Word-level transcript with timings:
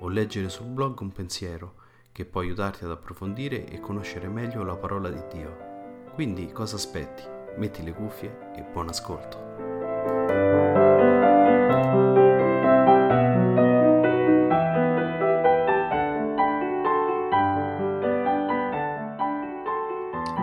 o 0.00 0.08
leggere 0.08 0.48
sul 0.48 0.66
blog 0.66 1.00
un 1.00 1.12
pensiero 1.12 1.74
che 2.12 2.24
può 2.24 2.40
aiutarti 2.40 2.84
ad 2.84 2.90
approfondire 2.90 3.66
e 3.66 3.80
conoscere 3.80 4.28
meglio 4.28 4.62
la 4.64 4.76
parola 4.76 5.08
di 5.08 5.22
Dio. 5.32 5.68
Quindi 6.14 6.50
cosa 6.52 6.76
aspetti? 6.76 7.22
Metti 7.56 7.82
le 7.82 7.92
cuffie 7.92 8.52
e 8.56 8.62
buon 8.72 8.88
ascolto. 8.88 9.48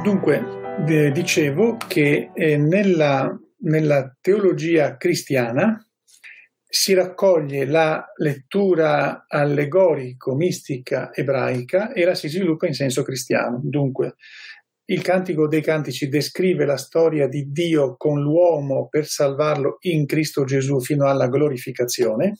Dunque, 0.03 0.41
eh, 0.87 1.11
dicevo 1.11 1.77
che 1.87 2.31
eh, 2.33 2.57
nella, 2.57 3.37
nella 3.59 4.15
teologia 4.21 4.95
cristiana 4.95 5.86
si 6.69 6.93
raccoglie 6.93 7.65
la 7.65 8.05
lettura 8.17 9.25
allegorico-mistica 9.27 11.13
ebraica 11.13 11.93
e 11.93 12.03
la 12.03 12.13
si 12.13 12.27
sviluppa 12.27 12.67
in 12.67 12.73
senso 12.73 13.03
cristiano. 13.03 13.61
Dunque, 13.63 14.15
il 14.89 15.01
Cantico 15.01 15.47
dei 15.47 15.61
Cantici 15.61 16.07
descrive 16.07 16.65
la 16.65 16.77
storia 16.77 17.27
di 17.27 17.51
Dio 17.51 17.95
con 17.97 18.21
l'uomo 18.21 18.87
per 18.89 19.05
salvarlo 19.05 19.77
in 19.81 20.05
Cristo 20.05 20.43
Gesù 20.43 20.79
fino 20.79 21.07
alla 21.07 21.27
glorificazione 21.27 22.37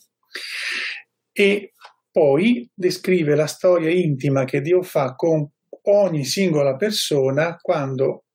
e 1.32 1.74
poi 2.12 2.70
descrive 2.74 3.36
la 3.36 3.48
storia 3.48 3.90
intima 3.90 4.44
che 4.44 4.62
Dio 4.62 4.82
fa 4.82 5.14
con 5.16 5.50
ogni 5.84 6.26
singola 6.26 6.76
persona 6.76 7.58
quando 7.62 8.27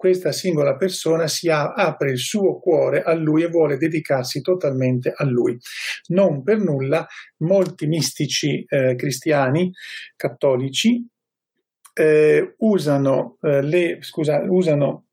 questa 0.00 0.32
singola 0.32 0.76
persona 0.76 1.28
si 1.28 1.50
apre 1.50 2.12
il 2.12 2.18
suo 2.18 2.58
cuore 2.58 3.02
a 3.02 3.12
lui 3.12 3.42
e 3.42 3.48
vuole 3.48 3.76
dedicarsi 3.76 4.40
totalmente 4.40 5.12
a 5.14 5.26
lui. 5.26 5.58
Non 6.06 6.42
per 6.42 6.56
nulla 6.56 7.06
molti 7.40 7.86
mistici 7.86 8.64
eh, 8.66 8.94
cristiani 8.96 9.70
cattolici 10.16 11.06
eh, 11.92 12.54
usano, 12.60 13.36
eh, 13.42 13.60
le, 13.60 13.98
scusa, 14.00 14.40
usano 14.48 15.08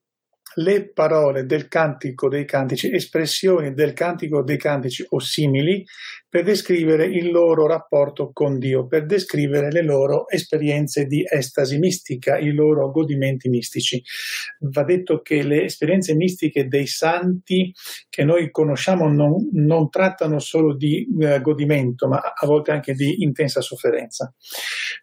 le 0.56 0.90
parole 0.94 1.46
del 1.46 1.68
cantico 1.68 2.30
dei 2.30 2.46
cantici, 2.46 2.90
espressioni 2.90 3.74
del 3.74 3.92
cantico 3.92 4.42
dei 4.42 4.58
cantici 4.58 5.06
o 5.10 5.20
simili 5.20 5.84
per 6.30 6.44
descrivere 6.44 7.06
il 7.06 7.32
loro 7.32 7.68
rapporto 7.68 8.32
con 8.34 8.60
Dio, 8.60 8.86
per 8.86 9.06
descrivere 9.06 9.72
le 9.72 9.82
loro 9.82 10.28
esperienze 10.28 11.06
di 11.06 11.24
estasi 11.26 11.78
mistica, 11.78 12.38
i 12.38 12.52
loro 12.52 12.92
godimenti 12.92 13.48
mistici. 13.50 14.02
Va 14.60 14.84
detto 14.84 15.22
che 15.22 15.44
le 15.44 15.64
esperienze 15.64 16.16
mistiche 16.16 16.68
dei 16.68 16.86
santi 16.86 17.74
che 18.10 18.24
noi 18.24 18.52
conosciamo 18.52 19.08
non, 19.08 19.50
non 19.54 19.90
trattano 19.90 20.40
solo 20.40 20.76
di 20.76 21.08
eh, 21.22 21.40
godimento, 21.40 22.08
ma 22.08 22.18
a 22.18 22.46
volte 22.46 22.72
anche 22.72 22.94
di 22.94 23.24
intensa 23.24 23.62
sofferenza. 23.62 24.34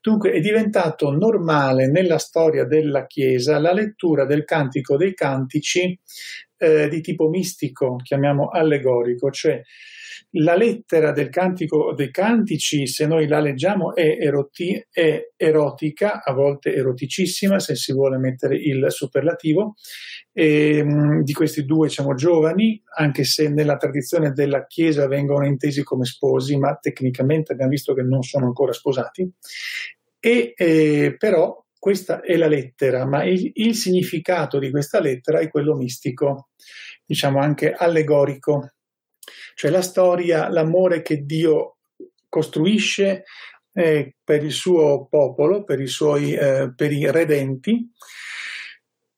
Dunque 0.02 0.32
è 0.32 0.40
diventato 0.40 1.10
normale 1.10 1.90
nella 1.90 2.18
storia 2.18 2.64
della 2.64 3.06
Chiesa 3.06 3.58
la 3.58 3.72
lettura 3.72 4.26
del 4.26 4.44
cantico 4.44 4.96
dei 4.96 5.14
cantici 5.14 5.98
eh, 6.58 6.88
di 6.88 7.00
tipo 7.00 7.28
mistico, 7.28 7.96
chiamiamo 7.96 8.48
allegorico, 8.48 9.30
cioè 9.30 9.60
la 10.36 10.56
lettera 10.56 11.12
del 11.12 11.28
cantico 11.28 11.92
dei 11.94 12.10
cantici, 12.10 12.86
se 12.86 13.06
noi 13.06 13.28
la 13.28 13.40
leggiamo, 13.40 13.94
è, 13.94 14.16
eroti- 14.20 14.84
è, 14.90 15.30
erotica, 15.36 16.22
a 16.22 16.32
volte 16.32 16.74
eroticissima, 16.74 17.58
se 17.58 17.76
si 17.76 17.92
vuole 17.92 18.18
mettere 18.18 18.56
il 18.56 18.86
superlativo. 18.88 19.74
E, 20.32 20.82
mh, 20.82 21.22
di 21.22 21.32
questi 21.32 21.64
due 21.64 21.88
siamo 21.88 22.14
giovani, 22.14 22.82
anche 22.96 23.24
se 23.24 23.48
nella 23.48 23.76
tradizione 23.76 24.32
della 24.32 24.66
Chiesa 24.66 25.06
vengono 25.06 25.46
intesi 25.46 25.82
come 25.84 26.04
sposi, 26.04 26.56
ma 26.58 26.76
tecnicamente 26.80 27.52
abbiamo 27.52 27.70
visto 27.70 27.94
che 27.94 28.02
non 28.02 28.22
sono 28.22 28.46
ancora 28.46 28.72
sposati. 28.72 29.30
E 30.18 30.54
eh, 30.56 31.14
però 31.18 31.62
questa 31.78 32.22
è 32.22 32.36
la 32.36 32.48
lettera, 32.48 33.04
ma 33.04 33.24
il, 33.24 33.50
il 33.54 33.74
significato 33.74 34.58
di 34.58 34.70
questa 34.70 34.98
lettera 35.00 35.38
è 35.38 35.48
quello 35.48 35.76
mistico, 35.76 36.48
diciamo 37.04 37.38
anche 37.38 37.72
allegorico 37.72 38.70
cioè 39.54 39.70
la 39.70 39.82
storia, 39.82 40.48
l'amore 40.48 41.02
che 41.02 41.24
Dio 41.24 41.76
costruisce 42.28 43.24
eh, 43.72 44.14
per 44.22 44.44
il 44.44 44.52
suo 44.52 45.06
popolo, 45.06 45.64
per 45.64 45.80
i 45.80 45.86
suoi 45.86 46.32
eh, 46.34 46.72
per 46.74 46.92
i 46.92 47.10
redenti, 47.10 47.90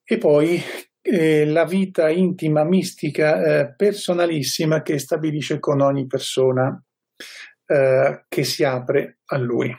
e 0.04 0.18
poi 0.18 0.62
eh, 1.02 1.44
la 1.46 1.64
vita 1.64 2.08
intima, 2.08 2.64
mistica, 2.64 3.60
eh, 3.60 3.74
personalissima 3.74 4.82
che 4.82 4.98
stabilisce 4.98 5.58
con 5.58 5.80
ogni 5.80 6.06
persona 6.06 6.82
eh, 7.66 8.24
che 8.28 8.44
si 8.44 8.64
apre 8.64 9.18
a 9.26 9.38
lui. 9.38 9.74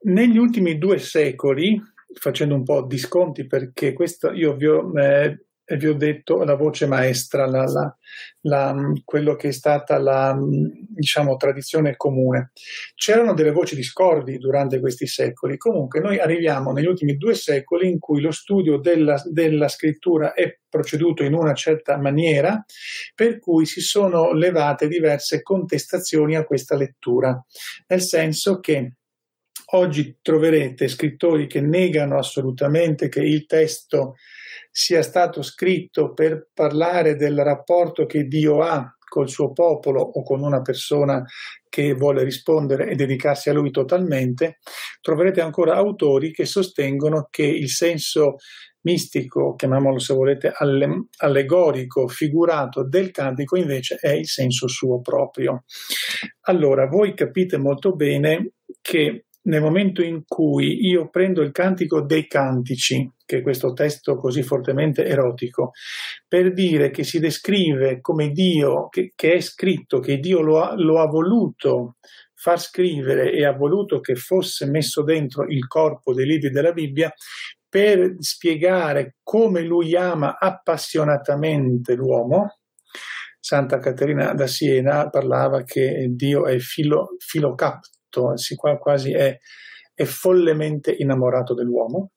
Negli 0.00 0.38
ultimi 0.38 0.78
due 0.78 0.98
secoli, 0.98 1.80
facendo 2.14 2.54
un 2.54 2.62
po' 2.64 2.82
di 2.86 2.98
sconti 2.98 3.46
perché 3.46 3.92
questo 3.92 4.32
io 4.32 4.54
vi 4.54 4.66
ho 4.66 4.98
eh, 4.98 5.46
vi 5.76 5.86
ho 5.86 5.94
detto 5.94 6.42
la 6.44 6.54
voce 6.54 6.86
maestra, 6.86 7.46
la, 7.46 7.64
la, 7.64 7.96
la, 8.42 8.74
quello 9.04 9.36
che 9.36 9.48
è 9.48 9.52
stata 9.52 9.98
la 9.98 10.36
diciamo, 10.38 11.36
tradizione 11.36 11.96
comune. 11.96 12.52
C'erano 12.94 13.34
delle 13.34 13.50
voci 13.50 13.74
discordi 13.74 14.38
durante 14.38 14.80
questi 14.80 15.06
secoli, 15.06 15.56
comunque 15.56 16.00
noi 16.00 16.18
arriviamo 16.18 16.72
negli 16.72 16.86
ultimi 16.86 17.16
due 17.16 17.34
secoli 17.34 17.88
in 17.88 17.98
cui 17.98 18.20
lo 18.20 18.30
studio 18.30 18.78
della, 18.78 19.20
della 19.30 19.68
scrittura 19.68 20.32
è 20.32 20.58
proceduto 20.68 21.22
in 21.22 21.34
una 21.34 21.54
certa 21.54 21.98
maniera, 21.98 22.64
per 23.14 23.38
cui 23.38 23.66
si 23.66 23.80
sono 23.80 24.32
levate 24.32 24.88
diverse 24.88 25.42
contestazioni 25.42 26.36
a 26.36 26.44
questa 26.44 26.76
lettura, 26.76 27.44
nel 27.88 28.02
senso 28.02 28.60
che 28.60 28.92
oggi 29.70 30.18
troverete 30.22 30.88
scrittori 30.88 31.46
che 31.46 31.60
negano 31.60 32.18
assolutamente 32.18 33.08
che 33.08 33.20
il 33.20 33.44
testo 33.46 34.14
sia 34.70 35.02
stato 35.02 35.42
scritto 35.42 36.12
per 36.12 36.48
parlare 36.52 37.14
del 37.16 37.38
rapporto 37.42 38.06
che 38.06 38.24
Dio 38.24 38.62
ha 38.62 38.92
col 39.08 39.28
suo 39.28 39.52
popolo 39.52 40.02
o 40.02 40.22
con 40.22 40.42
una 40.42 40.60
persona 40.60 41.24
che 41.68 41.94
vuole 41.94 42.22
rispondere 42.22 42.88
e 42.90 42.94
dedicarsi 42.94 43.48
a 43.48 43.54
lui 43.54 43.70
totalmente, 43.70 44.58
troverete 45.00 45.40
ancora 45.40 45.76
autori 45.76 46.30
che 46.30 46.44
sostengono 46.44 47.28
che 47.30 47.44
il 47.44 47.70
senso 47.70 48.36
mistico, 48.82 49.54
chiamiamolo 49.54 49.98
se 49.98 50.14
volete 50.14 50.52
allegorico, 51.16 52.06
figurato 52.06 52.86
del 52.86 53.10
cantico 53.10 53.56
invece 53.56 53.96
è 54.00 54.10
il 54.10 54.26
senso 54.26 54.68
suo 54.68 55.00
proprio. 55.00 55.64
Allora, 56.42 56.86
voi 56.86 57.14
capite 57.14 57.58
molto 57.58 57.94
bene 57.94 58.52
che 58.80 59.24
nel 59.42 59.62
momento 59.62 60.02
in 60.02 60.22
cui 60.26 60.86
io 60.86 61.08
prendo 61.08 61.42
il 61.42 61.52
cantico 61.52 62.02
dei 62.02 62.26
cantici, 62.26 63.10
che 63.28 63.42
questo 63.42 63.74
testo 63.74 64.16
così 64.16 64.42
fortemente 64.42 65.04
erotico, 65.04 65.72
per 66.26 66.54
dire 66.54 66.90
che 66.90 67.04
si 67.04 67.18
descrive 67.18 68.00
come 68.00 68.30
Dio, 68.30 68.88
che, 68.88 69.12
che 69.14 69.34
è 69.34 69.40
scritto, 69.40 69.98
che 69.98 70.16
Dio 70.16 70.40
lo 70.40 70.62
ha, 70.62 70.72
lo 70.74 70.98
ha 70.98 71.06
voluto 71.06 71.96
far 72.34 72.58
scrivere 72.58 73.30
e 73.32 73.44
ha 73.44 73.52
voluto 73.52 74.00
che 74.00 74.14
fosse 74.14 74.64
messo 74.64 75.02
dentro 75.02 75.44
il 75.46 75.66
corpo 75.66 76.14
dei 76.14 76.24
libri 76.24 76.48
della 76.48 76.72
Bibbia 76.72 77.12
per 77.68 78.14
spiegare 78.18 79.16
come 79.22 79.60
lui 79.60 79.94
ama 79.94 80.38
appassionatamente 80.38 81.92
l'uomo. 81.94 82.60
Santa 83.38 83.78
Caterina 83.78 84.32
da 84.32 84.46
Siena 84.46 85.10
parlava 85.10 85.64
che 85.64 86.06
Dio 86.14 86.46
è 86.46 86.58
filo, 86.60 87.08
filocapto, 87.18 88.32
quasi 88.78 89.12
è, 89.12 89.36
è 89.92 90.04
follemente 90.04 90.94
innamorato 90.96 91.52
dell'uomo. 91.52 92.12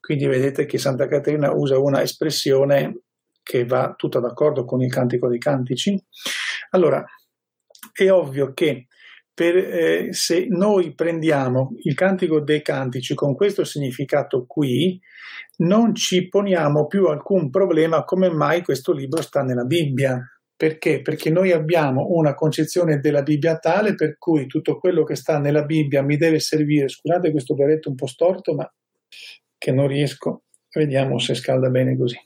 Quindi 0.00 0.26
vedete 0.26 0.66
che 0.66 0.78
Santa 0.78 1.06
Caterina 1.06 1.52
usa 1.52 1.78
una 1.78 2.02
espressione 2.02 3.00
che 3.42 3.64
va 3.64 3.94
tutta 3.96 4.20
d'accordo 4.20 4.64
con 4.64 4.82
il 4.82 4.90
Cantico 4.90 5.28
dei 5.28 5.38
Cantici. 5.38 5.96
Allora, 6.70 7.04
è 7.92 8.10
ovvio 8.10 8.52
che 8.52 8.86
per, 9.34 9.56
eh, 9.56 10.08
se 10.12 10.46
noi 10.48 10.94
prendiamo 10.94 11.72
il 11.82 11.94
Cantico 11.94 12.40
dei 12.40 12.62
Cantici 12.62 13.14
con 13.14 13.34
questo 13.34 13.64
significato 13.64 14.44
qui, 14.46 14.98
non 15.56 15.94
ci 15.94 16.28
poniamo 16.28 16.86
più 16.86 17.06
alcun 17.06 17.50
problema 17.50 18.04
come 18.04 18.30
mai 18.30 18.62
questo 18.62 18.92
libro 18.92 19.22
sta 19.22 19.42
nella 19.42 19.64
Bibbia. 19.64 20.20
Perché? 20.56 21.02
Perché 21.02 21.30
noi 21.30 21.50
abbiamo 21.50 22.06
una 22.10 22.34
concezione 22.34 23.00
della 23.00 23.22
Bibbia 23.22 23.58
tale 23.58 23.96
per 23.96 24.16
cui 24.18 24.46
tutto 24.46 24.78
quello 24.78 25.02
che 25.02 25.16
sta 25.16 25.38
nella 25.38 25.64
Bibbia 25.64 26.02
mi 26.02 26.16
deve 26.16 26.38
servire. 26.38 26.88
Scusate 26.88 27.32
questo 27.32 27.54
berretto 27.54 27.88
un 27.88 27.96
po' 27.96 28.06
storto, 28.06 28.54
ma 28.54 28.72
che 29.64 29.72
non 29.72 29.86
riesco. 29.86 30.42
Vediamo 30.74 31.18
se 31.18 31.34
scalda 31.34 31.70
bene 31.70 31.96
così. 31.96 32.18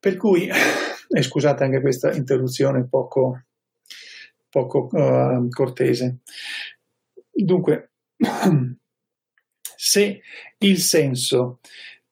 Per 0.00 0.16
cui, 0.16 0.48
e 0.48 1.22
scusate 1.22 1.62
anche 1.62 1.80
questa 1.80 2.12
interruzione 2.12 2.88
poco, 2.88 3.44
poco 4.48 4.88
uh, 4.90 5.48
cortese. 5.48 6.18
Dunque, 7.30 7.92
se 9.76 10.20
il 10.58 10.78
senso 10.78 11.60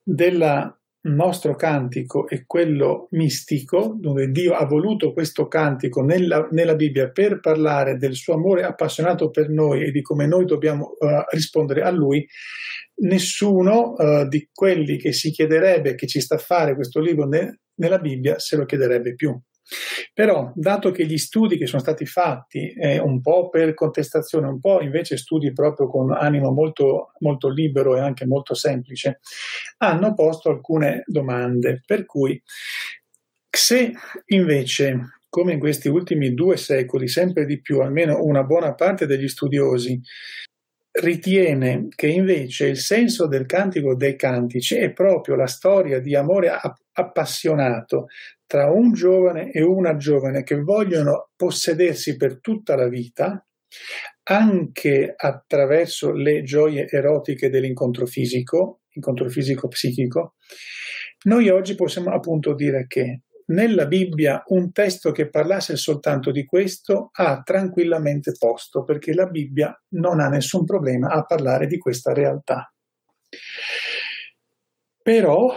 del 0.00 0.77
nostro 1.02 1.54
cantico 1.54 2.28
è 2.28 2.44
quello 2.44 3.06
mistico, 3.10 3.94
dove 3.98 4.30
Dio 4.30 4.54
ha 4.54 4.64
voluto 4.66 5.12
questo 5.12 5.46
cantico 5.46 6.02
nella, 6.02 6.48
nella, 6.50 6.74
Bibbia 6.74 7.10
per 7.10 7.40
parlare 7.40 7.96
del 7.96 8.14
suo 8.14 8.34
amore 8.34 8.64
appassionato 8.64 9.30
per 9.30 9.48
noi 9.48 9.84
e 9.84 9.90
di 9.90 10.02
come 10.02 10.26
noi 10.26 10.44
dobbiamo 10.44 10.96
uh, 10.98 11.24
rispondere 11.30 11.82
a 11.82 11.90
Lui, 11.90 12.26
nessuno 13.02 13.94
uh, 13.96 14.26
di 14.26 14.48
quelli 14.52 14.98
che 14.98 15.12
si 15.12 15.30
chiederebbe 15.30 15.94
che 15.94 16.06
ci 16.06 16.20
sta 16.20 16.34
a 16.34 16.38
fare 16.38 16.74
questo 16.74 17.00
libro 17.00 17.26
ne, 17.26 17.60
nella 17.74 17.98
Bibbia 17.98 18.38
se 18.38 18.56
lo 18.56 18.64
chiederebbe 18.64 19.14
più. 19.14 19.38
Però, 20.14 20.52
dato 20.54 20.90
che 20.90 21.06
gli 21.06 21.18
studi 21.18 21.58
che 21.58 21.66
sono 21.66 21.82
stati 21.82 22.06
fatti, 22.06 22.72
eh, 22.72 22.98
un 22.98 23.20
po' 23.20 23.48
per 23.48 23.74
contestazione, 23.74 24.48
un 24.48 24.60
po' 24.60 24.80
invece 24.80 25.16
studi 25.16 25.52
proprio 25.52 25.88
con 25.88 26.12
animo 26.12 26.50
molto, 26.50 27.12
molto 27.18 27.48
libero 27.48 27.96
e 27.96 28.00
anche 28.00 28.26
molto 28.26 28.54
semplice, 28.54 29.20
hanno 29.78 30.14
posto 30.14 30.50
alcune 30.50 31.02
domande. 31.06 31.82
Per 31.84 32.06
cui, 32.06 32.40
se 33.50 33.92
invece 34.26 35.20
come 35.28 35.52
in 35.52 35.58
questi 35.58 35.88
ultimi 35.88 36.32
due 36.32 36.56
secoli, 36.56 37.06
sempre 37.06 37.44
di 37.44 37.60
più, 37.60 37.80
almeno 37.80 38.22
una 38.22 38.44
buona 38.44 38.74
parte 38.74 39.06
degli 39.06 39.28
studiosi 39.28 40.00
ritiene 40.90 41.86
che 41.94 42.08
invece 42.08 42.66
il 42.66 42.78
senso 42.78 43.26
del 43.26 43.46
cantico 43.46 43.94
dei 43.94 44.16
cantici 44.16 44.76
è 44.76 44.92
proprio 44.92 45.36
la 45.36 45.46
storia 45.46 46.00
di 46.00 46.14
amore 46.16 46.50
appassionato 46.92 48.06
tra 48.46 48.70
un 48.70 48.92
giovane 48.92 49.50
e 49.50 49.62
una 49.62 49.96
giovane 49.96 50.42
che 50.42 50.56
vogliono 50.56 51.30
possedersi 51.36 52.16
per 52.16 52.40
tutta 52.40 52.74
la 52.74 52.88
vita, 52.88 53.46
anche 54.24 55.12
attraverso 55.14 56.12
le 56.12 56.42
gioie 56.42 56.86
erotiche 56.88 57.50
dell'incontro 57.50 58.06
fisico, 58.06 58.80
incontro 58.90 59.28
fisico 59.28 59.68
psichico, 59.68 60.34
noi 61.24 61.48
oggi 61.48 61.74
possiamo 61.74 62.10
appunto 62.10 62.54
dire 62.54 62.86
che 62.86 63.22
nella 63.48 63.86
Bibbia 63.86 64.42
un 64.48 64.72
testo 64.72 65.10
che 65.12 65.28
parlasse 65.28 65.76
soltanto 65.76 66.30
di 66.30 66.44
questo 66.44 67.10
ha 67.12 67.40
tranquillamente 67.42 68.32
posto, 68.38 68.84
perché 68.84 69.14
la 69.14 69.26
Bibbia 69.26 69.74
non 69.90 70.20
ha 70.20 70.28
nessun 70.28 70.64
problema 70.64 71.08
a 71.08 71.24
parlare 71.24 71.66
di 71.66 71.78
questa 71.78 72.12
realtà. 72.12 72.72
Però 75.02 75.54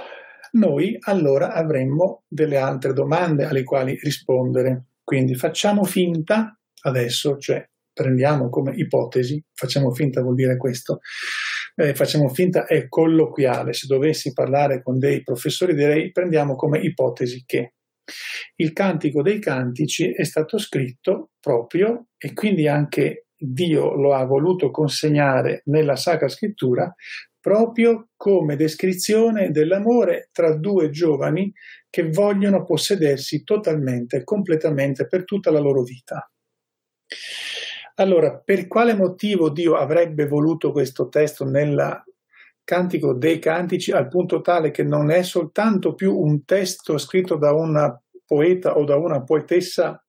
noi 0.53 0.97
allora 1.01 1.53
avremmo 1.53 2.23
delle 2.27 2.57
altre 2.57 2.93
domande 2.93 3.45
alle 3.45 3.63
quali 3.63 3.97
rispondere. 4.01 4.85
Quindi 5.03 5.35
facciamo 5.35 5.83
finta 5.83 6.57
adesso, 6.83 7.37
cioè 7.37 7.67
prendiamo 7.93 8.49
come 8.49 8.73
ipotesi, 8.75 9.43
facciamo 9.53 9.91
finta 9.93 10.21
vuol 10.21 10.35
dire 10.35 10.55
questo, 10.55 10.99
eh, 11.75 11.93
facciamo 11.93 12.29
finta 12.29 12.65
è 12.65 12.87
colloquiale, 12.87 13.73
se 13.73 13.87
dovessi 13.87 14.31
parlare 14.31 14.81
con 14.81 14.97
dei 14.97 15.23
professori 15.23 15.75
direi 15.75 16.11
prendiamo 16.11 16.55
come 16.55 16.79
ipotesi 16.79 17.43
che 17.45 17.73
il 18.55 18.73
Cantico 18.73 19.21
dei 19.21 19.39
Cantici 19.39 20.11
è 20.11 20.23
stato 20.23 20.57
scritto 20.57 21.31
proprio 21.39 22.07
e 22.17 22.33
quindi 22.33 22.67
anche 22.67 23.27
Dio 23.35 23.95
lo 23.95 24.13
ha 24.13 24.23
voluto 24.25 24.69
consegnare 24.69 25.61
nella 25.65 25.95
Sacra 25.95 26.27
Scrittura 26.27 26.93
proprio 27.39 28.09
come 28.15 28.55
descrizione 28.55 29.49
dell'amore 29.49 30.29
tra 30.31 30.55
due 30.55 30.91
giovani 30.91 31.51
che 31.89 32.07
vogliono 32.09 32.63
possedersi 32.63 33.43
totalmente, 33.43 34.23
completamente 34.23 35.07
per 35.07 35.25
tutta 35.25 35.49
la 35.49 35.59
loro 35.59 35.81
vita. 35.81 36.31
Allora, 37.95 38.39
per 38.39 38.67
quale 38.67 38.93
motivo 38.93 39.49
Dio 39.49 39.75
avrebbe 39.75 40.27
voluto 40.27 40.71
questo 40.71 41.09
testo 41.09 41.43
nella 41.43 42.03
Cantico 42.71 43.13
dei 43.13 43.37
Cantici 43.37 43.91
al 43.91 44.07
punto 44.07 44.39
tale 44.39 44.71
che 44.71 44.83
non 44.83 45.11
è 45.11 45.23
soltanto 45.23 45.93
più 45.93 46.17
un 46.17 46.45
testo 46.45 46.97
scritto 46.97 47.35
da 47.35 47.51
una 47.51 48.01
poeta 48.25 48.77
o 48.77 48.85
da 48.85 48.95
una 48.95 49.21
poetessa 49.23 50.01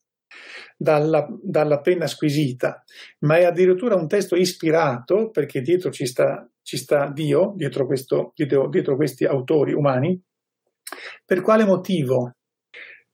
dalla, 0.76 1.26
dalla, 1.42 1.80
penna 1.80 2.06
squisita, 2.06 2.84
ma 3.22 3.38
è 3.38 3.42
addirittura 3.42 3.96
un 3.96 4.06
testo 4.06 4.36
ispirato, 4.36 5.30
perché 5.30 5.60
dietro 5.60 5.90
ci 5.90 6.06
sta, 6.06 6.48
ci 6.62 6.76
sta 6.76 7.10
Dio, 7.10 7.52
dietro, 7.56 7.84
questo, 7.84 8.30
dietro, 8.36 8.68
dietro 8.68 8.94
questi 8.94 9.24
autori 9.24 9.72
umani. 9.72 10.22
Per 11.24 11.40
quale 11.40 11.64
motivo? 11.64 12.36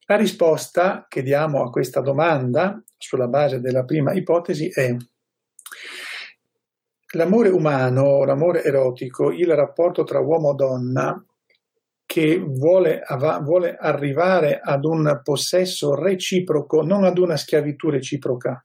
La 0.04 0.16
risposta 0.16 1.06
che 1.08 1.22
diamo 1.22 1.62
a 1.62 1.70
questa 1.70 2.02
domanda, 2.02 2.82
sulla 2.98 3.28
base 3.28 3.60
della 3.60 3.84
prima 3.84 4.12
ipotesi, 4.12 4.68
è 4.68 4.94
L'amore 7.14 7.48
umano, 7.48 8.24
l'amore 8.24 8.62
erotico, 8.62 9.30
il 9.30 9.54
rapporto 9.54 10.04
tra 10.04 10.20
uomo 10.20 10.52
e 10.52 10.54
donna 10.54 11.24
che 12.04 12.38
vuole, 12.38 13.02
vuole, 13.42 13.76
arrivare 13.78 14.60
ad 14.62 14.84
un 14.84 15.20
possesso 15.22 15.94
reciproco, 15.94 16.82
non 16.82 17.04
ad 17.04 17.18
una 17.18 17.36
schiavitù 17.36 17.90
reciproca. 17.90 18.64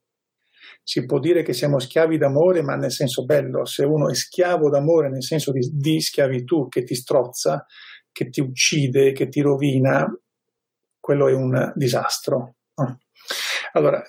Si 0.81 1.05
può 1.05 1.19
dire 1.19 1.43
che 1.43 1.53
siamo 1.53 1.79
schiavi 1.79 2.17
d'amore, 2.17 2.61
ma 2.61 2.75
nel 2.75 2.91
senso 2.91 3.25
bello. 3.25 3.65
Se 3.65 3.83
uno 3.83 4.09
è 4.09 4.15
schiavo 4.15 4.69
d'amore 4.69 5.09
nel 5.09 5.23
senso 5.23 5.51
di, 5.51 5.69
di 5.73 6.01
schiavitù 6.01 6.67
che 6.67 6.83
ti 6.83 6.95
strozza, 6.95 7.65
che 8.11 8.29
ti 8.29 8.41
uccide, 8.41 9.11
che 9.13 9.27
ti 9.27 9.41
rovina, 9.41 10.05
quello 10.99 11.27
è 11.27 11.33
un 11.33 11.71
disastro. 11.75 12.55
Allora, 13.73 14.01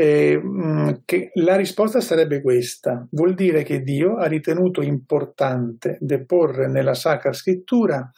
eh, 0.00 0.40
la 1.34 1.56
risposta 1.56 2.00
sarebbe 2.00 2.40
questa. 2.40 3.04
Vuol 3.10 3.34
dire 3.34 3.64
che 3.64 3.80
Dio 3.80 4.14
ha 4.14 4.26
ritenuto 4.26 4.80
importante 4.80 5.98
deporre 6.00 6.68
nella 6.68 6.94
Sacra 6.94 7.32
Scrittura 7.32 8.08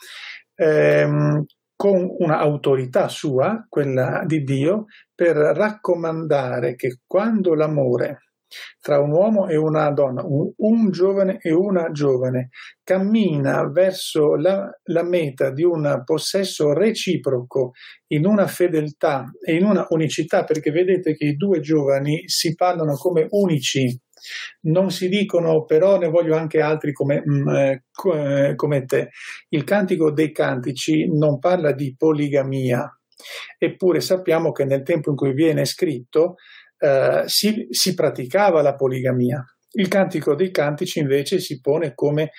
ehm, 0.54 1.42
con 1.74 2.06
un'autorità 2.18 3.08
sua, 3.08 3.64
quella 3.66 4.24
di 4.26 4.44
Dio, 4.44 4.84
per 5.14 5.36
raccomandare 5.36 6.74
che 6.74 6.98
quando 7.06 7.54
l'amore 7.54 8.29
tra 8.80 8.98
un 8.98 9.12
uomo 9.12 9.48
e 9.48 9.56
una 9.56 9.90
donna, 9.90 10.22
un, 10.24 10.52
un, 10.56 10.90
giovane 10.90 11.38
e 11.40 11.52
una 11.52 11.90
giovane, 11.90 12.50
cammina 12.82 13.68
verso 13.70 14.34
la, 14.34 14.68
la, 14.84 15.02
meta 15.02 15.50
di 15.50 15.62
un 15.62 16.02
possesso 16.04 16.72
reciproco 16.72 17.72
in 18.08 18.26
una 18.26 18.46
fedeltà 18.46 19.30
e 19.44 19.54
in 19.54 19.64
una 19.64 19.86
unicità, 19.90 20.44
perché 20.44 20.70
vedete 20.70 21.14
che 21.14 21.26
i 21.26 21.36
due 21.36 21.60
giovani 21.60 22.28
si 22.28 22.54
parlano 22.54 22.94
come 22.94 23.26
unici, 23.30 23.98
non 24.62 24.90
si 24.90 25.08
dicono 25.08 25.64
però 25.64 25.98
ne 25.98 26.08
voglio 26.08 26.36
anche 26.36 26.60
altri 26.60 26.92
come, 26.92 27.22
mm, 27.26 27.48
eh, 27.48 27.84
eh, 28.14 28.54
come 28.54 28.84
te. 28.84 29.10
Il 29.48 29.64
cantico 29.64 30.10
dei 30.12 30.32
cantici 30.32 31.06
non 31.06 31.38
parla 31.38 31.72
di 31.72 31.94
poligamia, 31.96 32.88
eppure 33.58 34.00
sappiamo 34.00 34.52
che 34.52 34.64
nel 34.64 34.82
tempo 34.82 35.10
in 35.10 35.16
cui 35.16 35.32
viene 35.32 35.64
scritto 35.64 36.36
eh, 36.80 37.22
si, 37.26 37.66
si 37.70 37.94
praticava 37.94 38.62
la 38.62 38.74
poligamia. 38.74 39.44
Il 39.72 39.88
Cantico 39.88 40.34
dei 40.34 40.50
Cantici 40.50 40.98
invece 40.98 41.38
si 41.38 41.60
pone 41.60 41.94
come 41.94 42.30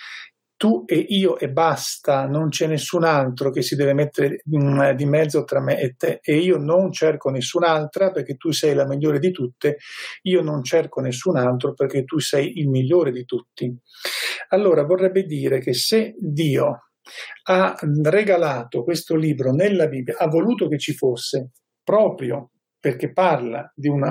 tu 0.62 0.84
e 0.86 0.96
io 0.96 1.40
e 1.40 1.50
basta, 1.50 2.28
non 2.28 2.50
c'è 2.50 2.68
nessun 2.68 3.04
altro 3.04 3.50
che 3.50 3.64
si 3.64 3.76
deve 3.76 3.94
mettere 3.94 4.42
di 4.44 5.06
mezzo 5.06 5.44
tra 5.44 5.60
me 5.60 5.80
e 5.80 5.96
te 5.98 6.20
e 6.22 6.38
io 6.38 6.58
non 6.58 6.92
cerco 6.92 7.32
nessun'altra 7.32 8.12
perché 8.12 8.36
tu 8.36 8.52
sei 8.52 8.76
la 8.76 8.86
migliore 8.86 9.18
di 9.18 9.32
tutte, 9.32 9.78
io 10.24 10.44
non 10.44 10.64
cerco 10.64 11.02
nessun 11.02 11.38
altro 11.38 11.74
perché 11.74 12.04
tu 12.04 12.20
sei 12.20 12.60
il 12.60 12.70
migliore 12.70 13.12
di 13.12 13.26
tutti. 13.26 13.76
Allora 14.50 14.84
vorrebbe 14.84 15.24
dire 15.24 15.60
che 15.60 15.74
se 15.74 16.14
Dio 16.20 16.90
ha 17.46 17.76
regalato 18.04 18.84
questo 18.84 19.16
libro 19.16 19.52
nella 19.52 19.88
Bibbia, 19.88 20.18
ha 20.20 20.28
voluto 20.28 20.68
che 20.68 20.78
ci 20.78 20.94
fosse 20.94 21.54
proprio 21.84 22.51
perché 22.82 23.14
parla 23.14 23.72
di, 23.76 23.88
un 23.88 24.04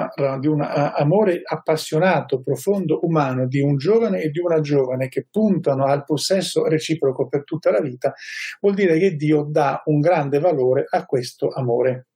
amore 0.62 1.40
appassionato, 1.44 2.40
profondo, 2.40 3.04
umano, 3.04 3.48
di 3.48 3.60
un 3.60 3.76
giovane 3.76 4.22
e 4.22 4.30
di 4.30 4.38
una 4.38 4.60
giovane 4.60 5.08
che 5.08 5.26
puntano 5.28 5.86
al 5.86 6.04
possesso 6.04 6.68
reciproco 6.68 7.26
per 7.26 7.42
tutta 7.42 7.72
la 7.72 7.80
vita, 7.80 8.14
vuol 8.60 8.74
dire 8.74 8.96
che 8.96 9.16
Dio 9.16 9.42
dà 9.42 9.82
un 9.86 9.98
grande 9.98 10.38
valore 10.38 10.86
a 10.88 11.04
questo 11.04 11.48
amore. 11.48 12.06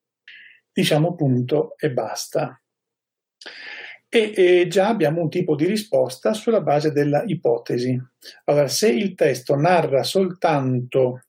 Diciamo 0.73 1.17
punto 1.17 1.75
e 1.77 1.91
basta. 1.91 2.57
E, 4.09 4.33
e 4.37 4.69
già 4.69 4.87
abbiamo 4.87 5.23
un 5.23 5.29
tipo 5.29 5.57
di 5.57 5.67
risposta 5.67 6.35
sulla 6.35 6.61
base 6.61 6.93
della 6.93 7.25
ipotesi. 7.27 8.01
Allora, 8.45 8.69
se 8.69 8.91
il 8.91 9.17
testo 9.17 9.57
narra 9.57 10.05
soltanto 10.05 11.23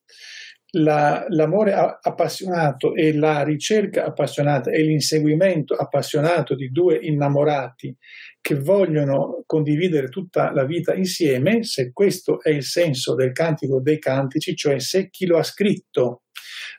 la, 0.77 1.25
l'amore 1.29 1.73
appassionato 1.73 2.93
e 2.93 3.13
la 3.13 3.43
ricerca 3.43 4.05
appassionata 4.05 4.71
e 4.71 4.81
l'inseguimento 4.81 5.73
appassionato 5.73 6.55
di 6.55 6.69
due 6.71 6.97
innamorati 7.01 7.95
che 8.41 8.55
vogliono 8.55 9.43
condividere 9.45 10.09
tutta 10.09 10.51
la 10.51 10.65
vita 10.65 10.93
insieme, 10.93 11.63
se 11.63 11.91
questo 11.91 12.41
è 12.41 12.49
il 12.49 12.63
senso 12.63 13.15
del 13.15 13.31
cantico 13.31 13.81
dei 13.81 13.99
cantici, 13.99 14.55
cioè 14.55 14.79
se 14.79 15.09
chi 15.09 15.25
lo 15.25 15.37
ha 15.37 15.43
scritto 15.43 16.21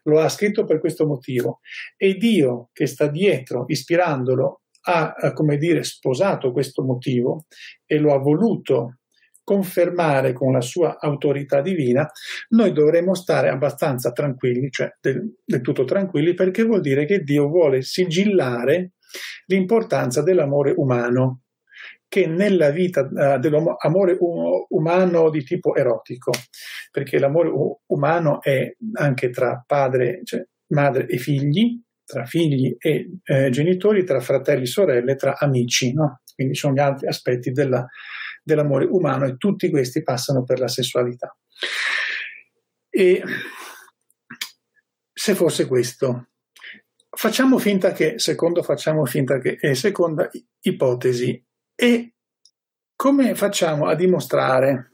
lo 0.05 0.21
ha 0.21 0.29
scritto 0.29 0.65
per 0.65 0.79
questo 0.79 1.07
motivo. 1.07 1.61
E 1.97 2.15
Dio 2.15 2.71
che 2.73 2.87
sta 2.87 3.09
dietro 3.09 3.65
ispirandolo 3.67 4.63
ha, 4.89 5.33
come 5.35 5.57
dire, 5.57 5.83
sposato 5.83 6.53
questo 6.53 6.85
motivo 6.85 7.47
e 7.85 7.99
lo 7.99 8.15
ha 8.15 8.19
voluto 8.19 8.99
confermare 9.47 10.33
con 10.33 10.53
la 10.53 10.61
sua 10.61 10.99
autorità 10.99 11.61
divina, 11.61 12.05
noi 12.49 12.73
dovremmo 12.73 13.15
stare 13.15 13.49
abbastanza 13.49 14.11
tranquilli, 14.11 14.71
cioè 14.71 14.91
del, 15.01 15.37
del 15.45 15.61
tutto 15.61 15.85
tranquilli, 15.85 16.35
perché 16.35 16.65
vuol 16.65 16.81
dire 16.81 17.05
che 17.07 17.21
Dio 17.21 17.47
vuole 17.47 17.83
sigillare 17.83 18.95
l'importanza 19.47 20.21
dell'amore 20.25 20.75
umano, 20.77 21.43
che 22.09 22.27
nella 22.27 22.71
vita 22.71 23.03
uh, 23.03 23.39
dell'amore 23.39 24.19
umano 24.71 25.31
di 25.31 25.45
tipo 25.45 25.77
erotico, 25.77 26.33
perché 26.91 27.21
l'amore 27.21 27.49
umano 27.87 28.43
è 28.43 28.75
anche 28.95 29.31
tra 29.31 29.63
padre, 29.65 30.23
cioè 30.25 30.45
madre 30.71 31.07
e 31.07 31.19
figli, 31.19 31.81
tra 32.05 32.25
figli 32.25 32.75
e 32.81 33.11
eh, 33.23 33.51
genitori, 33.51 34.03
tra 34.03 34.19
fratelli 34.19 34.63
e 34.63 34.67
sorelle, 34.67 35.15
tra 35.15 35.37
amici, 35.39 35.93
no? 35.93 36.23
quindi 36.35 36.57
sono 36.57 36.75
gli 36.75 36.81
altri 36.81 37.07
aspetti 37.07 37.53
della, 37.53 37.87
dell'amore 38.47 38.87
umano 38.89 39.27
e 39.27 39.37
tutti 39.37 39.69
questi 39.71 40.05
passano 40.05 40.45
per 40.45 40.61
la 40.61 40.69
sessualità. 40.69 41.37
E 42.89 43.23
se 45.13 45.35
fosse 45.35 45.67
questo, 45.67 46.29
facciamo 47.11 47.59
finta 47.59 47.91
che, 47.91 48.21
secondo 48.21 48.63
facciamo 48.63 49.05
finta 49.05 49.39
che, 49.39 49.57
è 49.57 49.75
seconda 49.75 50.31
ipotesi, 50.61 51.45
e 51.75 52.15
come 52.95 53.35
facciamo 53.35 53.87
a 53.87 53.97
dimostrare 53.97 54.93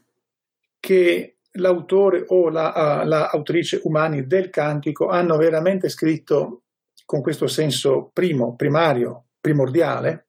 che 0.79 1.37
l'autore 1.57 2.25
o 2.27 2.49
la, 2.49 3.03
la 3.05 3.29
autrice 3.29 3.81
umani 3.83 4.25
del 4.25 4.49
cantico 4.49 5.09
hanno 5.09 5.37
veramente 5.37 5.87
scritto 5.89 6.63
con 7.05 7.21
questo 7.21 7.45
senso 7.45 8.09
primo, 8.11 8.55
primario, 8.55 9.27
primordiale, 9.39 10.27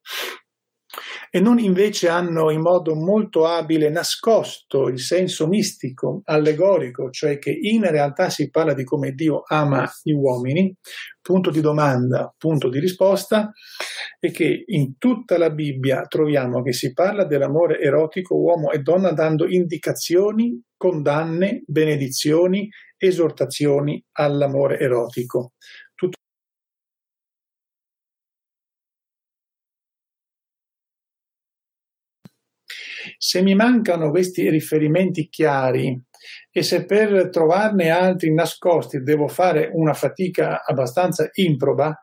e 1.34 1.40
non 1.40 1.58
invece 1.58 2.06
hanno 2.06 2.52
in 2.52 2.60
modo 2.60 2.94
molto 2.94 3.44
abile 3.44 3.90
nascosto 3.90 4.86
il 4.86 5.00
senso 5.00 5.48
mistico, 5.48 6.20
allegorico, 6.26 7.10
cioè 7.10 7.40
che 7.40 7.50
in 7.50 7.82
realtà 7.90 8.30
si 8.30 8.50
parla 8.50 8.72
di 8.72 8.84
come 8.84 9.14
Dio 9.14 9.42
ama 9.44 9.84
gli 10.00 10.12
uomini, 10.12 10.72
punto 11.20 11.50
di 11.50 11.60
domanda, 11.60 12.32
punto 12.38 12.68
di 12.68 12.78
risposta, 12.78 13.50
e 14.20 14.30
che 14.30 14.62
in 14.64 14.96
tutta 14.96 15.36
la 15.36 15.50
Bibbia 15.50 16.02
troviamo 16.02 16.62
che 16.62 16.72
si 16.72 16.92
parla 16.92 17.24
dell'amore 17.26 17.80
erotico 17.80 18.36
uomo 18.36 18.70
e 18.70 18.78
donna 18.78 19.10
dando 19.10 19.48
indicazioni, 19.48 20.62
condanne, 20.76 21.64
benedizioni, 21.66 22.68
esortazioni 22.96 24.00
all'amore 24.12 24.78
erotico. 24.78 25.54
Se 33.16 33.42
mi 33.42 33.54
mancano 33.54 34.11
questi 34.11 34.49
riferimenti 34.49 35.28
chiari 35.28 36.00
e 36.50 36.62
se 36.62 36.85
per 36.85 37.28
trovarne 37.30 37.90
altri 37.90 38.33
nascosti 38.33 39.02
devo 39.02 39.28
fare 39.28 39.71
una 39.73 39.92
fatica 39.92 40.62
abbastanza 40.64 41.28
improba, 41.35 41.99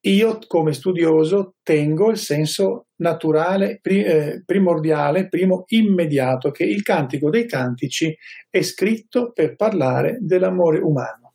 io 0.00 0.38
come 0.46 0.72
studioso 0.72 1.56
tengo 1.62 2.10
il 2.10 2.18
senso 2.18 2.86
naturale, 2.96 3.80
eh, 3.82 4.42
primordiale, 4.44 5.28
primo 5.28 5.64
immediato, 5.68 6.50
che 6.50 6.64
il 6.64 6.82
Cantico 6.82 7.30
dei 7.30 7.46
Cantici 7.46 8.16
è 8.48 8.62
scritto 8.62 9.32
per 9.32 9.56
parlare 9.56 10.18
dell'amore 10.20 10.78
umano, 10.78 11.34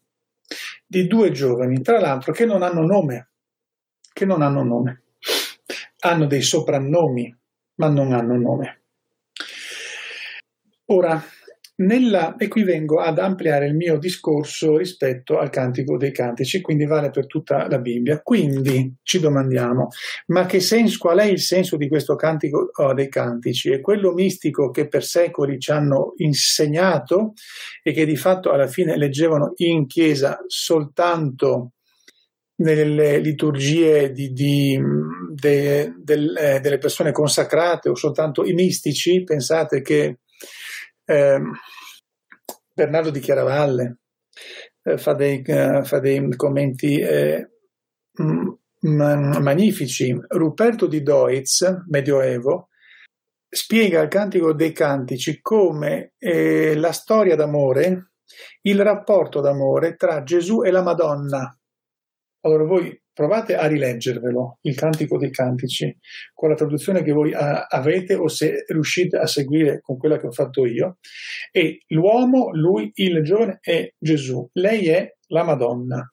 di 0.85 1.07
due 1.07 1.31
giovani, 1.31 1.81
tra 1.81 1.99
l'altro, 1.99 2.31
che 2.31 2.45
non 2.45 2.63
hanno 2.63 2.85
nome, 2.85 3.31
che 4.13 4.25
non 4.25 4.41
hanno 4.41 4.63
nome, 4.63 5.03
hanno 5.99 6.25
dei 6.25 6.41
soprannomi, 6.41 7.35
ma 7.75 7.89
non 7.89 8.13
hanno 8.13 8.37
nome. 8.37 8.82
Ora, 10.87 11.23
nella, 11.75 12.35
e 12.35 12.47
qui 12.47 12.63
vengo 12.63 12.99
ad 12.99 13.17
ampliare 13.17 13.65
il 13.65 13.75
mio 13.75 13.97
discorso 13.97 14.77
rispetto 14.77 15.39
al 15.39 15.49
Cantico 15.49 15.97
dei 15.97 16.11
Cantici, 16.11 16.61
quindi 16.61 16.85
vale 16.85 17.09
per 17.09 17.25
tutta 17.25 17.67
la 17.67 17.79
Bibbia. 17.79 18.21
Quindi 18.21 18.97
ci 19.01 19.19
domandiamo, 19.19 19.87
ma 20.27 20.47
senso, 20.47 20.97
qual 20.99 21.17
è 21.19 21.25
il 21.25 21.39
senso 21.39 21.75
di 21.77 21.87
questo 21.87 22.15
Cantico 22.15 22.69
oh, 22.71 22.93
dei 22.93 23.09
Cantici? 23.09 23.71
È 23.71 23.81
quello 23.81 24.13
mistico 24.13 24.69
che 24.69 24.87
per 24.87 25.03
secoli 25.03 25.57
ci 25.57 25.71
hanno 25.71 26.13
insegnato 26.17 27.33
e 27.81 27.91
che 27.91 28.05
di 28.05 28.17
fatto 28.17 28.51
alla 28.51 28.67
fine 28.67 28.95
leggevano 28.95 29.53
in 29.57 29.87
chiesa 29.87 30.43
soltanto 30.45 31.71
nelle 32.55 33.17
liturgie 33.17 34.11
di, 34.11 34.31
di, 34.31 34.79
de, 35.33 35.91
de, 35.97 36.13
eh, 36.37 36.59
delle 36.59 36.77
persone 36.77 37.11
consacrate 37.11 37.89
o 37.89 37.95
soltanto 37.95 38.45
i 38.45 38.53
mistici, 38.53 39.23
pensate 39.23 39.81
che 39.81 40.19
eh, 41.05 41.39
Bernardo 42.73 43.09
di 43.09 43.19
Chiaravalle 43.19 43.97
eh, 44.83 44.97
fa, 44.97 45.13
dei, 45.13 45.41
eh, 45.41 45.83
fa, 45.83 45.99
dei, 45.99 46.35
commenti 46.35 46.99
eh, 46.99 47.49
m- 48.17 48.57
magnifici. 48.81 50.15
Ruperto 50.27 50.87
di 50.87 51.01
Deutz, 51.01 51.83
Medioevo, 51.87 52.69
spiega 53.49 54.01
il 54.01 54.09
Cantico 54.09 54.53
dei 54.53 54.71
Cantici 54.71 55.39
come 55.41 56.13
eh, 56.17 56.75
la 56.75 56.91
storia 56.91 57.35
d'amore, 57.35 58.11
il 58.61 58.81
rapporto 58.81 59.39
d'amore 59.39 59.95
tra 59.95 60.23
Gesù 60.23 60.63
e 60.63 60.71
la 60.71 60.81
Madonna. 60.81 61.57
Allora 62.45 62.65
voi 62.65 63.01
provate 63.13 63.55
a 63.55 63.67
rileggervelo, 63.67 64.57
il 64.61 64.75
Cantico 64.75 65.17
dei 65.17 65.31
Cantici, 65.31 65.95
con 66.33 66.49
la 66.49 66.55
traduzione 66.55 67.03
che 67.03 67.11
voi 67.11 67.31
uh, 67.31 67.37
avete 67.37 68.15
o 68.15 68.27
se 68.27 68.65
riuscite 68.67 69.17
a 69.17 69.27
seguire 69.27 69.79
con 69.81 69.97
quella 69.97 70.17
che 70.17 70.27
ho 70.27 70.31
fatto 70.31 70.65
io. 70.65 70.97
E 71.51 71.83
l'uomo, 71.87 72.49
lui, 72.51 72.91
il 72.95 73.23
giovane, 73.23 73.59
è 73.61 73.93
Gesù, 73.97 74.49
lei 74.53 74.87
è 74.89 75.15
la 75.27 75.43
Madonna. 75.43 76.05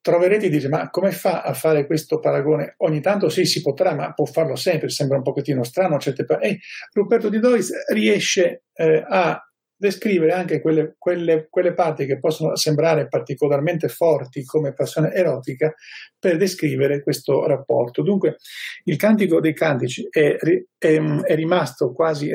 Troverete 0.00 0.46
e 0.46 0.48
dire, 0.48 0.68
ma 0.68 0.88
come 0.88 1.12
fa 1.12 1.42
a 1.42 1.52
fare 1.52 1.86
questo 1.86 2.18
paragone? 2.18 2.74
Ogni 2.78 3.00
tanto 3.00 3.28
sì, 3.28 3.44
si 3.44 3.60
potrà, 3.60 3.94
ma 3.94 4.12
può 4.14 4.24
farlo 4.24 4.56
sempre, 4.56 4.88
sembra 4.88 5.18
un 5.18 5.22
pochettino 5.22 5.62
strano. 5.62 5.98
Certe... 5.98 6.24
E 6.40 6.58
Ruperto 6.92 7.28
di 7.28 7.38
Dois 7.38 7.70
riesce 7.92 8.64
eh, 8.72 9.04
a 9.06 9.47
descrivere 9.78 10.32
anche 10.32 10.60
quelle, 10.60 10.96
quelle, 10.98 11.46
quelle, 11.48 11.72
parti 11.72 12.04
che 12.04 12.18
possono 12.18 12.56
sembrare 12.56 13.06
particolarmente 13.06 13.88
forti 13.88 14.44
come 14.44 14.74
passione 14.74 15.12
erotica 15.12 15.72
per 16.18 16.36
descrivere 16.36 17.00
questo 17.02 17.46
rapporto. 17.46 18.02
Dunque 18.02 18.38
il 18.84 18.96
Cantico 18.96 19.40
dei 19.40 19.54
Cantici 19.54 20.06
è, 20.10 20.36
è, 20.76 20.98
è 20.98 21.34
rimasto 21.36 21.92
quasi 21.92 22.30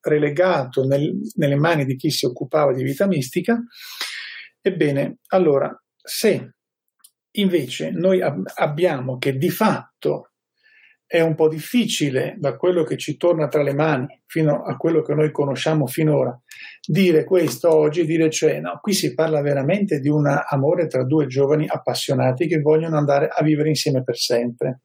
relegato 0.00 0.86
nel, 0.86 1.12
nelle 1.34 1.56
mani 1.56 1.84
di 1.84 1.96
chi 1.96 2.10
si 2.10 2.24
occupava 2.24 2.72
di 2.72 2.82
vita 2.82 3.06
mistica. 3.06 3.62
Ebbene, 4.62 5.18
allora, 5.28 5.70
se 6.02 6.54
invece 7.32 7.90
noi 7.90 8.22
ab- 8.22 8.50
abbiamo 8.54 9.18
che 9.18 9.36
di 9.36 9.50
fatto 9.50 10.29
è 11.12 11.20
un 11.20 11.34
po' 11.34 11.48
difficile 11.48 12.36
da 12.38 12.56
quello 12.56 12.84
che 12.84 12.96
ci 12.96 13.16
torna 13.16 13.48
tra 13.48 13.64
le 13.64 13.74
mani 13.74 14.20
fino 14.26 14.62
a 14.62 14.76
quello 14.76 15.02
che 15.02 15.12
noi 15.12 15.32
conosciamo 15.32 15.88
finora 15.88 16.40
dire 16.86 17.24
questo 17.24 17.74
oggi, 17.74 18.06
dire 18.06 18.30
cioè 18.30 18.60
no, 18.60 18.78
qui 18.80 18.92
si 18.92 19.12
parla 19.12 19.40
veramente 19.40 19.98
di 19.98 20.08
un 20.08 20.32
amore 20.48 20.86
tra 20.86 21.02
due 21.02 21.26
giovani 21.26 21.66
appassionati 21.66 22.46
che 22.46 22.60
vogliono 22.60 22.96
andare 22.96 23.26
a 23.26 23.42
vivere 23.42 23.70
insieme 23.70 24.04
per 24.04 24.16
sempre. 24.18 24.82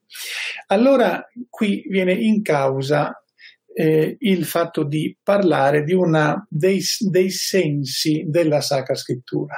Allora 0.66 1.30
qui 1.48 1.86
viene 1.88 2.14
in 2.14 2.42
causa 2.42 3.24
eh, 3.72 4.16
il 4.18 4.46
fatto 4.46 4.84
di 4.84 5.16
parlare 5.22 5.84
di 5.84 5.94
una 5.94 6.44
dei, 6.50 6.82
dei 7.08 7.30
sensi 7.30 8.24
della 8.26 8.62
Sacra 8.62 8.96
Scrittura. 8.96 9.54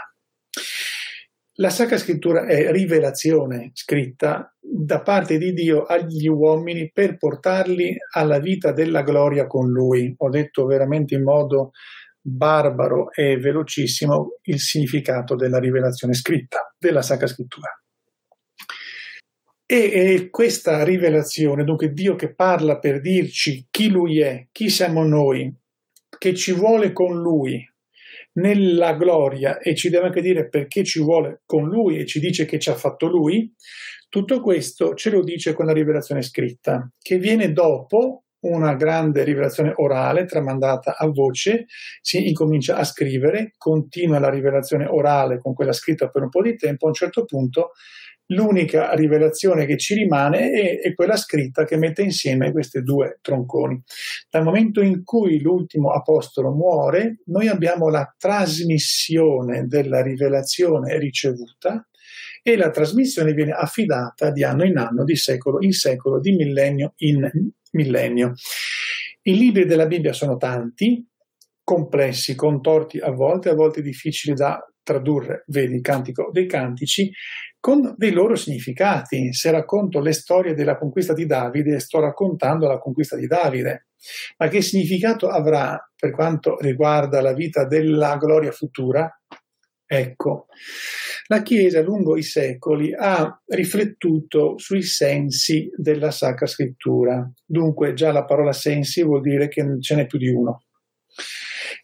La 1.59 1.71
Sacra 1.71 1.97
Scrittura 1.97 2.45
è 2.45 2.71
rivelazione 2.71 3.71
scritta 3.73 4.53
da 4.59 5.01
parte 5.01 5.39
di 5.39 5.53
Dio 5.53 5.85
agli 5.85 6.27
uomini 6.27 6.91
per 6.91 7.17
portarli 7.17 7.95
alla 8.13 8.37
vita 8.37 8.71
della 8.71 9.01
gloria 9.01 9.47
con 9.47 9.67
Lui. 9.71 10.13
Ho 10.17 10.29
detto 10.29 10.67
veramente 10.67 11.15
in 11.15 11.23
modo 11.23 11.71
barbaro 12.21 13.11
e 13.11 13.37
velocissimo 13.37 14.37
il 14.43 14.59
significato 14.59 15.33
della 15.33 15.57
rivelazione 15.57 16.13
scritta, 16.13 16.75
della 16.77 17.01
Sacra 17.01 17.25
Scrittura. 17.25 17.69
E, 19.65 19.75
e, 19.77 20.29
questa 20.29 20.83
rivelazione, 20.83 21.63
dunque 21.63 21.91
Dio 21.91 22.15
che 22.15 22.35
parla 22.35 22.77
per 22.77 23.01
dirci 23.01 23.65
chi 23.71 23.89
Lui 23.89 24.21
è, 24.21 24.47
chi 24.51 24.69
siamo 24.69 25.03
noi, 25.03 25.51
che 26.19 26.35
ci 26.35 26.53
vuole 26.53 26.93
con 26.93 27.19
Lui, 27.19 27.67
nella 28.37 28.93
gloria 28.93 29.59
e 29.59 29.75
ci 29.75 29.89
deve 29.89 30.07
anche 30.07 30.21
dire 30.21 30.47
perché 30.47 30.83
ci 30.83 31.01
vuole 31.01 31.41
con 31.45 31.67
lui 31.67 31.97
e 31.97 32.05
ci 32.05 32.19
dice 32.19 32.45
che 32.45 32.59
ci 32.59 32.69
ha 32.69 32.75
fatto 32.75 33.07
lui, 33.07 33.53
tutto 34.09 34.41
questo 34.41 34.93
ce 34.93 35.09
lo 35.09 35.23
dice 35.23 35.53
con 35.53 35.65
la 35.65 35.73
rivelazione 35.73 36.21
scritta, 36.21 36.89
che 36.99 37.17
viene 37.17 37.51
dopo 37.51 38.23
una 38.39 38.75
grande 38.75 39.23
rivelazione 39.23 39.73
orale 39.75 40.25
tramandata 40.25 40.95
a 40.95 41.07
voce, 41.07 41.65
si 42.01 42.27
incomincia 42.27 42.77
a 42.77 42.83
scrivere, 42.83 43.53
continua 43.57 44.19
la 44.19 44.29
rivelazione 44.29 44.85
orale 44.85 45.39
con 45.39 45.53
quella 45.53 45.73
scritta 45.73 46.09
per 46.09 46.21
un 46.21 46.29
po' 46.29 46.41
di 46.41 46.55
tempo, 46.55 46.85
a 46.85 46.89
un 46.89 46.93
certo 46.93 47.25
punto 47.25 47.71
l'unica 48.27 48.93
rivelazione 48.93 49.65
che 49.65 49.77
ci 49.77 49.93
rimane 49.93 50.51
è, 50.51 50.79
è, 50.79 50.93
quella 50.93 51.15
scritta 51.15 51.65
che 51.65 51.77
mette 51.77 52.01
insieme 52.01 52.51
questi 52.51 52.81
due 52.81 53.19
tronconi. 53.21 53.81
Dal 54.29 54.43
momento 54.43 54.81
in 54.81 55.03
cui 55.03 55.39
l'ultimo 55.39 55.91
apostolo 55.91 56.51
muore, 56.51 57.19
noi 57.25 57.47
abbiamo 57.47 57.89
la 57.89 58.13
trasmissione 58.17 59.67
della 59.67 60.01
rivelazione 60.01 60.97
ricevuta 60.97 61.87
e 62.41 62.55
la 62.55 62.69
trasmissione 62.69 63.33
viene 63.33 63.51
affidata 63.51 64.31
di 64.31 64.43
anno 64.43 64.63
in 64.63 64.77
anno, 64.77 65.03
di 65.03 65.15
secolo 65.15 65.57
in 65.61 65.73
secolo, 65.73 66.19
di 66.19 66.31
millennio 66.31 66.93
in 66.97 67.29
millennio. 67.71 68.33
I 69.23 69.37
libri 69.37 69.65
della 69.65 69.85
Bibbia 69.85 70.13
sono 70.13 70.37
tanti, 70.37 71.05
complessi, 71.63 72.35
contorti 72.35 72.99
a 72.99 73.11
volte, 73.11 73.49
a 73.49 73.53
volte 73.53 73.81
difficili 73.81 74.33
da 74.33 74.57
tradurre, 74.87 75.43
vedi 75.47 75.75
il 75.75 75.81
Cantico 75.81 76.29
dei 76.31 76.47
Cantici, 76.47 77.11
con 77.59 77.93
dei 77.97 78.11
loro 78.11 78.35
significati. 78.35 79.33
Se 79.33 79.51
racconto 79.51 79.99
le 79.99 80.13
storie 80.13 80.53
della 80.53 80.77
conquista 80.77 81.13
di 81.13 81.25
Davide, 81.25 81.79
sto 81.79 81.99
raccontando 81.99 82.67
la 82.67 82.77
conquista 82.77 83.15
di 83.15 83.27
Davide. 83.27 83.87
Ma 84.37 84.47
che 84.47 84.61
significato 84.61 85.27
avrà 85.27 85.77
per 85.95 86.11
quanto 86.11 86.57
riguarda 86.59 87.21
la 87.21 87.33
vita 87.33 87.65
della 87.65 88.17
gloria 88.17 88.51
futura? 88.51 89.09
Ecco, 89.89 90.47
la 91.27 91.41
Chiesa 91.41 91.81
lungo 91.81 92.17
i 92.17 92.23
secoli 92.23 92.93
ha 92.93 93.41
riflettuto 93.45 94.57
sui 94.57 94.83
sensi 94.83 95.69
della 95.75 96.11
Sacra 96.11 96.45
Scrittura. 96.45 97.29
Dunque 97.45 97.93
già 97.93 98.11
la 98.11 98.25
parola 98.25 98.51
sensi 98.51 99.03
vuol 99.03 99.21
dire 99.21 99.47
che 99.47 99.63
ce 99.79 99.95
n'è 99.95 100.05
più 100.05 100.19
di 100.19 100.27
uno 100.27 100.61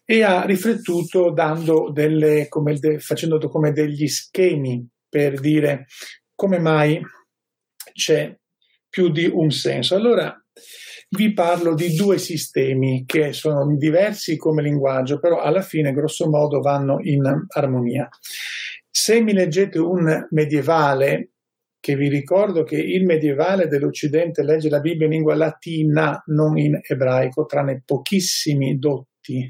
e 0.04 0.22
ha 0.22 0.44
riflettuto 0.44 1.30
dando 1.32 1.90
delle, 1.90 2.48
come 2.48 2.74
de, 2.74 2.98
facendo 2.98 3.38
come 3.48 3.72
degli 3.72 4.06
schemi 4.06 4.86
per 5.14 5.38
dire 5.38 5.86
come 6.34 6.58
mai 6.58 7.00
c'è 7.92 8.36
più 8.88 9.12
di 9.12 9.30
un 9.32 9.50
senso. 9.50 9.94
Allora 9.94 10.36
vi 11.10 11.32
parlo 11.32 11.74
di 11.76 11.94
due 11.94 12.18
sistemi 12.18 13.04
che 13.06 13.32
sono 13.32 13.76
diversi 13.76 14.36
come 14.36 14.60
linguaggio, 14.60 15.20
però 15.20 15.40
alla 15.40 15.62
fine 15.62 15.92
grosso 15.92 16.28
modo 16.28 16.58
vanno 16.58 16.96
in 17.00 17.22
armonia. 17.46 18.08
Se 18.90 19.20
mi 19.20 19.32
leggete 19.32 19.78
un 19.78 20.26
medievale, 20.30 21.34
che 21.78 21.94
vi 21.94 22.08
ricordo 22.08 22.64
che 22.64 22.76
il 22.76 23.04
medievale 23.04 23.68
dell'Occidente 23.68 24.42
legge 24.42 24.68
la 24.68 24.80
Bibbia 24.80 25.06
in 25.06 25.12
lingua 25.12 25.36
latina, 25.36 26.20
non 26.26 26.58
in 26.58 26.80
ebraico, 26.82 27.44
tranne 27.44 27.82
pochissimi 27.84 28.78
dotti 28.78 29.48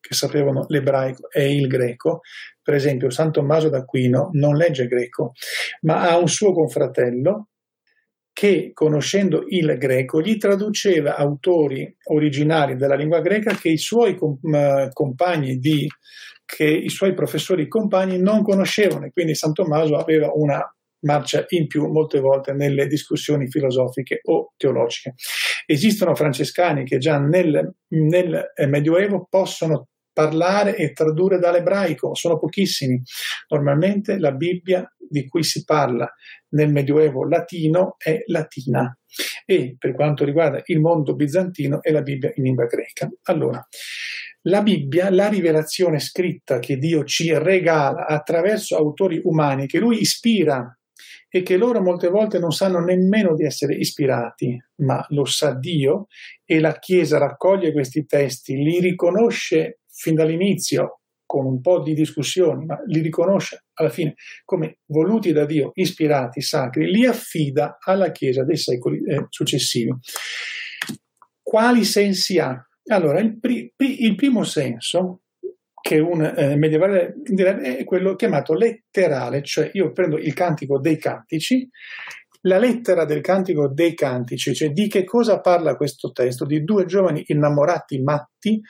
che 0.00 0.14
sapevano 0.14 0.64
l'ebraico 0.68 1.30
e 1.30 1.54
il 1.54 1.66
greco. 1.66 2.20
Per 2.68 2.76
esempio, 2.76 3.08
San 3.08 3.32
Tommaso 3.32 3.70
d'Aquino 3.70 4.28
non 4.32 4.54
legge 4.54 4.86
greco, 4.88 5.32
ma 5.86 6.02
ha 6.02 6.18
un 6.18 6.28
suo 6.28 6.52
confratello 6.52 7.48
che, 8.30 8.72
conoscendo 8.74 9.44
il 9.46 9.78
greco, 9.78 10.20
gli 10.20 10.36
traduceva 10.36 11.16
autori 11.16 11.90
originali 12.10 12.76
della 12.76 12.94
lingua 12.94 13.22
greca 13.22 13.54
che 13.54 13.70
i 13.70 13.78
suoi 13.78 14.18
compagni 14.92 15.56
di 15.56 15.86
che 16.44 16.66
i 16.66 16.90
suoi 16.90 17.14
professori 17.14 17.68
compagni 17.68 18.20
non 18.20 18.42
conoscevano 18.42 19.06
e 19.06 19.12
quindi 19.12 19.34
San 19.34 19.54
Tommaso 19.54 19.96
aveva 19.96 20.30
una 20.34 20.62
marcia 21.06 21.46
in 21.48 21.68
più 21.68 21.86
molte 21.86 22.20
volte 22.20 22.52
nelle 22.52 22.86
discussioni 22.86 23.48
filosofiche 23.48 24.20
o 24.24 24.52
teologiche. 24.58 25.14
Esistono 25.64 26.14
francescani 26.14 26.84
che 26.84 26.98
già 26.98 27.16
nel, 27.16 27.76
nel 27.88 28.44
Medioevo 28.68 29.26
possono 29.26 29.88
parlare 30.18 30.74
e 30.74 30.90
tradurre 30.90 31.38
dall'ebraico, 31.38 32.12
sono 32.16 32.40
pochissimi. 32.40 33.00
Normalmente 33.50 34.18
la 34.18 34.32
Bibbia 34.32 34.84
di 34.98 35.28
cui 35.28 35.44
si 35.44 35.62
parla 35.62 36.12
nel 36.50 36.72
Medioevo 36.72 37.24
latino 37.24 37.94
è 37.98 38.24
latina 38.26 38.92
e 39.46 39.76
per 39.78 39.94
quanto 39.94 40.24
riguarda 40.24 40.60
il 40.64 40.80
mondo 40.80 41.14
bizantino 41.14 41.80
è 41.82 41.92
la 41.92 42.02
Bibbia 42.02 42.32
in 42.34 42.42
lingua 42.42 42.64
greca. 42.64 43.08
Allora, 43.26 43.64
la 44.42 44.60
Bibbia, 44.60 45.08
la 45.10 45.28
rivelazione 45.28 46.00
scritta 46.00 46.58
che 46.58 46.78
Dio 46.78 47.04
ci 47.04 47.32
regala 47.38 48.06
attraverso 48.06 48.76
autori 48.76 49.20
umani 49.22 49.68
che 49.68 49.78
lui 49.78 50.00
ispira 50.00 50.76
e 51.28 51.42
che 51.42 51.56
loro 51.56 51.80
molte 51.80 52.08
volte 52.08 52.40
non 52.40 52.50
sanno 52.50 52.80
nemmeno 52.80 53.36
di 53.36 53.44
essere 53.44 53.76
ispirati, 53.76 54.60
ma 54.82 55.04
lo 55.10 55.24
sa 55.26 55.54
Dio 55.54 56.06
e 56.44 56.58
la 56.58 56.76
Chiesa 56.76 57.18
raccoglie 57.18 57.70
questi 57.70 58.04
testi, 58.04 58.56
li 58.56 58.80
riconosce 58.80 59.78
fin 59.98 60.14
dall'inizio 60.14 61.00
con 61.26 61.44
un 61.44 61.60
po' 61.60 61.82
di 61.82 61.92
discussioni, 61.92 62.64
ma 62.64 62.78
li 62.86 63.00
riconosce 63.00 63.64
alla 63.74 63.90
fine 63.90 64.14
come 64.44 64.78
voluti 64.86 65.32
da 65.32 65.44
Dio, 65.44 65.72
ispirati, 65.74 66.40
sacri, 66.40 66.90
li 66.90 67.04
affida 67.04 67.76
alla 67.84 68.10
Chiesa 68.12 68.44
dei 68.44 68.56
secoli 68.56 69.04
eh, 69.04 69.26
successivi. 69.28 69.92
Quali 71.42 71.84
sensi 71.84 72.38
ha? 72.38 72.56
Allora, 72.90 73.20
il, 73.20 73.38
pri- 73.38 73.72
il 73.76 74.14
primo 74.14 74.44
senso 74.44 75.22
che 75.82 75.98
un 75.98 76.22
eh, 76.22 76.56
medievale 76.56 77.14
direbbe 77.22 77.76
è 77.76 77.84
quello 77.84 78.14
chiamato 78.14 78.54
letterale, 78.54 79.42
cioè 79.42 79.68
io 79.74 79.92
prendo 79.92 80.16
il 80.16 80.32
cantico 80.32 80.80
dei 80.80 80.96
cantici, 80.96 81.68
la 82.42 82.58
lettera 82.58 83.04
del 83.04 83.20
cantico 83.20 83.68
dei 83.68 83.94
cantici, 83.94 84.54
cioè 84.54 84.70
di 84.70 84.88
che 84.88 85.04
cosa 85.04 85.40
parla 85.40 85.76
questo 85.76 86.10
testo? 86.10 86.46
Di 86.46 86.64
due 86.64 86.86
giovani 86.86 87.22
innamorati 87.26 88.00
matti 88.00 88.60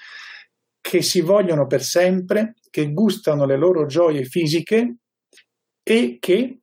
che 0.89 1.03
si 1.03 1.21
vogliono 1.21 1.67
per 1.67 1.83
sempre, 1.83 2.55
che 2.71 2.95
gustano 2.95 3.45
le 3.45 3.59
loro 3.59 3.85
gioie 3.85 4.25
fisiche 4.25 4.97
e 5.83 6.17
che 6.19 6.61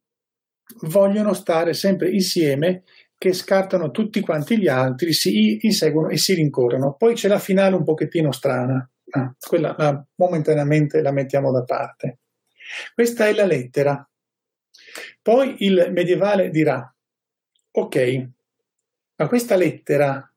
vogliono 0.88 1.34
stare 1.34 1.76
sempre 1.76 2.10
insieme, 2.10 2.86
che 3.20 3.34
scartano 3.34 3.92
tutti 3.92 4.22
quanti 4.22 4.58
gli 4.58 4.68
altri, 4.68 5.14
si 5.14 5.60
inseguono 5.62 6.10
e 6.10 6.18
si 6.18 6.34
rincorrono. 6.34 6.96
Poi 6.96 7.14
c'è 7.14 7.28
la 7.28 7.38
finale 7.38 7.76
un 7.76 7.84
pochettino 7.84 8.32
strana, 8.32 8.90
ah, 9.12 9.36
quella 9.40 9.76
la, 9.78 10.04
momentaneamente 10.16 11.04
la 11.04 11.12
mettiamo 11.12 11.52
da 11.52 11.64
parte. 11.64 12.22
Questa 12.96 13.28
è 13.28 13.34
la 13.36 13.46
lettera. 13.46 14.10
Poi 15.22 15.58
il 15.60 15.92
medievale 15.92 16.50
dirà, 16.50 16.92
ok, 17.74 18.28
ma 19.18 19.28
questa 19.28 19.56
lettera 19.56 20.28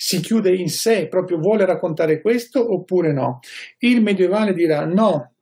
si 0.00 0.20
chiude 0.20 0.54
in 0.54 0.68
sé, 0.68 1.08
proprio 1.08 1.38
vuole 1.38 1.64
raccontare 1.64 2.20
questo 2.20 2.72
oppure 2.72 3.12
no? 3.12 3.40
Il 3.78 4.00
medievale 4.00 4.54
dirà 4.54 4.84
no. 4.84 5.32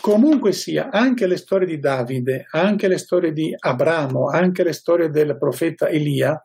Comunque 0.00 0.52
sia, 0.52 0.88
anche 0.90 1.26
le 1.26 1.36
storie 1.36 1.66
di 1.66 1.78
Davide, 1.78 2.46
anche 2.52 2.88
le 2.88 2.96
storie 2.96 3.32
di 3.32 3.54
Abramo, 3.54 4.28
anche 4.30 4.62
le 4.62 4.72
storie 4.72 5.10
del 5.10 5.36
profeta 5.36 5.88
Elia, 5.88 6.40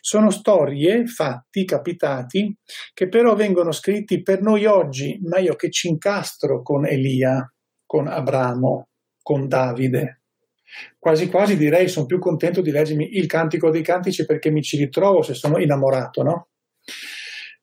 sono 0.00 0.30
storie, 0.30 1.06
fatti, 1.06 1.66
capitati, 1.66 2.56
che 2.94 3.08
però 3.08 3.34
vengono 3.34 3.72
scritti 3.72 4.22
per 4.22 4.40
noi 4.40 4.64
oggi, 4.64 5.20
ma 5.22 5.38
io 5.38 5.56
che 5.56 5.70
ci 5.70 5.88
incastro 5.88 6.62
con 6.62 6.86
Elia, 6.86 7.52
con 7.84 8.06
Abramo, 8.06 8.88
con 9.22 9.48
Davide. 9.48 10.22
Quasi 10.98 11.28
quasi 11.28 11.58
direi 11.58 11.88
sono 11.88 12.06
più 12.06 12.18
contento 12.18 12.62
di 12.62 12.70
leggermi 12.70 13.18
il 13.18 13.26
Cantico 13.26 13.68
dei 13.68 13.82
Cantici 13.82 14.24
perché 14.24 14.50
mi 14.50 14.62
ci 14.62 14.78
ritrovo 14.78 15.20
se 15.20 15.34
sono 15.34 15.58
innamorato, 15.58 16.22
no? 16.22 16.48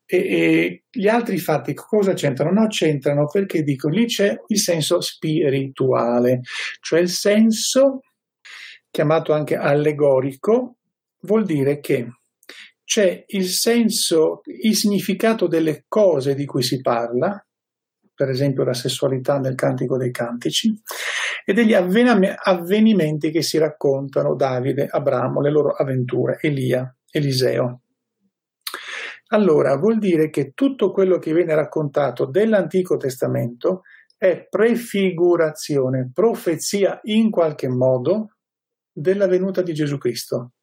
E, 0.09 0.17
e, 0.17 0.83
gli 0.89 1.07
altri 1.07 1.37
fatti 1.37 1.73
cosa 1.73 2.13
c'entrano? 2.13 2.61
No, 2.61 2.67
c'entrano 2.67 3.25
perché 3.27 3.61
dico 3.61 3.89
lì 3.89 4.05
c'è 4.05 4.35
il 4.47 4.57
senso 4.57 5.01
spirituale, 5.01 6.41
cioè 6.79 7.01
il 7.01 7.09
senso 7.09 7.99
chiamato 8.89 9.33
anche 9.33 9.55
allegorico, 9.55 10.77
vuol 11.21 11.45
dire 11.45 11.79
che 11.79 12.07
c'è 12.83 13.25
il 13.27 13.47
senso, 13.47 14.41
il 14.63 14.75
significato 14.75 15.47
delle 15.47 15.83
cose 15.89 16.33
di 16.35 16.45
cui 16.45 16.63
si 16.63 16.79
parla, 16.79 17.45
per 18.15 18.29
esempio 18.29 18.63
la 18.63 18.73
sessualità 18.73 19.39
nel 19.39 19.55
Cantico 19.55 19.97
dei 19.97 20.09
Cantici, 20.09 20.73
e 21.45 21.53
degli 21.53 21.73
avvenimenti 21.73 23.29
che 23.29 23.41
si 23.41 23.57
raccontano 23.57 24.35
Davide, 24.35 24.87
Abramo, 24.89 25.41
le 25.41 25.51
loro 25.51 25.73
avventure, 25.73 26.37
Elia, 26.41 26.95
Eliseo. 27.11 27.81
Allora 29.29 29.75
vuol 29.75 29.97
dire 29.97 30.29
che 30.29 30.51
tutto 30.53 30.91
quello 30.91 31.17
che 31.17 31.33
viene 31.33 31.53
raccontato 31.53 32.25
dell'Antico 32.25 32.95
Testamento 32.95 33.81
è 34.17 34.47
prefigurazione, 34.49 36.09
profezia 36.13 36.99
in 37.03 37.29
qualche 37.29 37.67
modo 37.67 38.37
della 38.91 39.27
venuta 39.27 39.61
di 39.61 39.73
Gesù 39.73 39.97
Cristo. 39.97 40.53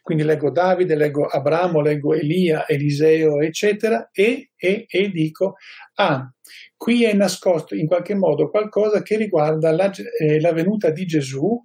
Quindi 0.00 0.22
leggo 0.22 0.50
Davide, 0.50 0.94
leggo 0.94 1.26
Abramo, 1.26 1.80
leggo 1.80 2.14
Elia, 2.14 2.66
Eliseo, 2.66 3.40
eccetera, 3.40 4.08
e, 4.12 4.52
e, 4.56 4.86
e 4.88 5.10
dico, 5.10 5.56
ah, 5.96 6.32
qui 6.76 7.04
è 7.04 7.12
nascosto 7.12 7.74
in 7.74 7.86
qualche 7.86 8.14
modo 8.14 8.48
qualcosa 8.48 9.02
che 9.02 9.16
riguarda 9.16 9.70
la, 9.72 9.90
eh, 9.90 10.40
la 10.40 10.52
venuta 10.52 10.90
di 10.90 11.04
Gesù 11.04 11.60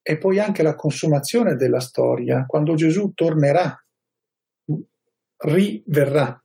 e 0.00 0.18
poi 0.18 0.38
anche 0.38 0.62
la 0.62 0.74
consumazione 0.74 1.56
della 1.56 1.80
storia, 1.80 2.44
quando 2.46 2.74
Gesù 2.74 3.12
tornerà, 3.14 3.76
riverrà. 5.38 6.42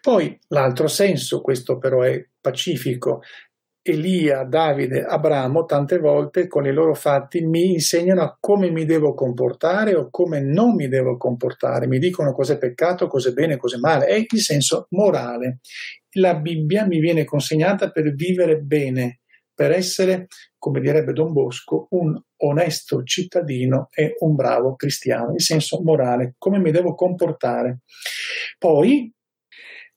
Poi 0.00 0.38
l'altro 0.48 0.86
senso, 0.86 1.40
questo 1.40 1.78
però 1.78 2.02
è 2.02 2.24
pacifico, 2.40 3.20
Elia, 3.82 4.44
Davide, 4.44 5.02
Abramo 5.02 5.64
tante 5.64 5.98
volte 5.98 6.46
con 6.46 6.66
i 6.66 6.72
loro 6.72 6.94
fatti 6.94 7.44
mi 7.44 7.72
insegnano 7.72 8.22
a 8.22 8.36
come 8.38 8.70
mi 8.70 8.84
devo 8.84 9.14
comportare 9.14 9.94
o 9.94 10.08
come 10.10 10.40
non 10.40 10.74
mi 10.74 10.88
devo 10.88 11.16
comportare, 11.16 11.86
mi 11.86 11.98
dicono 11.98 12.32
cos'è 12.32 12.58
peccato, 12.58 13.06
cos'è 13.06 13.32
bene, 13.32 13.56
cos'è 13.56 13.78
male, 13.78 14.06
è 14.06 14.24
il 14.28 14.40
senso 14.40 14.86
morale. 14.90 15.60
La 16.12 16.34
Bibbia 16.34 16.86
mi 16.86 17.00
viene 17.00 17.24
consegnata 17.24 17.90
per 17.90 18.12
vivere 18.14 18.58
bene, 18.58 19.17
per 19.58 19.72
essere, 19.72 20.28
come 20.56 20.78
direbbe 20.78 21.12
Don 21.12 21.32
Bosco, 21.32 21.88
un 21.90 22.16
onesto 22.42 23.02
cittadino 23.02 23.88
e 23.92 24.14
un 24.20 24.36
bravo 24.36 24.76
cristiano, 24.76 25.32
il 25.32 25.42
senso 25.42 25.82
morale, 25.82 26.36
come 26.38 26.60
mi 26.60 26.70
devo 26.70 26.94
comportare. 26.94 27.80
Poi 28.56 29.12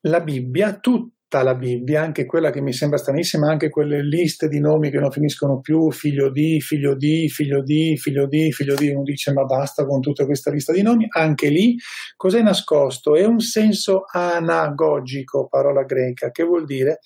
la 0.07 0.19
Bibbia, 0.21 0.79
tutta 0.79 1.43
la 1.43 1.53
Bibbia, 1.53 2.01
anche 2.01 2.25
quella 2.25 2.49
che 2.49 2.59
mi 2.59 2.73
sembra 2.73 2.97
stranissima, 2.97 3.51
anche 3.51 3.69
quelle 3.69 4.03
liste 4.03 4.47
di 4.47 4.59
nomi 4.59 4.89
che 4.89 4.97
non 4.97 5.11
finiscono 5.11 5.59
più, 5.59 5.91
figlio 5.91 6.31
di, 6.31 6.59
figlio 6.59 6.95
di, 6.95 7.29
figlio 7.29 7.61
di, 7.61 7.95
figlio 7.97 8.25
di, 8.25 8.51
figlio 8.51 8.73
di, 8.73 8.89
uno 8.89 9.03
dice 9.03 9.31
ma 9.31 9.43
basta 9.43 9.85
con 9.85 10.01
tutta 10.01 10.25
questa 10.25 10.49
lista 10.49 10.73
di 10.73 10.81
nomi, 10.81 11.05
anche 11.07 11.49
lì 11.49 11.75
cos'è 12.15 12.41
nascosto? 12.41 13.15
È 13.15 13.25
un 13.25 13.39
senso 13.39 14.05
anagogico, 14.11 15.47
parola 15.47 15.83
greca, 15.83 16.31
che 16.31 16.41
vuol 16.41 16.65
dire 16.65 16.97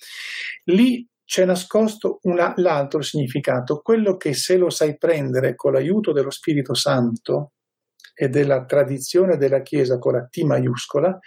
lì 0.64 1.06
c'è 1.26 1.44
nascosto 1.44 2.20
una, 2.22 2.54
l'altro 2.56 3.02
significato, 3.02 3.80
quello 3.82 4.16
che 4.16 4.32
se 4.32 4.56
lo 4.56 4.70
sai 4.70 4.96
prendere 4.96 5.54
con 5.54 5.72
l'aiuto 5.72 6.12
dello 6.12 6.30
Spirito 6.30 6.72
Santo, 6.72 7.50
e 8.18 8.30
della 8.30 8.64
tradizione 8.64 9.36
della 9.36 9.60
Chiesa 9.60 9.98
con 9.98 10.14
la 10.14 10.26
T 10.26 10.38
maiuscola, 10.38 11.18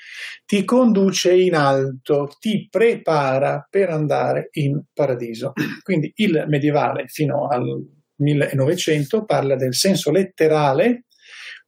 ti 0.44 0.66
conduce 0.66 1.36
in 1.36 1.54
alto, 1.54 2.28
ti 2.40 2.68
prepara 2.68 3.68
per 3.70 3.92
andare 3.92 4.50
in 4.54 4.82
paradiso. 4.92 5.54
Quindi 5.84 6.12
il 6.16 6.46
medievale 6.48 7.06
fino 7.08 7.48
al 7.48 7.64
1900 8.16 9.24
parla 9.24 9.56
del 9.56 9.76
senso 9.76 10.10
letterale, 10.10 11.06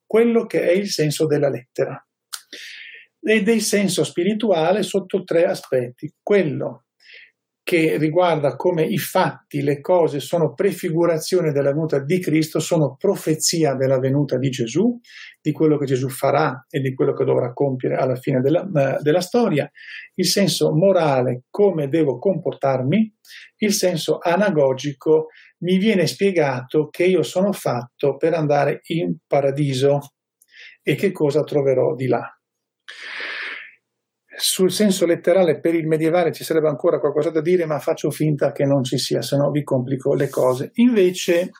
quello 0.08 0.48
che 0.48 0.63
è 0.63 0.72
il 0.72 0.89
senso 0.89 1.28
della 1.28 1.50
lettera, 1.50 2.04
e 3.22 3.44
del 3.44 3.62
senso 3.62 4.04
spirituale 4.04 4.82
sotto 4.82 5.24
tre 5.24 5.46
aspetti. 5.46 6.12
Quello 6.20 6.86
che 7.71 7.95
riguarda 7.97 8.57
come 8.57 8.84
i 8.84 8.97
fatti, 8.97 9.62
le 9.62 9.79
cose 9.79 10.19
sono 10.19 10.53
prefigurazione 10.53 11.53
della 11.53 11.71
venuta 11.71 12.03
di 12.03 12.19
Cristo, 12.19 12.60
sono 12.60 12.97
profezia 12.97 13.75
della 13.75 13.97
venuta 13.97 14.38
di 14.38 14.49
Gesù, 14.49 14.99
di 15.39 15.53
quello 15.53 15.77
che 15.77 15.86
Gesù 15.86 16.10
farà 16.10 16.65
e 16.69 16.81
di 16.81 16.93
quello 16.93 17.13
che 17.13 17.23
dovrà 17.23 17.53
compiere 17.53 17.95
alla 17.95 18.15
fine 18.15 18.41
della, 18.41 18.63
uh, 18.63 19.01
della 19.01 19.21
storia, 19.21 19.71
il 20.15 20.25
senso 20.25 20.73
morale, 20.75 21.43
come 21.49 21.88
devo 21.88 22.17
comportarmi, 22.19 23.15
il 23.60 23.71
senso 23.71 24.17
anagogico, 24.21 25.27
mi 25.60 25.77
viene 25.77 26.07
spiegato 26.07 26.89
che 26.89 27.05
io 27.05 27.23
sono 27.23 27.53
fatto 27.53 28.17
per 28.17 28.34
andare 28.34 28.81
in 28.88 29.15
paradiso. 29.25 29.99
E 30.84 30.95
che 30.95 31.12
cosa 31.12 31.43
troverò 31.43 31.93
di 31.93 32.07
là 32.07 32.40
sul 34.43 34.71
senso 34.71 35.06
letterale 35.06 35.60
per 35.60 35.75
il 35.75 35.86
medievale 35.86 36.32
ci 36.32 36.43
sarebbe 36.43 36.67
ancora 36.67 36.99
qualcosa 36.99 37.30
da 37.30 37.41
dire, 37.41 37.65
ma 37.65 37.77
faccio 37.77 38.10
finta 38.10 38.51
che 38.51 38.65
non 38.65 38.84
ci 38.84 38.97
sia, 38.97 39.21
se 39.21 39.38
no 39.38 39.51
vi 39.51 39.63
complico 39.63 40.15
le 40.15 40.30
cose. 40.30 40.71
Invece, 40.75 41.51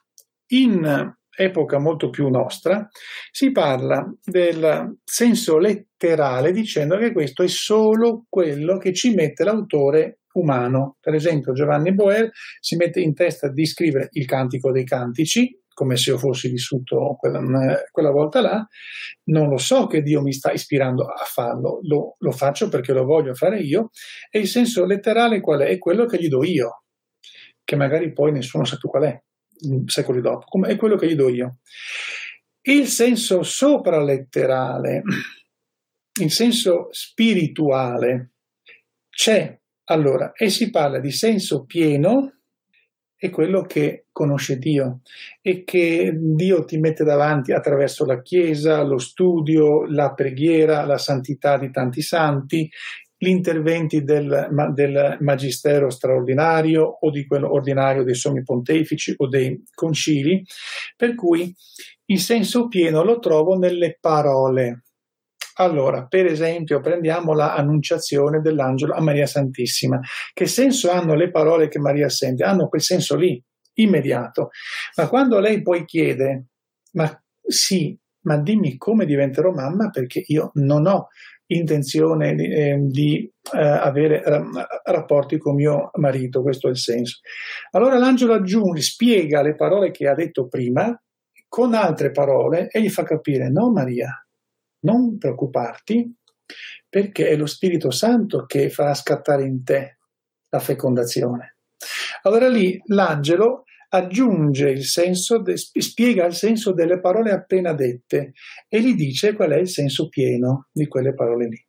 in 0.48 1.14
epoca 1.34 1.78
molto 1.78 2.10
più 2.10 2.28
nostra, 2.30 2.88
si 3.32 3.52
parla 3.52 4.12
del 4.24 4.98
senso 5.04 5.60
letterale 5.60 6.52
dicendo 6.52 6.98
che 6.98 7.12
questo 7.12 7.44
è 7.44 7.48
solo 7.48 8.26
quello 8.28 8.78
che 8.78 8.94
ci 8.94 9.14
mette 9.14 9.44
l'autore 9.44 10.22
umano. 10.34 10.98
Per 11.00 11.14
esempio, 11.14 11.54
Giovanni 11.54 11.94
Boer 11.94 12.32
si 12.60 12.76
mette 12.78 13.00
in 13.00 13.14
testa 13.14 13.52
di 13.52 13.66
scrivere 13.66 14.10
il 14.14 14.26
Cantico 14.26 14.72
dei 14.72 14.86
Cantici, 14.86 15.61
come 15.74 15.98
se 15.98 16.12
io 16.12 16.18
fossi 16.18 16.50
vissuto 16.50 17.16
quella, 17.18 17.42
quella, 17.92 18.12
volta 18.12 18.42
là, 18.42 18.68
non 19.26 19.50
lo 19.50 19.58
so 19.58 19.88
che 19.88 20.02
Dio 20.02 20.22
mi 20.22 20.34
sta 20.34 20.52
ispirando 20.52 21.06
a 21.06 21.24
farlo, 21.26 21.80
lo, 21.84 22.16
lo, 22.20 22.32
faccio 22.32 22.70
perché 22.70 22.94
lo 22.94 23.06
voglio 23.06 23.34
fare 23.34 23.60
io 23.60 23.90
e 24.30 24.40
il 24.40 24.48
senso 24.48 24.86
letterale 24.86 25.40
qual 25.40 25.62
è? 25.62 25.68
È 25.68 25.78
quello 25.78 26.06
che 26.06 26.18
gli 26.18 26.28
do 26.28 26.44
io, 26.44 26.84
che 27.64 27.76
magari 27.76 28.12
poi 28.14 28.32
nessuno 28.32 28.66
sa 28.66 28.78
più 28.78 28.90
qual 28.90 29.04
è, 29.04 29.22
secoli 29.86 30.22
dopo, 30.22 30.46
come 30.48 30.70
è 30.70 30.76
quello 30.76 30.96
che 30.96 31.08
gli 31.08 31.16
do 31.16 31.30
io. 31.30 31.58
Il 32.62 32.88
senso 32.88 33.44
sopraletterale, 33.44 35.02
il 36.22 36.32
senso 36.32 36.88
spirituale 36.92 38.34
c'è 39.10 39.58
allora 39.86 40.32
e 40.34 40.50
si 40.50 40.70
parla 40.70 41.00
di 41.00 41.12
senso 41.12 41.66
pieno 41.66 42.41
è 43.22 43.30
quello 43.30 43.62
che 43.62 44.06
conosce 44.12 44.58
Dio 44.58 45.02
e 45.44 45.64
che 45.64 46.12
Dio 46.16 46.66
ti 46.66 46.80
mette 46.80 47.04
davanti 47.04 47.52
attraverso 47.52 48.04
la 48.04 48.20
Chiesa, 48.24 48.82
lo 48.82 48.98
studio, 48.98 49.86
la 49.86 50.12
preghiera, 50.16 50.84
la 50.86 50.98
santità 50.98 51.60
di 51.60 51.70
tanti 51.70 52.02
santi, 52.02 52.68
gli 53.16 53.28
interventi 53.28 54.04
del, 54.04 54.48
del 54.74 55.18
magistero 55.20 55.92
straordinario 55.92 56.98
o 57.00 57.12
di 57.12 57.28
quello 57.28 57.54
ordinario 57.54 58.04
dei 58.04 58.16
sommi 58.16 58.42
pontefici 58.42 59.14
o 59.16 59.28
dei 59.28 59.66
concili, 59.72 60.44
per 60.98 61.14
cui 61.14 61.54
il 62.06 62.20
senso 62.20 62.68
pieno 62.70 63.04
lo 63.04 63.20
trovo 63.20 63.56
nelle 63.56 64.00
parole, 64.02 64.86
allora, 65.56 66.06
per 66.06 66.26
esempio, 66.26 66.80
prendiamo 66.80 67.34
l'annunciazione 67.34 68.42
dell'angelo 68.42 68.94
a 68.94 69.02
Maria 69.02 69.26
Santissima. 69.26 70.00
Che 70.34 70.46
senso 70.46 70.92
hanno 70.92 71.14
le 71.16 71.30
parole 71.30 71.68
che 71.68 71.80
Maria 71.80 72.10
sente? 72.10 72.44
Hanno 72.44 72.68
quel 72.68 72.82
senso 72.82 73.16
lì, 73.16 73.42
immediato. 73.76 74.50
Ma 74.96 75.08
quando 75.08 75.40
lei 75.40 75.62
poi 75.62 75.86
chiede, 75.86 76.46
ma 76.94 77.22
sì, 77.42 77.98
ma 78.24 78.38
dimmi 78.38 78.78
come 78.78 79.06
diventerò 79.06 79.52
mamma 79.52 79.90
perché 79.90 80.24
io 80.28 80.52
non 80.56 80.86
ho 80.86 81.08
intenzione 81.48 82.34
di, 82.36 82.46
eh, 82.50 82.78
di 82.80 83.32
eh, 83.54 83.60
avere 83.60 84.24
eh, 84.24 84.42
rapporti 84.86 85.38
con 85.38 85.56
mio 85.56 85.90
marito, 85.96 86.42
questo 86.42 86.68
è 86.68 86.72
il 86.72 86.78
senso. 86.78 87.20
Allora 87.72 87.98
l'angelo 87.98 88.34
aggiunge, 88.34 88.82
spiega 88.82 89.42
le 89.42 89.56
parole 89.56 89.92
che 89.92 90.08
ha 90.08 90.14
detto 90.14 90.48
prima 90.48 90.98
con 91.48 91.74
altre 91.74 92.12
parole 92.12 92.70
e 92.70 92.82
gli 92.82 92.90
fa 92.90 93.04
capire, 93.04 93.50
no 93.50 93.72
Maria, 93.72 94.26
non 94.82 95.18
preoccuparti 95.18 96.16
perché 96.88 97.30
è 97.30 97.36
lo 97.36 97.46
Spirito 97.46 97.92
Santo 97.92 98.46
che 98.46 98.70
farà 98.70 98.94
scattare 98.94 99.44
in 99.44 99.64
te 99.64 99.98
la 100.50 100.60
fecondazione. 100.60 101.58
Allora 102.24 102.50
lì 102.50 102.80
l'angelo 102.88 103.64
aggiunge 103.94 104.70
il 104.70 104.86
senso, 104.86 105.42
de, 105.42 105.58
spiega 105.58 106.26
il 106.26 106.34
senso 106.34 106.74
delle 106.74 107.00
parole 107.00 107.32
appena 107.32 107.74
dette 107.74 108.34
e 108.68 108.82
gli 108.82 108.94
dice 108.96 109.34
qual 109.34 109.52
è 109.52 109.58
il 109.58 109.70
senso 109.70 110.08
pieno 110.08 110.68
di 110.72 110.88
quelle 110.88 111.14
parole 111.14 111.48
lì. 111.48 111.66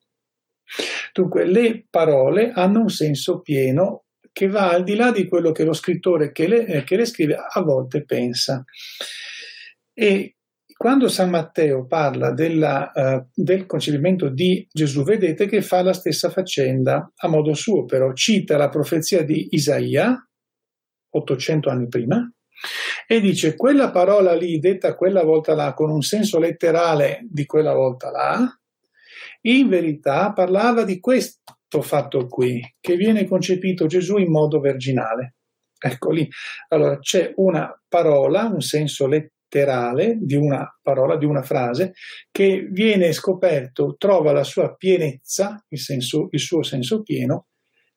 Dunque, 1.13 1.45
le 1.45 1.87
parole 1.91 2.53
hanno 2.53 2.81
un 2.81 2.89
senso 2.89 3.41
pieno 3.41 4.05
che 4.33 4.49
va 4.49 4.71
al 4.71 4.83
di 4.83 4.95
là 4.95 5.13
di 5.13 5.29
quello 5.29 5.53
che 5.53 5.65
lo 5.65 5.75
scrittore 5.75 6.33
che 6.33 6.49
le, 6.49 6.65
eh, 6.67 6.85
che 6.85 6.97
le 6.97 7.05
scrive 7.05 7.37
a 7.37 7.61
volte 7.61 8.05
pensa. 8.05 8.65
E 9.93 10.37
quando 10.83 11.07
San 11.07 11.31
Matteo 11.31 11.87
parla 11.87 12.33
della, 12.33 12.91
uh, 12.93 13.29
del 13.33 13.67
concepimento 13.67 14.29
di 14.29 14.67
Gesù, 14.69 15.05
vedete 15.05 15.47
che 15.47 15.63
fa 15.63 15.81
la 15.81 15.93
stessa 15.93 16.29
faccenda 16.29 17.13
a 17.15 17.29
modo 17.29 17.55
suo, 17.55 17.85
però 17.85 18.13
cita 18.15 18.57
la 18.57 18.69
profezia 18.69 19.23
di 19.23 19.47
Isaia, 19.51 20.29
800 21.09 21.71
anni 21.71 21.87
prima, 21.87 22.29
e 23.07 23.21
dice 23.21 23.55
quella 23.55 23.93
parola 23.93 24.35
lì, 24.35 24.59
detta 24.59 24.97
quella 24.97 25.23
volta 25.23 25.55
là, 25.55 25.73
con 25.73 25.89
un 25.89 26.03
senso 26.03 26.41
letterale 26.41 27.29
di 27.31 27.47
quella 27.47 27.75
volta 27.75 28.11
là, 28.11 28.61
in 29.43 29.69
verità 29.69 30.33
parlava 30.33 30.83
di 30.83 30.99
questo 30.99 31.81
fatto 31.81 32.27
qui, 32.27 32.61
che 32.81 32.97
viene 32.97 33.29
concepito 33.29 33.87
Gesù 33.87 34.17
in 34.17 34.33
modo 34.33 34.59
virginale. 34.59 35.37
Ecco 35.79 36.11
lì. 36.11 36.29
Allora 36.71 36.99
c'è 36.99 37.33
una 37.37 37.73
parola, 37.89 38.47
un 38.47 38.61
senso 38.61 39.07
letterale, 39.07 39.31
letterale 39.53 40.19
di 40.19 40.35
una 40.35 40.67
parola, 40.83 41.19
di 41.19 41.27
una 41.27 41.43
frase, 41.43 41.93
che 42.31 42.67
viene 42.71 43.13
scoperto, 43.13 43.97
trova 43.99 44.33
la 44.33 44.45
sua 44.45 44.75
pienezza, 44.75 45.63
il, 45.69 45.79
senso, 45.79 46.29
il 46.31 46.41
suo 46.41 46.63
senso 46.63 47.03
pieno, 47.03 47.49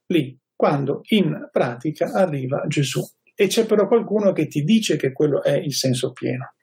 lì, 0.07 0.37
quando 0.53 1.01
in 1.09 1.47
pratica 1.51 2.11
arriva 2.11 2.65
Gesù. 2.67 3.01
E 3.33 3.47
c'è 3.47 3.65
però 3.65 3.87
qualcuno 3.87 4.31
che 4.31 4.47
ti 4.47 4.63
dice 4.63 4.97
che 4.97 5.11
quello 5.11 5.41
è 5.43 5.55
il 5.55 5.73
senso 5.73 6.11
pieno. 6.11 6.53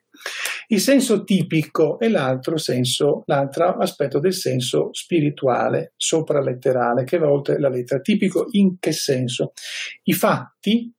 Il 0.67 0.79
senso 0.79 1.23
tipico 1.23 1.99
è 1.99 2.07
l'altro 2.07 2.57
senso, 2.57 3.23
l'altro 3.25 3.75
aspetto 3.77 4.19
del 4.19 4.33
senso 4.33 4.89
spirituale, 4.91 5.93
sopraletterale, 5.97 7.03
che 7.03 7.17
va 7.17 7.29
oltre 7.29 7.59
la 7.59 7.69
lettera. 7.69 7.99
Tipico 7.99 8.45
in 8.51 8.77
che 8.79 8.91
senso? 8.91 9.51
I 10.03 10.13
fatti 10.13 10.92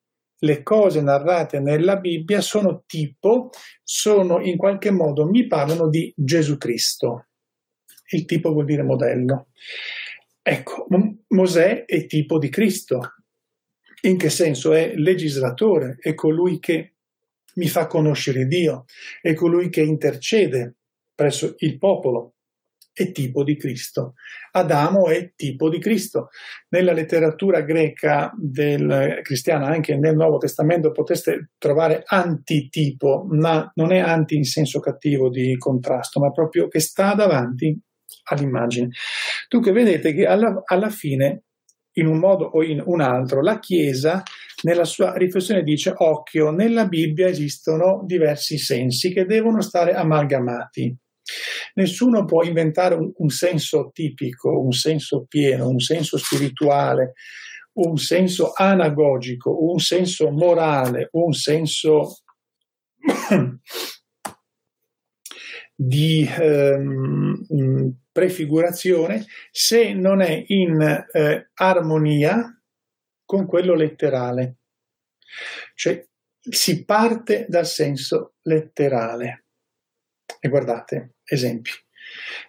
le 0.44 0.62
cose 0.62 1.00
narrate 1.00 1.58
nella 1.58 1.96
Bibbia 1.96 2.40
sono 2.40 2.84
tipo, 2.86 3.50
sono 3.82 4.40
in 4.40 4.56
qualche 4.56 4.90
modo, 4.90 5.26
mi 5.26 5.46
parlano 5.46 5.88
di 5.88 6.12
Gesù 6.14 6.58
Cristo. 6.58 7.28
Il 8.10 8.26
tipo 8.26 8.52
vuol 8.52 8.66
dire 8.66 8.82
modello. 8.82 9.48
Ecco, 10.42 10.86
Mosè 11.28 11.86
è 11.86 12.06
tipo 12.06 12.38
di 12.38 12.50
Cristo. 12.50 13.14
In 14.02 14.18
che 14.18 14.28
senso? 14.28 14.74
È 14.74 14.94
legislatore, 14.94 15.96
è 15.98 16.14
colui 16.14 16.58
che 16.58 16.92
mi 17.54 17.68
fa 17.68 17.86
conoscere 17.86 18.46
Dio, 18.46 18.84
è 19.22 19.32
colui 19.32 19.70
che 19.70 19.80
intercede 19.80 20.76
presso 21.14 21.54
il 21.58 21.78
popolo 21.78 22.33
è 22.94 23.10
tipo 23.10 23.42
di 23.42 23.56
Cristo. 23.56 24.14
Adamo 24.52 25.08
è 25.08 25.32
tipo 25.34 25.68
di 25.68 25.80
Cristo. 25.80 26.28
Nella 26.68 26.92
letteratura 26.92 27.60
greca 27.62 28.32
del 28.40 29.18
cristiana, 29.22 29.66
anche 29.66 29.96
nel 29.96 30.14
Nuovo 30.14 30.38
Testamento, 30.38 30.92
potreste 30.92 31.50
trovare 31.58 32.04
antitipo, 32.06 33.26
ma 33.28 33.70
non 33.74 33.92
è 33.92 33.98
anti 33.98 34.36
in 34.36 34.44
senso 34.44 34.78
cattivo 34.78 35.28
di 35.28 35.56
contrasto, 35.58 36.20
ma 36.20 36.30
proprio 36.30 36.68
che 36.68 36.78
sta 36.78 37.14
davanti 37.14 37.76
all'immagine. 38.30 38.90
Dunque 39.48 39.72
vedete 39.72 40.14
che 40.14 40.24
alla, 40.24 40.62
alla 40.64 40.90
fine, 40.90 41.42
in 41.96 42.06
un 42.06 42.18
modo 42.18 42.44
o 42.44 42.62
in 42.62 42.80
un 42.84 43.00
altro, 43.00 43.42
la 43.42 43.58
Chiesa 43.58 44.22
nella 44.62 44.84
sua 44.84 45.14
riflessione 45.16 45.62
dice 45.62 45.92
occhio, 45.94 46.50
nella 46.50 46.86
Bibbia 46.86 47.26
esistono 47.26 48.02
diversi 48.06 48.56
sensi 48.56 49.12
che 49.12 49.24
devono 49.24 49.60
stare 49.60 49.94
amalgamati. 49.94 50.96
Nessuno 51.74 52.24
può 52.24 52.42
inventare 52.42 52.94
un, 52.94 53.12
un 53.16 53.28
senso 53.28 53.90
tipico, 53.92 54.60
un 54.60 54.72
senso 54.72 55.24
pieno, 55.28 55.68
un 55.68 55.80
senso 55.80 56.18
spirituale, 56.18 57.14
un 57.74 57.96
senso 57.96 58.52
anagogico, 58.54 59.70
un 59.70 59.78
senso 59.78 60.30
morale, 60.30 61.08
un 61.12 61.32
senso 61.32 62.18
di 65.74 66.26
ehm, 66.26 67.94
prefigurazione 68.12 69.26
se 69.50 69.92
non 69.92 70.20
è 70.20 70.44
in 70.46 70.80
eh, 70.80 71.50
armonia 71.54 72.60
con 73.24 73.46
quello 73.46 73.74
letterale. 73.74 74.58
Cioè 75.74 76.06
si 76.38 76.84
parte 76.84 77.46
dal 77.48 77.66
senso 77.66 78.34
letterale. 78.42 79.46
E 80.38 80.48
guardate, 80.48 81.13
esempi. 81.24 81.70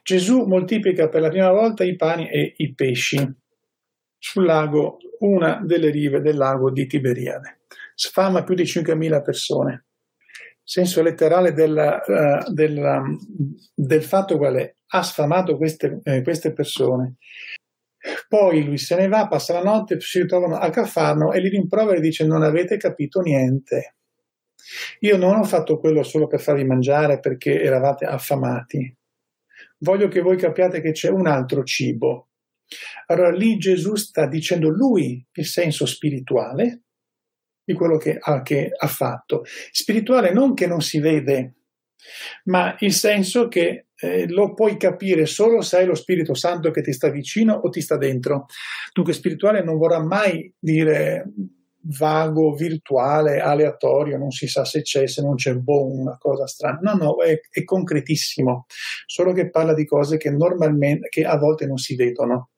Gesù 0.03 0.45
moltiplica 0.45 1.09
per 1.09 1.21
la 1.21 1.29
prima 1.29 1.51
volta 1.51 1.83
i 1.83 1.95
pani 1.95 2.29
e 2.29 2.53
i 2.57 2.73
pesci 2.73 3.17
sul 4.17 4.45
lago, 4.45 4.97
una 5.19 5.61
delle 5.63 5.89
rive 5.89 6.21
del 6.21 6.35
lago 6.35 6.71
di 6.71 6.87
Tiberiade. 6.87 7.59
Sfama 7.93 8.43
più 8.43 8.55
di 8.55 8.63
5.000 8.63 9.21
persone. 9.21 9.85
Senso 10.63 11.03
letterale 11.03 11.53
della, 11.53 12.01
uh, 12.05 12.51
della, 12.51 13.03
del 13.73 14.03
fatto 14.03 14.37
qual 14.37 14.55
è? 14.55 14.75
Ha 14.87 15.03
sfamato 15.03 15.57
queste, 15.57 15.99
eh, 16.03 16.23
queste 16.23 16.53
persone. 16.53 17.17
Poi 18.27 18.63
lui 18.63 18.77
se 18.77 18.95
ne 18.95 19.07
va, 19.07 19.27
passa 19.27 19.53
la 19.53 19.63
notte, 19.63 19.99
si 19.99 20.21
ritrovano 20.21 20.57
a 20.57 20.69
Cafarno 20.69 21.31
e 21.31 21.39
li 21.39 21.49
rimprovera 21.49 21.97
e 21.97 22.01
dice 22.01 22.25
non 22.25 22.43
avete 22.43 22.77
capito 22.77 23.21
niente. 23.21 23.94
Io 24.99 25.17
non 25.17 25.37
ho 25.37 25.43
fatto 25.43 25.79
quello 25.79 26.03
solo 26.03 26.27
per 26.27 26.39
farvi 26.39 26.63
mangiare 26.63 27.19
perché 27.19 27.61
eravate 27.61 28.05
affamati. 28.05 28.95
Voglio 29.79 30.07
che 30.07 30.21
voi 30.21 30.37
capiate 30.37 30.81
che 30.81 30.91
c'è 30.91 31.09
un 31.09 31.27
altro 31.27 31.63
cibo. 31.63 32.29
Allora 33.07 33.31
lì 33.31 33.57
Gesù 33.57 33.95
sta 33.95 34.27
dicendo 34.27 34.69
lui 34.69 35.23
il 35.33 35.45
senso 35.45 35.85
spirituale 35.85 36.81
di 37.63 37.73
quello 37.73 37.97
che 37.97 38.17
ha, 38.19 38.41
che 38.41 38.71
ha 38.75 38.87
fatto. 38.87 39.43
Spirituale 39.71 40.31
non 40.31 40.53
che 40.53 40.67
non 40.67 40.81
si 40.81 40.99
vede, 40.99 41.55
ma 42.45 42.75
il 42.79 42.93
senso 42.93 43.47
che 43.47 43.87
eh, 43.95 44.27
lo 44.27 44.53
puoi 44.53 44.77
capire 44.77 45.25
solo 45.25 45.61
se 45.61 45.77
hai 45.77 45.85
lo 45.85 45.95
Spirito 45.95 46.33
Santo 46.33 46.71
che 46.71 46.81
ti 46.81 46.91
sta 46.91 47.09
vicino 47.09 47.53
o 47.53 47.69
ti 47.69 47.81
sta 47.81 47.97
dentro. 47.97 48.45
Dunque 48.93 49.13
spirituale 49.13 49.63
non 49.63 49.77
vorrà 49.77 50.03
mai 50.03 50.53
dire 50.59 51.25
vago, 51.87 52.53
virtuale, 52.53 53.39
aleatorio, 53.39 54.17
non 54.17 54.31
si 54.31 54.47
sa 54.47 54.65
se 54.65 54.81
c'è, 54.81 55.07
se 55.07 55.21
non 55.21 55.35
c'è, 55.35 55.53
boh, 55.55 55.91
una 55.91 56.17
cosa 56.17 56.47
strana. 56.47 56.79
No, 56.81 56.93
no, 56.93 57.21
è, 57.21 57.39
è 57.49 57.63
concretissimo, 57.63 58.65
solo 59.05 59.33
che 59.33 59.49
parla 59.49 59.73
di 59.73 59.85
cose 59.85 60.17
che 60.17 60.29
normalmente, 60.31 61.07
che 61.09 61.23
a 61.23 61.37
volte 61.37 61.65
non 61.65 61.77
si 61.77 61.95
vedono. 61.95 62.49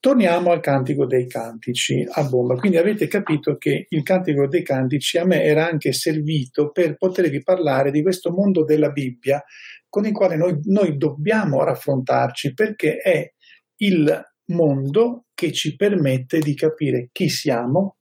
Torniamo 0.00 0.52
al 0.52 0.60
Cantico 0.60 1.06
dei 1.06 1.26
Cantici 1.26 2.06
a 2.08 2.22
bomba. 2.22 2.54
Quindi 2.54 2.78
avete 2.78 3.08
capito 3.08 3.56
che 3.56 3.86
il 3.88 4.02
Cantico 4.04 4.46
dei 4.46 4.62
Cantici 4.62 5.18
a 5.18 5.24
me 5.24 5.42
era 5.42 5.68
anche 5.68 5.92
servito 5.92 6.70
per 6.70 6.96
potervi 6.96 7.42
parlare 7.42 7.90
di 7.90 8.00
questo 8.00 8.30
mondo 8.30 8.64
della 8.64 8.90
Bibbia 8.90 9.42
con 9.88 10.06
il 10.06 10.12
quale 10.12 10.36
noi, 10.36 10.58
noi 10.64 10.96
dobbiamo 10.96 11.64
raffrontarci 11.64 12.54
perché 12.54 12.98
è 12.98 13.32
il 13.78 14.22
mondo 14.46 15.24
che 15.34 15.52
ci 15.52 15.76
permette 15.76 16.38
di 16.38 16.54
capire 16.54 17.08
chi 17.12 17.28
siamo, 17.28 17.97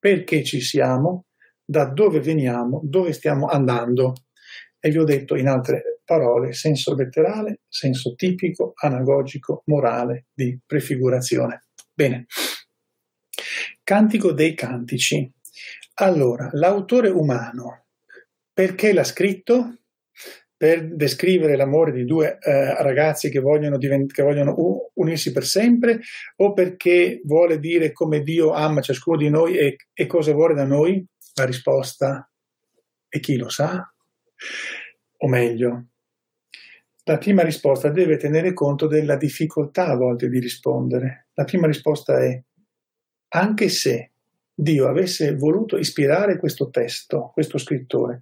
perché 0.00 0.42
ci 0.42 0.60
siamo, 0.60 1.26
da 1.62 1.84
dove 1.84 2.20
veniamo, 2.20 2.80
dove 2.82 3.12
stiamo 3.12 3.46
andando. 3.46 4.14
E 4.80 4.90
vi 4.90 4.98
ho 4.98 5.04
detto 5.04 5.36
in 5.36 5.46
altre 5.46 6.00
parole 6.04 6.52
senso 6.52 6.96
letterale, 6.96 7.60
senso 7.68 8.14
tipico, 8.16 8.72
anagogico, 8.74 9.62
morale, 9.66 10.26
di 10.32 10.58
prefigurazione. 10.66 11.66
Bene. 11.94 12.26
Cantico 13.84 14.32
dei 14.32 14.54
cantici. 14.54 15.30
Allora, 15.94 16.48
l'autore 16.52 17.10
umano, 17.10 17.84
perché 18.52 18.92
l'ha 18.92 19.04
scritto? 19.04 19.79
Per 20.60 20.94
descrivere 20.94 21.56
l'amore 21.56 21.90
di 21.90 22.04
due 22.04 22.36
eh, 22.38 22.82
ragazzi 22.82 23.30
che 23.30 23.40
vogliono, 23.40 23.78
divent- 23.78 24.12
che 24.12 24.22
vogliono 24.22 24.90
unirsi 24.92 25.32
per 25.32 25.46
sempre 25.46 26.00
o 26.36 26.52
perché 26.52 27.22
vuole 27.24 27.58
dire 27.58 27.92
come 27.92 28.20
Dio 28.20 28.50
ama 28.50 28.82
ciascuno 28.82 29.16
di 29.16 29.30
noi 29.30 29.56
e, 29.56 29.76
e 29.90 30.06
cosa 30.06 30.34
vuole 30.34 30.52
da 30.52 30.66
noi? 30.66 31.02
La 31.36 31.46
risposta 31.46 32.30
è 33.08 33.20
chi 33.20 33.38
lo 33.38 33.48
sa? 33.48 33.90
O 35.16 35.28
meglio, 35.28 35.86
la 37.04 37.16
prima 37.16 37.42
risposta 37.42 37.88
deve 37.88 38.18
tenere 38.18 38.52
conto 38.52 38.86
della 38.86 39.16
difficoltà 39.16 39.86
a 39.86 39.96
volte 39.96 40.28
di 40.28 40.40
rispondere. 40.40 41.28
La 41.32 41.44
prima 41.44 41.68
risposta 41.68 42.22
è 42.22 42.38
anche 43.28 43.68
se 43.70 44.09
Dio 44.60 44.88
avesse 44.88 45.34
voluto 45.36 45.78
ispirare 45.78 46.38
questo 46.38 46.68
testo, 46.68 47.30
questo 47.32 47.56
scrittore, 47.56 48.20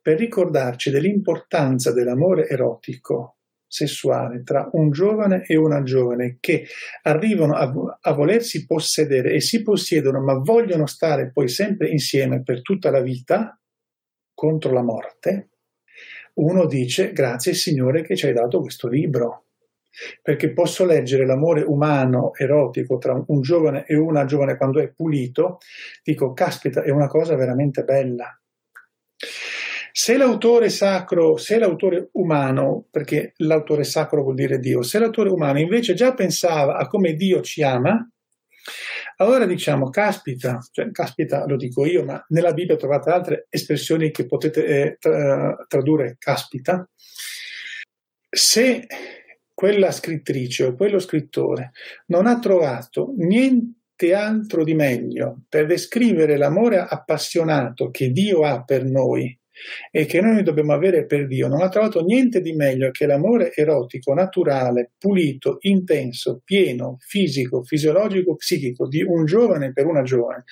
per 0.00 0.18
ricordarci 0.18 0.90
dell'importanza 0.90 1.92
dell'amore 1.92 2.48
erotico 2.48 3.38
sessuale 3.66 4.42
tra 4.42 4.68
un 4.72 4.90
giovane 4.90 5.44
e 5.46 5.56
una 5.56 5.82
giovane 5.82 6.38
che 6.40 6.66
arrivano 7.02 7.54
a, 7.54 7.72
a, 8.00 8.12
volersi 8.12 8.66
possedere 8.66 9.32
e 9.32 9.40
si 9.40 9.62
possiedono 9.62 10.20
ma 10.20 10.34
vogliono 10.34 10.86
stare 10.86 11.30
poi 11.30 11.48
sempre 11.48 11.88
insieme 11.88 12.42
per 12.42 12.62
tutta 12.62 12.90
la 12.90 13.00
vita 13.00 13.60
contro 14.32 14.72
la 14.72 14.82
morte, 14.82 15.50
uno 16.34 16.66
dice 16.66 17.12
grazie 17.12 17.52
Signore 17.52 18.02
che 18.02 18.16
ci 18.16 18.26
hai 18.26 18.32
dato 18.32 18.60
questo 18.60 18.88
libro. 18.88 19.49
Perché 20.22 20.52
posso 20.52 20.84
leggere 20.84 21.26
l'amore 21.26 21.62
umano 21.62 22.32
erotico 22.34 22.98
tra 22.98 23.22
un 23.26 23.40
giovane 23.40 23.84
e 23.86 23.96
una 23.96 24.24
giovane 24.24 24.56
quando 24.56 24.80
è 24.80 24.88
pulito, 24.88 25.58
dico, 26.02 26.32
caspita, 26.32 26.82
è 26.82 26.90
una 26.90 27.08
cosa 27.08 27.36
veramente 27.36 27.82
bella. 27.84 28.34
Se 29.92 30.16
l'autore 30.16 30.68
sacro, 30.68 31.36
se 31.36 31.58
l'autore 31.58 32.10
umano, 32.12 32.86
perché 32.90 33.32
l'autore 33.38 33.84
sacro 33.84 34.22
vuol 34.22 34.36
dire 34.36 34.58
Dio, 34.58 34.82
se 34.82 34.98
l'autore 34.98 35.30
umano 35.30 35.58
invece 35.58 35.94
già 35.94 36.14
pensava 36.14 36.76
a 36.76 36.86
come 36.86 37.14
Dio 37.14 37.40
ci 37.40 37.62
ama, 37.62 38.08
allora 39.16 39.46
diciamo, 39.46 39.90
caspita, 39.90 40.58
cioè 40.70 40.90
caspita 40.90 41.44
lo 41.46 41.56
dico 41.56 41.84
io, 41.84 42.04
ma 42.04 42.24
nella 42.28 42.52
Bibbia 42.52 42.76
trovate 42.76 43.10
altre 43.10 43.46
espressioni 43.50 44.10
che 44.10 44.26
potete 44.26 44.64
eh, 44.64 44.96
tra- 44.98 45.56
tradurre 45.68 46.16
caspita. 46.18 46.88
Se 48.30 48.86
quella 49.60 49.90
scrittrice 49.90 50.64
o 50.64 50.74
quello 50.74 50.98
scrittore 50.98 51.72
non 52.06 52.26
ha 52.26 52.38
trovato 52.38 53.12
niente 53.18 54.14
altro 54.14 54.64
di 54.64 54.72
meglio 54.72 55.42
per 55.50 55.66
descrivere 55.66 56.38
l'amore 56.38 56.78
appassionato 56.78 57.90
che 57.90 58.08
Dio 58.08 58.40
ha 58.40 58.64
per 58.64 58.86
noi 58.86 59.38
e 59.90 60.06
che 60.06 60.22
noi 60.22 60.42
dobbiamo 60.42 60.72
avere 60.72 61.04
per 61.04 61.26
Dio, 61.26 61.46
non 61.46 61.60
ha 61.60 61.68
trovato 61.68 62.02
niente 62.02 62.40
di 62.40 62.54
meglio 62.54 62.90
che 62.90 63.04
l'amore 63.04 63.52
erotico, 63.54 64.14
naturale, 64.14 64.92
pulito, 64.96 65.58
intenso, 65.60 66.40
pieno, 66.42 66.96
fisico, 66.98 67.62
fisiologico, 67.62 68.36
psichico 68.36 68.88
di 68.88 69.02
un 69.02 69.26
giovane 69.26 69.74
per 69.74 69.84
una 69.84 70.00
giovane. 70.00 70.44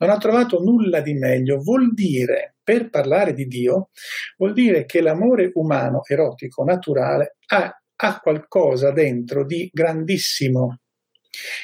Non 0.00 0.10
ha 0.10 0.18
trovato 0.18 0.60
nulla 0.60 1.00
di 1.00 1.14
meglio. 1.14 1.62
Vuol 1.62 1.94
dire, 1.94 2.56
per 2.62 2.90
parlare 2.90 3.32
di 3.32 3.46
Dio, 3.46 3.88
vuol 4.36 4.52
dire 4.52 4.84
che 4.84 5.00
l'amore 5.00 5.50
umano, 5.54 6.02
erotico, 6.06 6.62
naturale 6.62 7.36
ha, 7.46 7.79
ha 8.02 8.20
qualcosa 8.20 8.92
dentro 8.92 9.44
di 9.44 9.68
grandissimo 9.72 10.80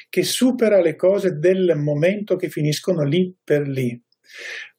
che 0.08 0.22
supera 0.22 0.80
le 0.80 0.94
cose 0.94 1.38
del 1.38 1.74
momento 1.76 2.36
che 2.36 2.48
finiscono 2.48 3.02
lì 3.02 3.34
per 3.42 3.66
lì 3.66 4.00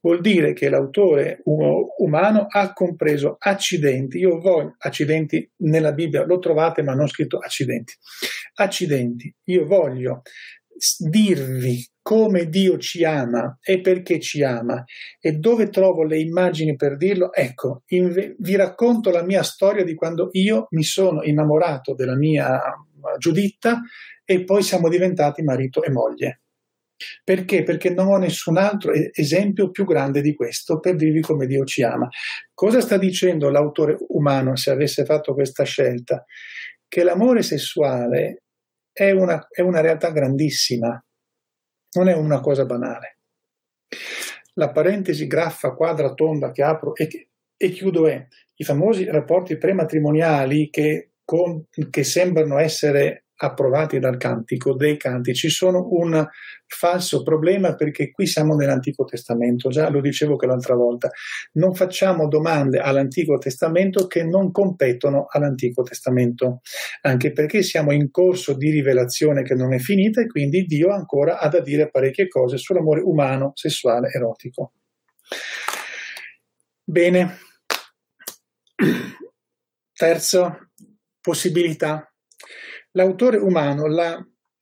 vuol 0.02 0.22
dire 0.22 0.54
che 0.54 0.70
l'autore 0.70 1.42
umano 1.44 2.46
ha 2.48 2.74
compreso 2.74 3.36
accidenti. 3.38 4.20
Io 4.20 4.40
voglio 4.40 4.76
accidenti 4.78 5.50
nella 5.58 5.92
Bibbia, 5.92 6.26
lo 6.26 6.40
trovate 6.40 6.82
ma 6.82 6.94
non 6.94 7.08
scritto 7.08 7.38
accidenti. 7.38 7.94
Accidenti, 8.56 9.34
io 9.46 9.66
voglio 9.66 10.22
dirvi 10.98 11.86
come 12.02 12.48
Dio 12.48 12.78
ci 12.78 13.04
ama 13.04 13.58
e 13.62 13.82
perché 13.82 14.20
ci 14.20 14.42
ama 14.42 14.84
e 15.20 15.34
dove 15.34 15.70
trovo 15.70 16.04
le 16.04 16.20
immagini 16.20 16.76
per 16.76 16.96
dirlo, 16.96 17.34
ecco, 17.34 17.84
in, 17.88 18.36
vi 18.38 18.56
racconto 18.56 19.10
la 19.10 19.24
mia 19.24 19.44
storia 19.44 19.84
di 19.84 19.94
quando 19.94 20.30
io 20.32 20.68
mi 20.72 20.84
sono 20.84 21.24
innamorato 21.24 21.94
della 21.94 22.16
mia 22.16 22.62
Giuditta 23.18 23.82
e 24.24 24.44
poi 24.44 24.64
siamo 24.64 24.90
diventati 24.90 25.42
marito 25.42 25.84
e 25.84 25.92
moglie. 25.92 26.42
Perché? 27.24 27.64
Perché 27.64 27.92
non 27.92 28.08
ho 28.08 28.18
nessun 28.18 28.58
altro 28.58 28.92
esempio 28.94 29.70
più 29.70 29.86
grande 29.86 30.22
di 30.22 30.34
questo 30.34 30.80
per 30.80 30.96
dirvi 30.96 31.22
come 31.22 31.46
Dio 31.46 31.64
ci 31.64 31.84
ama. 31.84 32.08
Cosa 32.54 32.82
sta 32.82 32.98
dicendo 32.98 33.50
l'autore 33.50 33.98
umano 34.10 34.56
se 34.56 34.72
avesse 34.72 35.06
fatto 35.06 35.34
questa 35.34 35.64
scelta? 35.64 36.26
Che 36.88 37.04
l'amore 37.04 37.44
sessuale 37.44 38.44
è 38.98 39.12
una, 39.12 39.48
è 39.48 39.62
una 39.62 39.80
realtà 39.80 40.10
grandissima, 40.10 41.00
non 41.98 42.08
è 42.08 42.16
una 42.16 42.40
cosa 42.40 42.66
banale. 42.66 43.20
La 44.54 44.72
parentesi 44.72 45.28
graffa, 45.28 45.76
quadra, 45.76 46.16
tonda 46.16 46.52
che 46.52 46.64
apro 46.64 46.96
e, 46.96 47.30
e 47.56 47.70
chiudo 47.70 48.08
è 48.08 48.26
i 48.56 48.64
famosi 48.64 49.06
rapporti 49.06 49.60
prematrimoniali 49.60 50.72
che, 50.72 51.12
con, 51.24 51.68
che 51.92 52.04
sembrano 52.04 52.58
essere 52.58 53.27
approvati 53.38 54.00
dal 54.00 54.18
cantico 54.18 54.76
dei 54.76 54.98
cantici 54.98 55.50
sono 55.50 55.88
un 55.92 56.26
falso 56.66 57.24
problema 57.24 57.76
perché 57.76 58.12
qui 58.12 58.26
siamo 58.26 58.56
nell'Antico 58.56 59.04
Testamento, 59.04 59.70
già 59.70 59.90
lo 59.90 60.02
dicevo 60.02 60.36
che 60.36 60.46
l'altra 60.46 60.76
volta, 60.76 61.10
non 61.54 61.74
facciamo 61.76 62.28
domande 62.28 62.80
all'Antico 62.80 63.38
Testamento 63.38 64.08
che 64.08 64.24
non 64.24 64.52
competono 64.52 65.26
all'Antico 65.30 65.84
Testamento, 65.84 66.62
anche 67.02 67.32
perché 67.32 67.62
siamo 67.62 67.92
in 67.92 68.10
corso 68.12 68.56
di 68.56 68.72
rivelazione 68.72 69.44
che 69.44 69.54
non 69.54 69.74
è 69.74 69.80
finita 69.80 70.22
e 70.22 70.28
quindi 70.28 70.66
Dio 70.66 70.90
ancora 70.90 71.40
ha 71.40 71.48
da 71.48 71.62
dire 71.62 71.90
parecchie 71.90 72.28
cose 72.28 72.58
sull'amore 72.58 73.02
umano, 73.02 73.52
sessuale, 73.54 74.10
erotico. 74.10 74.74
Bene. 76.84 77.38
Terza 79.94 80.58
possibilità 81.20 82.10
l'autore 82.92 83.38
umano, 83.38 83.88
la, 83.88 84.18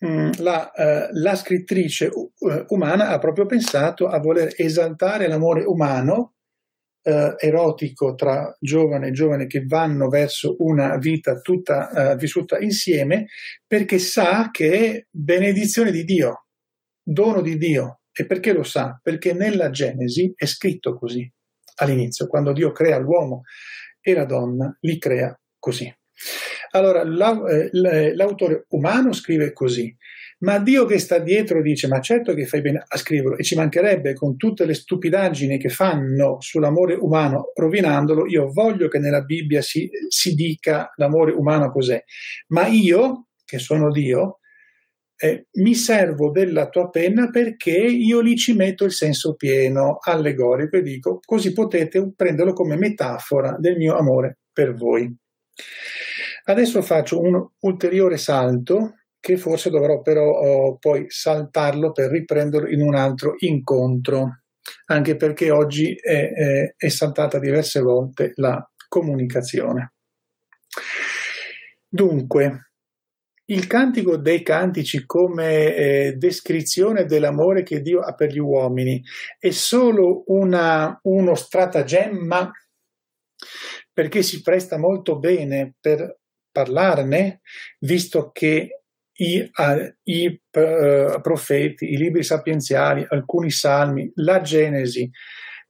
mm, 0.06 0.32
la, 0.40 0.72
uh, 0.74 1.08
la 1.14 1.36
scrittrice 1.36 2.10
uh, 2.12 2.66
umana 2.70 3.10
ha 3.10 3.20
proprio 3.20 3.46
pensato 3.46 4.08
a 4.08 4.20
voler 4.20 4.54
esaltare 4.56 5.28
l'amore 5.28 5.64
umano 5.64 6.34
uh, 7.04 7.36
erotico 7.38 8.16
tra 8.16 8.56
giovane 8.60 9.08
e 9.08 9.12
giovane 9.12 9.48
che 9.48 9.64
vanno 9.66 10.08
verso 10.08 10.56
una 10.60 10.98
vita 10.98 11.40
tutta 11.40 12.16
vissuta 12.16 12.60
insieme 12.60 13.28
perché 13.66 14.00
sa 14.00 14.50
che 14.52 14.72
è 14.72 15.06
benedizione 15.10 15.92
di 15.92 16.04
Dio, 16.04 16.46
dono 17.02 17.42
di 17.42 17.58
Dio. 17.58 18.00
E 18.18 18.26
perché 18.26 18.54
lo 18.54 18.64
sa? 18.64 18.98
Perché 19.04 19.34
nella 19.34 19.70
Genesi 19.70 20.32
è 20.34 20.46
scritto 20.46 20.98
così 20.98 21.30
all'inizio, 21.76 22.28
quando 22.28 22.54
Dio 22.54 22.72
crea 22.72 22.98
l'uomo 22.98 23.42
e 24.00 24.14
la 24.14 24.26
donna, 24.26 24.76
li 24.82 24.98
crea 24.98 25.38
così. 25.60 25.94
Allora, 26.76 27.04
eh, 27.48 27.70
l'autore 28.16 28.66
umano 28.70 29.14
scrive 29.14 29.54
così, 29.54 29.96
ma 30.40 30.60
Dio 30.60 30.86
che 30.86 31.00
sta 31.00 31.20
dietro 31.20 31.62
dice, 31.62 31.88
ma 31.88 32.02
certo 32.02 32.34
che 32.34 32.46
fai 32.46 32.60
bene 32.60 32.84
a 32.86 32.98
scriverlo, 32.98 33.38
e 33.38 33.44
ci 33.44 33.56
mancherebbe 33.56 34.14
con 34.14 34.36
tutte 34.36 34.66
le 34.66 34.74
stupidaggini 34.74 35.58
che 35.58 35.70
fanno 35.70 36.36
sull'amore 36.42 36.96
umano, 36.96 37.54
rovinandolo, 37.56 38.28
io 38.28 38.52
voglio 38.52 38.90
che 38.90 39.00
nella 39.00 39.22
Bibbia 39.22 39.62
si, 39.62 39.90
si 40.10 40.34
dica 40.36 40.92
l'amore 40.98 41.32
umano 41.32 41.72
cos'è, 41.72 42.04
ma 42.48 42.68
io, 42.68 43.28
che 43.46 43.58
sono 43.58 43.90
Dio, 43.90 44.40
eh, 45.18 45.48
mi 45.54 45.76
servo 45.76 46.30
della 46.30 46.68
tua 46.68 46.90
penna 46.90 47.30
perché 47.30 47.72
io 47.72 48.20
lì 48.20 48.36
ci 48.36 48.54
metto 48.54 48.84
il 48.84 48.92
senso 48.92 49.36
pieno, 49.36 49.98
allegorico, 50.02 50.76
e 50.76 50.82
dico, 50.82 51.20
così 51.24 51.54
potete 51.54 52.12
prenderlo 52.14 52.52
come 52.52 52.76
metafora 52.76 53.56
del 53.58 53.78
mio 53.78 53.96
amore 53.96 54.40
per 54.52 54.74
voi. 54.74 55.10
Adesso 56.48 56.82
faccio 56.82 57.20
un 57.20 57.44
ulteriore 57.62 58.18
salto 58.18 58.96
che 59.20 59.38
forse 59.38 59.72
dovrò 59.72 60.02
però 60.02 60.24
oh, 60.24 60.78
poi 60.78 61.06
saltarlo 61.08 61.92
per 61.92 62.12
riprenderlo 62.12 62.70
in 62.70 62.82
un 62.82 62.94
altro 62.94 63.34
incontro, 63.40 64.42
anche 64.86 65.16
perché 65.16 65.50
oggi 65.50 65.96
è, 65.96 66.30
è, 66.32 66.74
è 66.78 66.88
saltata 66.90 67.40
diverse 67.40 67.80
volte 67.80 68.34
la 68.36 68.64
comunicazione. 68.88 69.94
Dunque, 71.88 72.72
il 73.46 73.66
cantico 73.66 74.18
dei 74.18 74.44
cantici 74.44 75.06
come 75.06 75.76
eh, 75.76 76.14
descrizione 76.18 77.06
dell'amore 77.06 77.64
che 77.64 77.82
Dio 77.82 78.02
ha 78.02 78.14
per 78.14 78.32
gli 78.32 78.40
uomini 78.40 79.02
è 79.40 79.50
solo 79.50 80.24
una, 80.28 81.00
uno 81.04 81.36
stratagemma 81.36 82.52
perché 83.92 84.22
si 84.22 84.42
presta 84.42 84.78
molto 84.78 85.18
bene 85.18 85.76
per 85.80 86.20
parlarne, 86.56 87.42
visto 87.80 88.32
che 88.32 88.84
i, 89.18 89.52
i 90.04 90.28
uh, 90.28 91.22
profeti, 91.22 91.92
i 91.92 91.98
libri 91.98 92.24
sapienziali, 92.24 93.06
alcuni 93.10 93.52
salmi, 93.52 94.10
la 94.16 94.40
Genesi 94.40 95.12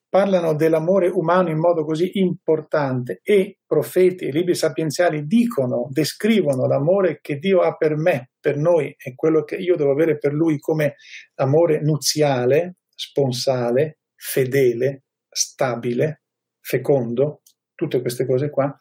parlano 0.08 0.54
dell'amore 0.54 1.10
umano 1.10 1.50
in 1.50 1.58
modo 1.58 1.84
così 1.84 2.20
importante 2.20 3.20
e 3.24 3.58
profeti 3.66 4.26
e 4.26 4.32
libri 4.32 4.54
sapienziali 4.54 5.26
dicono, 5.26 5.88
descrivono 5.90 6.68
l'amore 6.68 7.20
che 7.20 7.38
Dio 7.38 7.62
ha 7.62 7.76
per 7.76 7.98
me, 7.98 8.30
per 8.40 8.58
noi 8.58 8.96
e 8.98 9.16
quello 9.16 9.44
che 9.44 9.56
io 9.56 9.76
devo 9.76 9.92
avere 9.92 10.18
per 10.20 10.34
lui 10.34 10.60
come 10.60 10.96
amore 11.36 11.82
nuziale, 11.82 12.76
sponsale, 12.96 13.98
fedele, 14.16 15.04
stabile, 15.28 16.22
fecondo, 16.62 17.42
tutte 17.76 18.00
queste 18.00 18.26
cose 18.26 18.50
qua. 18.50 18.74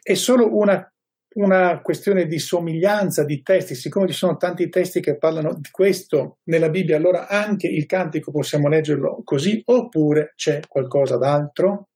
È 0.00 0.14
solo 0.14 0.56
una 0.56 0.88
una 1.34 1.80
questione 1.82 2.26
di 2.26 2.38
somiglianza 2.38 3.24
di 3.24 3.42
testi, 3.42 3.74
siccome 3.74 4.08
ci 4.08 4.14
sono 4.14 4.36
tanti 4.36 4.68
testi 4.68 5.00
che 5.00 5.18
parlano 5.18 5.54
di 5.54 5.68
questo 5.70 6.38
nella 6.44 6.70
Bibbia, 6.70 6.96
allora 6.96 7.28
anche 7.28 7.68
il 7.68 7.86
cantico 7.86 8.30
possiamo 8.30 8.68
leggerlo 8.68 9.20
così, 9.24 9.60
oppure 9.64 10.32
c'è 10.34 10.60
qualcosa 10.66 11.16
d'altro? 11.16 11.88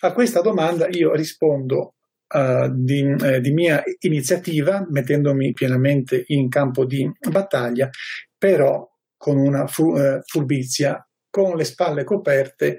A 0.00 0.12
questa 0.12 0.40
domanda 0.40 0.88
io 0.88 1.14
rispondo 1.14 1.94
uh, 2.34 2.68
di, 2.72 3.16
eh, 3.22 3.40
di, 3.40 3.52
mia 3.52 3.82
iniziativa, 4.00 4.84
mettendomi 4.88 5.52
pienamente 5.52 6.24
in 6.28 6.48
campo 6.48 6.84
di 6.84 7.10
battaglia, 7.30 7.88
però 8.36 8.88
con 9.16 9.38
una 9.38 9.62
uh, 9.62 10.20
furbizia 10.24 11.05
con 11.36 11.54
le 11.54 11.64
spalle 11.64 12.02
coperte 12.02 12.78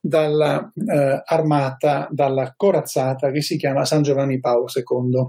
dalla 0.00 0.72
eh, 0.74 1.22
dalla 2.08 2.54
corazzata 2.56 3.30
che 3.30 3.42
si 3.42 3.58
chiama 3.58 3.84
San 3.84 4.00
Giovanni 4.02 4.40
Paolo 4.40 4.64
II. 4.74 5.26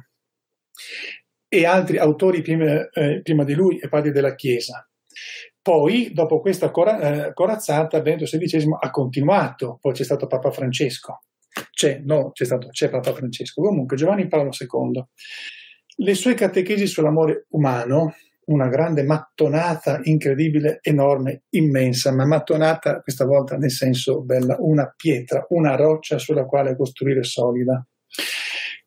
e 1.50 1.66
altri 1.66 1.98
autori 1.98 2.42
prima, 2.42 2.90
eh, 2.90 3.20
prima 3.22 3.44
di 3.44 3.54
lui 3.56 3.78
e 3.78 3.90
padri 3.90 4.12
della 4.12 4.36
Chiesa. 4.36 4.88
Poi, 5.62 6.12
dopo 6.14 6.40
questa 6.40 6.72
cora- 6.72 7.28
eh, 7.28 7.34
corazzata, 7.34 8.00
Benedetto 8.00 8.38
XVI 8.38 8.78
ha 8.80 8.90
continuato, 8.90 9.78
poi 9.82 9.92
c'è 9.92 10.06
stato 10.06 10.28
Papa 10.28 10.50
Francesco. 10.50 11.24
C'è, 11.72 12.00
no, 12.06 12.32
c'è 12.32 12.46
stato, 12.46 12.70
c'è 12.70 12.90
Papa 12.90 13.14
Francesco. 13.14 13.62
Comunque, 13.62 13.98
Giovanni 13.98 14.30
Paolo 14.30 14.52
II. 14.58 15.04
Le 15.98 16.14
sue 16.16 16.36
catechesi 16.36 16.88
sull'amore 16.88 17.48
umano, 17.50 18.14
una 18.52 18.68
grande 18.68 19.04
mattonata 19.04 20.00
incredibile, 20.04 20.80
enorme, 20.82 21.44
immensa, 21.52 22.14
ma 22.14 22.26
mattonata 22.26 23.00
questa 23.00 23.26
volta 23.26 23.56
nel 23.58 23.72
senso 23.72 24.22
bella, 24.22 24.58
una 24.60 24.94
pietra, 24.96 25.46
una 25.50 25.76
roccia 25.76 26.18
sulla 26.18 26.46
quale 26.46 26.76
costruire 26.76 27.24
solida. 27.24 27.86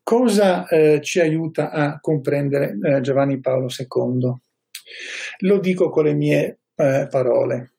Cosa 0.03 0.67
eh, 0.67 1.01
ci 1.01 1.21
aiuta 1.21 1.71
a 1.71 1.99
comprendere 1.99 2.77
eh, 2.83 3.01
Giovanni 3.01 3.41
Paolo 3.41 3.69
II? 3.69 4.35
Lo 5.39 5.59
dico 5.59 5.89
con 5.89 6.05
le 6.05 6.15
mie 6.15 6.59
eh, 6.75 7.07
parole. 7.11 7.73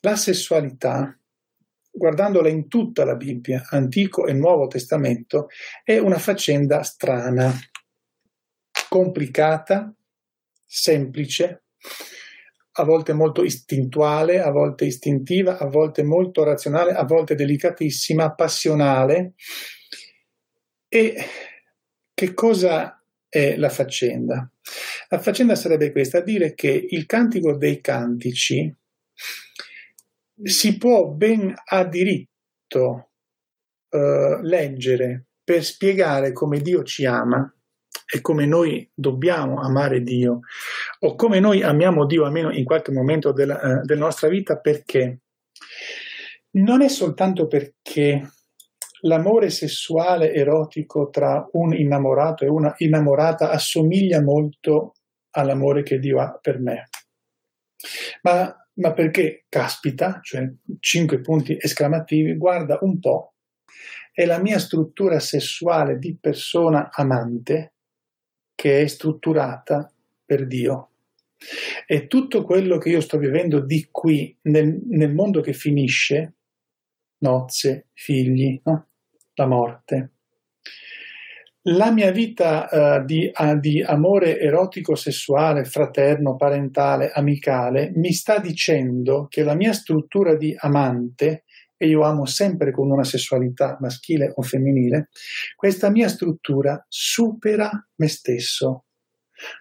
La 0.00 0.14
sessualità, 0.14 1.18
guardandola 1.90 2.48
in 2.48 2.68
tutta 2.68 3.04
la 3.04 3.16
Bibbia, 3.16 3.66
Antico 3.70 4.26
e 4.26 4.32
Nuovo 4.32 4.68
Testamento, 4.68 5.48
è 5.82 5.98
una 5.98 6.18
faccenda 6.18 6.82
strana, 6.84 7.52
complicata, 8.88 9.92
semplice, 10.72 11.64
a 12.74 12.84
volte 12.84 13.12
molto 13.12 13.42
istintuale, 13.42 14.40
a 14.40 14.50
volte 14.50 14.84
istintiva, 14.84 15.58
a 15.58 15.66
volte 15.66 16.04
molto 16.04 16.44
razionale, 16.44 16.92
a 16.92 17.04
volte 17.04 17.34
delicatissima, 17.34 18.34
passionale. 18.34 19.34
E 20.88 21.14
che 22.14 22.34
cosa 22.34 23.04
è 23.28 23.56
la 23.56 23.68
faccenda? 23.68 24.48
La 25.08 25.18
faccenda 25.18 25.56
sarebbe 25.56 25.90
questa, 25.90 26.20
dire 26.20 26.54
che 26.54 26.86
il 26.88 27.04
cantico 27.06 27.56
dei 27.56 27.80
cantici 27.80 28.72
si 30.42 30.78
può 30.78 31.08
ben 31.08 31.52
a 31.64 31.84
diritto 31.84 33.10
eh, 33.90 34.38
leggere 34.42 35.26
per 35.42 35.64
spiegare 35.64 36.32
come 36.32 36.60
Dio 36.60 36.84
ci 36.84 37.04
ama 37.04 37.52
e 38.12 38.20
come 38.20 38.46
noi 38.46 38.88
dobbiamo 38.92 39.60
amare 39.60 40.02
Dio 40.02 40.40
o 41.00 41.14
come 41.14 41.38
noi 41.38 41.62
amiamo 41.62 42.06
Dio 42.06 42.24
almeno 42.24 42.50
in 42.50 42.64
qualche 42.64 42.92
momento 42.92 43.32
della, 43.32 43.60
eh, 43.60 43.80
della 43.84 44.04
nostra 44.04 44.28
vita 44.28 44.58
perché 44.58 45.20
non 46.52 46.82
è 46.82 46.88
soltanto 46.88 47.46
perché 47.46 48.28
l'amore 49.02 49.50
sessuale 49.50 50.32
erotico 50.32 51.08
tra 51.08 51.48
un 51.52 51.74
innamorato 51.74 52.44
e 52.44 52.48
una 52.48 52.74
innamorata 52.78 53.50
assomiglia 53.50 54.20
molto 54.20 54.94
all'amore 55.30 55.82
che 55.82 55.98
Dio 55.98 56.20
ha 56.20 56.38
per 56.40 56.58
me. 56.58 56.88
Ma, 58.22 58.54
ma 58.74 58.92
perché 58.92 59.44
caspita, 59.48 60.18
cioè 60.22 60.50
cinque 60.80 61.20
punti 61.20 61.56
esclamativi, 61.58 62.36
guarda 62.36 62.78
un 62.82 62.98
po', 62.98 63.34
è 64.12 64.24
la 64.26 64.40
mia 64.40 64.58
struttura 64.58 65.18
sessuale 65.20 65.96
di 65.96 66.18
persona 66.20 66.90
amante 66.92 67.74
che 68.60 68.82
è 68.82 68.86
strutturata 68.88 69.90
per 70.22 70.46
Dio. 70.46 70.90
E 71.86 72.06
tutto 72.08 72.44
quello 72.44 72.76
che 72.76 72.90
io 72.90 73.00
sto 73.00 73.16
vivendo 73.16 73.58
di 73.60 73.88
qui, 73.90 74.36
nel, 74.42 74.78
nel 74.86 75.14
mondo 75.14 75.40
che 75.40 75.54
finisce, 75.54 76.34
nozze, 77.20 77.86
figli, 77.94 78.60
no? 78.64 78.88
la 79.32 79.46
morte, 79.46 80.10
la 81.62 81.90
mia 81.90 82.10
vita 82.10 82.68
uh, 82.70 83.04
di, 83.06 83.32
uh, 83.34 83.58
di, 83.58 83.80
amore 83.82 84.38
erotico, 84.38 84.94
sessuale, 84.94 85.64
fraterno, 85.64 86.36
parentale, 86.36 87.12
amicale 87.14 87.92
mi 87.94 88.12
sta 88.12 88.40
dicendo 88.40 89.26
che 89.30 89.42
la 89.42 89.54
mia 89.54 89.72
struttura 89.72 90.36
di 90.36 90.54
amante, 90.54 91.44
e 91.82 91.86
io 91.86 92.02
amo 92.02 92.26
sempre 92.26 92.72
con 92.72 92.90
una 92.90 93.04
sessualità 93.04 93.78
maschile 93.80 94.30
o 94.34 94.42
femminile, 94.42 95.08
questa 95.56 95.88
mia 95.88 96.08
struttura 96.08 96.84
supera 96.86 97.70
me 97.94 98.06
stesso. 98.06 98.84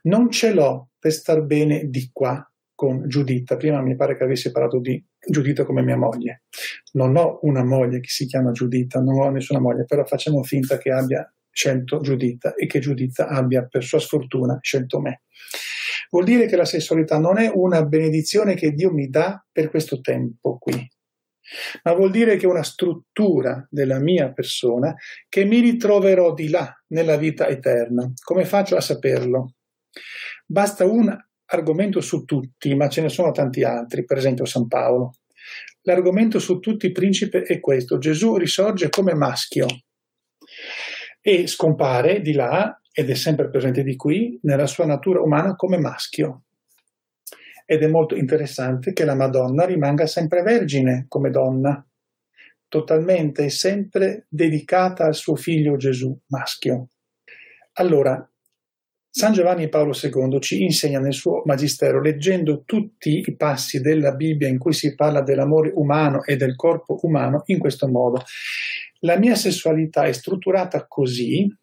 Non 0.02 0.30
ce 0.30 0.52
l'ho 0.52 0.90
per 1.00 1.14
star 1.14 1.44
bene 1.44 1.86
di 1.88 2.10
qua 2.12 2.46
con 2.76 3.08
Giuditta. 3.08 3.56
Prima 3.56 3.82
mi 3.82 3.96
pare 3.96 4.18
che 4.18 4.26
avessi 4.26 4.52
parlato 4.52 4.82
di 4.82 5.02
Giuditta 5.18 5.64
come 5.64 5.82
mia 5.82 5.96
moglie. 5.96 6.44
Non 6.92 7.16
ho 7.16 7.40
una 7.44 7.64
moglie 7.64 8.02
che 8.02 8.10
si 8.10 8.26
chiama 8.26 8.52
Giuditta, 8.52 9.00
non 9.00 9.18
ho 9.18 9.30
nessuna 9.30 9.62
moglie, 9.62 9.86
però 9.86 10.04
facciamo 10.04 10.44
finta 10.44 10.78
che 10.78 10.92
abbia 10.92 11.26
scelto 11.50 12.02
Giuditta 12.02 12.54
e 12.54 12.66
che 12.66 12.80
Giuditta 12.80 13.30
abbia 13.30 13.66
per 13.66 13.86
sua 13.86 14.00
sfortuna 14.00 14.58
scelto 14.62 15.00
me. 15.00 15.22
Vuol 16.10 16.26
dire 16.26 16.48
che 16.48 16.58
la 16.58 16.66
sessualità 16.66 17.18
non 17.18 17.38
è 17.38 17.50
una 17.54 17.86
benedizione 17.86 18.56
che 18.56 18.74
Dio 18.74 18.92
mi 18.92 19.08
dà 19.08 19.42
per 19.50 19.70
questo 19.70 20.02
tempo 20.02 20.58
qui, 20.58 20.86
ma 21.84 21.94
vuol 21.94 22.12
dire 22.12 22.38
che 22.38 22.48
una 22.48 22.64
struttura 22.64 23.66
della 23.70 24.00
mia 24.00 24.32
persona 24.32 24.94
che 25.28 25.46
mi 25.46 25.60
ritroverò 25.60 26.34
di 26.34 26.50
là 26.50 26.72
nella 26.88 27.18
vita 27.18 27.48
eterna. 27.48 28.12
Come 28.24 28.46
faccio 28.46 28.76
a 28.76 28.82
saperlo? 28.82 29.54
Basta 30.46 30.86
un 30.86 31.16
argomento 31.52 32.02
su 32.02 32.24
tutti, 32.24 32.76
ma 32.76 32.90
ce 32.90 33.02
ne 33.02 33.10
sono 33.10 33.32
tanti 33.32 33.64
altri, 33.64 34.06
per 34.06 34.18
esempio 34.18 34.46
San 34.46 34.68
Paolo. 34.68 35.14
L'argomento 35.84 36.40
su 36.40 36.60
tutti, 36.60 36.92
principe, 36.92 37.42
è 37.44 37.60
questo. 37.60 37.98
Gesù 37.98 38.36
risorge 38.36 38.90
come 38.90 39.14
maschio 39.14 39.66
e 41.22 41.48
scompare 41.48 42.22
di 42.22 42.34
là, 42.34 42.80
ed 42.92 43.10
è 43.10 43.16
sempre 43.16 43.50
presente 43.50 43.84
di 43.84 43.96
qui, 43.96 44.40
nella 44.44 44.68
sua 44.68 44.86
natura 44.86 45.22
umana 45.22 45.56
come 45.56 45.78
maschio. 45.80 46.44
Ed 47.72 47.84
è 47.84 47.88
molto 47.88 48.16
interessante 48.16 48.94
che 48.94 49.06
la 49.06 49.14
Madonna 49.14 49.64
rimanga 49.64 50.08
sempre 50.08 50.42
vergine 50.42 51.06
come 51.08 51.30
donna, 51.30 51.88
totalmente 52.68 53.44
e 53.44 53.50
sempre 53.52 54.26
dedicata 54.28 55.06
al 55.06 55.14
suo 55.14 55.36
figlio 55.36 55.78
Gesù, 55.78 56.20
maschio. 56.30 56.90
Allora, 57.74 58.28
San 59.12 59.34
Giovanni 59.34 59.70
Paolo 59.70 59.92
II 59.94 60.40
ci 60.40 60.64
insegna 60.64 61.00
nel 61.00 61.14
suo 61.14 61.44
Magistero, 61.46 62.02
leggendo 62.02 62.64
tutti 62.66 63.22
i 63.24 63.36
passi 63.36 63.82
della 63.82 64.16
Bibbia 64.16 64.48
in 64.48 64.58
cui 64.58 64.74
si 64.74 64.96
parla 64.96 65.22
dell'amore 65.22 65.72
umano 65.76 66.24
e 66.24 66.38
del 66.38 66.56
corpo 66.56 66.98
umano, 67.04 67.44
in 67.46 67.60
questo 67.60 67.88
modo. 67.88 68.24
La 69.02 69.20
mia 69.20 69.36
sessualità 69.36 70.06
è 70.06 70.12
strutturata 70.12 70.88
così 70.88 71.56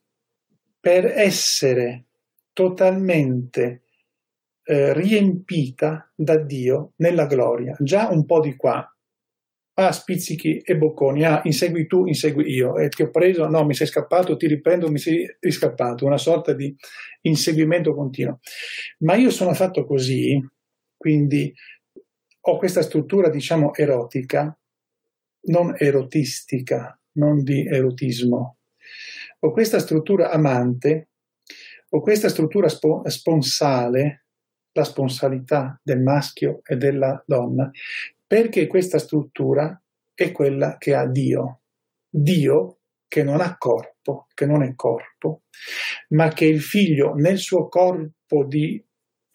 per 0.78 1.06
essere 1.06 2.04
totalmente 2.52 3.85
eh, 4.68 4.92
riempita 4.92 6.12
da 6.14 6.36
Dio 6.36 6.92
nella 6.96 7.26
gloria. 7.26 7.76
Già 7.78 8.08
un 8.08 8.26
po' 8.26 8.40
di 8.40 8.56
qua, 8.56 8.84
ah, 9.78 9.92
spizzichi 9.92 10.58
e 10.58 10.76
bocconi, 10.76 11.24
ah, 11.24 11.40
insegui 11.44 11.86
tu, 11.86 12.06
insegui 12.06 12.50
io, 12.50 12.76
e 12.76 12.88
ti 12.88 13.02
ho 13.02 13.10
preso, 13.10 13.46
no, 13.46 13.64
mi 13.64 13.74
sei 13.74 13.86
scappato, 13.86 14.36
ti 14.36 14.48
riprendo, 14.48 14.90
mi 14.90 14.98
sei 14.98 15.24
riscappato, 15.38 16.04
una 16.04 16.18
sorta 16.18 16.52
di 16.52 16.74
inseguimento 17.22 17.94
continuo. 17.94 18.40
Ma 19.00 19.14
io 19.14 19.30
sono 19.30 19.54
fatto 19.54 19.86
così, 19.86 20.44
quindi 20.96 21.52
ho 22.40 22.58
questa 22.58 22.82
struttura, 22.82 23.28
diciamo, 23.28 23.72
erotica, 23.74 24.58
non 25.48 25.74
erotistica, 25.78 26.98
non 27.12 27.42
di 27.42 27.64
erotismo. 27.66 28.58
Ho 29.40 29.52
questa 29.52 29.78
struttura 29.78 30.30
amante, 30.30 31.10
ho 31.90 32.00
questa 32.00 32.28
struttura 32.28 32.68
spo- 32.68 33.02
sponsale, 33.08 34.25
la 34.76 34.84
sponsalità 34.84 35.80
del 35.82 36.00
maschio 36.00 36.60
e 36.62 36.76
della 36.76 37.22
donna, 37.26 37.70
perché 38.26 38.66
questa 38.66 38.98
struttura 38.98 39.80
è 40.14 40.32
quella 40.32 40.76
che 40.76 40.94
ha 40.94 41.06
Dio. 41.06 41.60
Dio 42.08 42.78
che 43.08 43.22
non 43.22 43.40
ha 43.40 43.56
corpo, 43.56 44.26
che 44.34 44.44
non 44.44 44.62
è 44.62 44.74
corpo, 44.74 45.42
ma 46.10 46.28
che 46.28 46.44
il 46.44 46.60
figlio 46.60 47.14
nel 47.14 47.38
suo 47.38 47.68
corpo 47.68 48.44
di, 48.44 48.84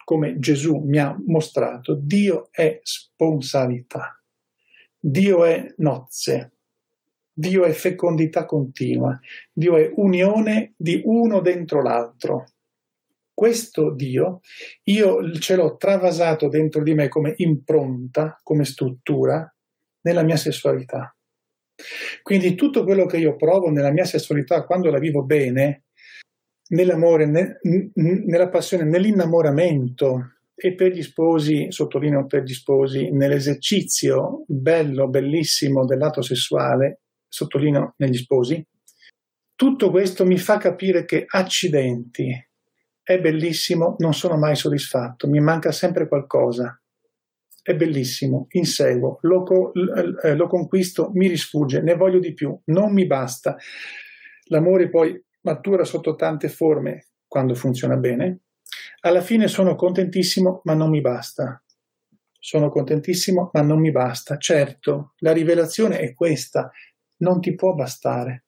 come 0.04 0.38
Gesù 0.38 0.78
mi 0.78 0.98
ha 0.98 1.16
mostrato, 1.26 1.94
Dio 1.94 2.48
è 2.52 2.78
sponsalità, 2.82 4.22
Dio 4.96 5.44
è 5.44 5.74
nozze, 5.78 6.52
Dio 7.32 7.64
è 7.64 7.72
fecondità 7.72 8.44
continua, 8.44 9.18
Dio 9.52 9.76
è 9.76 9.90
unione 9.96 10.74
di 10.76 11.00
uno 11.04 11.40
dentro 11.40 11.82
l'altro. 11.82 12.51
Questo 13.42 13.92
Dio 13.92 14.38
io 14.84 15.32
ce 15.32 15.56
l'ho 15.56 15.76
travasato 15.76 16.46
dentro 16.46 16.80
di 16.84 16.94
me 16.94 17.08
come 17.08 17.34
impronta, 17.38 18.38
come 18.40 18.64
struttura, 18.64 19.52
nella 20.02 20.22
mia 20.22 20.36
sessualità. 20.36 21.12
Quindi 22.22 22.54
tutto 22.54 22.84
quello 22.84 23.04
che 23.04 23.16
io 23.16 23.34
provo 23.34 23.68
nella 23.68 23.90
mia 23.90 24.04
sessualità 24.04 24.64
quando 24.64 24.92
la 24.92 25.00
vivo 25.00 25.24
bene, 25.24 25.86
nell'amore, 26.68 27.26
ne, 27.26 27.58
nella 27.94 28.48
passione, 28.48 28.84
nell'innamoramento 28.84 30.34
e 30.54 30.76
per 30.76 30.92
gli 30.92 31.02
sposi, 31.02 31.66
sottolineo 31.68 32.26
per 32.26 32.44
gli 32.44 32.54
sposi, 32.54 33.10
nell'esercizio 33.10 34.44
bello, 34.46 35.08
bellissimo 35.08 35.84
del 35.84 35.98
lato 35.98 36.22
sessuale, 36.22 37.00
sottolineo 37.26 37.94
negli 37.96 38.18
sposi, 38.18 38.64
tutto 39.56 39.90
questo 39.90 40.24
mi 40.24 40.38
fa 40.38 40.58
capire 40.58 41.04
che 41.04 41.24
accidenti, 41.26 42.50
è 43.02 43.20
bellissimo, 43.20 43.96
non 43.98 44.14
sono 44.14 44.36
mai 44.36 44.54
soddisfatto, 44.54 45.28
mi 45.28 45.40
manca 45.40 45.72
sempre 45.72 46.06
qualcosa. 46.06 46.80
È 47.62 47.74
bellissimo, 47.74 48.46
inseguo, 48.50 49.18
lo, 49.22 49.72
eh, 50.22 50.34
lo 50.34 50.46
conquisto, 50.48 51.10
mi 51.14 51.28
risfugge, 51.28 51.80
ne 51.80 51.94
voglio 51.94 52.18
di 52.18 52.34
più, 52.34 52.58
non 52.66 52.92
mi 52.92 53.06
basta. 53.06 53.56
L'amore 54.46 54.88
poi 54.88 55.20
matura 55.42 55.84
sotto 55.84 56.16
tante 56.16 56.48
forme 56.48 57.08
quando 57.26 57.54
funziona 57.54 57.96
bene. 57.96 58.40
Alla 59.00 59.20
fine 59.20 59.48
sono 59.48 59.74
contentissimo, 59.74 60.60
ma 60.64 60.74
non 60.74 60.90
mi 60.90 61.00
basta. 61.00 61.62
Sono 62.38 62.68
contentissimo, 62.68 63.50
ma 63.52 63.62
non 63.62 63.80
mi 63.80 63.92
basta. 63.92 64.36
Certo, 64.38 65.14
la 65.18 65.32
rivelazione 65.32 66.00
è 66.00 66.14
questa, 66.14 66.70
non 67.18 67.40
ti 67.40 67.54
può 67.54 67.74
bastare. 67.74 68.46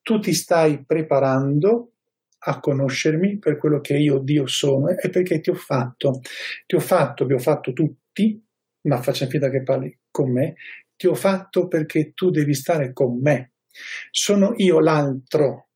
Tu 0.00 0.20
ti 0.20 0.32
stai 0.32 0.84
preparando 0.84 1.94
a 2.40 2.60
conoscermi 2.60 3.38
per 3.38 3.56
quello 3.56 3.80
che 3.80 3.96
io 3.96 4.18
Dio 4.18 4.46
sono 4.46 4.88
e 4.88 5.08
perché 5.10 5.40
ti 5.40 5.50
ho 5.50 5.54
fatto. 5.54 6.20
Ti 6.66 6.74
ho 6.74 6.80
fatto, 6.80 7.26
vi 7.26 7.34
ho 7.34 7.38
fatto 7.38 7.72
tutti, 7.72 8.40
ma 8.82 9.02
facciamo 9.02 9.30
finta 9.30 9.50
che 9.50 9.62
parli 9.62 9.98
con 10.10 10.32
me, 10.32 10.54
ti 10.96 11.06
ho 11.06 11.14
fatto 11.14 11.68
perché 11.68 12.12
tu 12.12 12.30
devi 12.30 12.54
stare 12.54 12.92
con 12.92 13.20
me. 13.20 13.52
Sono 14.10 14.52
io 14.56 14.80
l'altro 14.80 15.68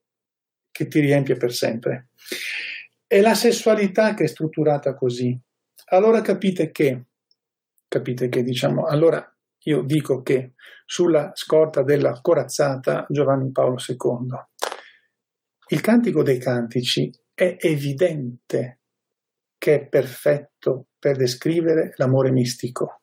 che 0.70 0.88
ti 0.88 1.00
riempie 1.00 1.36
per 1.36 1.52
sempre. 1.52 2.08
È 3.06 3.20
la 3.20 3.34
sessualità 3.34 4.14
che 4.14 4.24
è 4.24 4.26
strutturata 4.26 4.94
così. 4.94 5.38
Allora 5.90 6.22
capite 6.22 6.70
che, 6.70 7.04
capite 7.86 8.28
che 8.28 8.42
diciamo, 8.42 8.86
allora 8.86 9.24
io 9.64 9.82
dico 9.82 10.22
che 10.22 10.54
sulla 10.86 11.30
scorta 11.34 11.82
della 11.82 12.18
corazzata 12.20 13.06
Giovanni 13.08 13.52
Paolo 13.52 13.76
II, 13.86 14.30
il 15.68 15.80
cantico 15.80 16.22
dei 16.22 16.38
cantici 16.38 17.10
è 17.34 17.56
evidente 17.60 18.80
che 19.56 19.74
è 19.74 19.86
perfetto 19.86 20.88
per 20.98 21.16
descrivere 21.16 21.92
l'amore 21.96 22.30
mistico. 22.30 23.02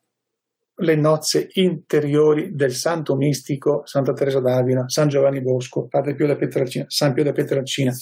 Le 0.75 0.95
nozze 0.95 1.49
interiori 1.53 2.53
del 2.53 2.73
santo 2.73 3.15
mistico 3.15 3.85
Santa 3.85 4.13
Teresa 4.13 4.39
d'Avila, 4.39 4.87
San 4.87 5.07
Giovanni 5.07 5.41
Bosco, 5.41 5.87
Padre 5.87 6.15
Pio 6.15 6.27
da 6.27 6.35
Pietrelcina, 6.35 6.85
San 6.87 7.13
Pio 7.13 7.23
da 7.23 7.31
Pietrelcina, 7.31 7.93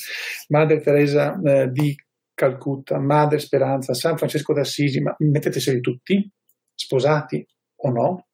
Madre 0.50 0.82
Teresa 0.82 1.40
eh, 1.40 1.70
di 1.70 1.96
Calcutta, 2.34 3.00
Madre 3.00 3.40
Speranza, 3.40 3.94
San 3.94 4.18
Francesco 4.18 4.54
d'Assisi, 4.54 5.02
ma 5.02 5.16
metteteseli 5.18 5.80
tutti, 5.80 6.32
sposati 6.74 7.46
o 7.78 7.90
no, 7.90 8.28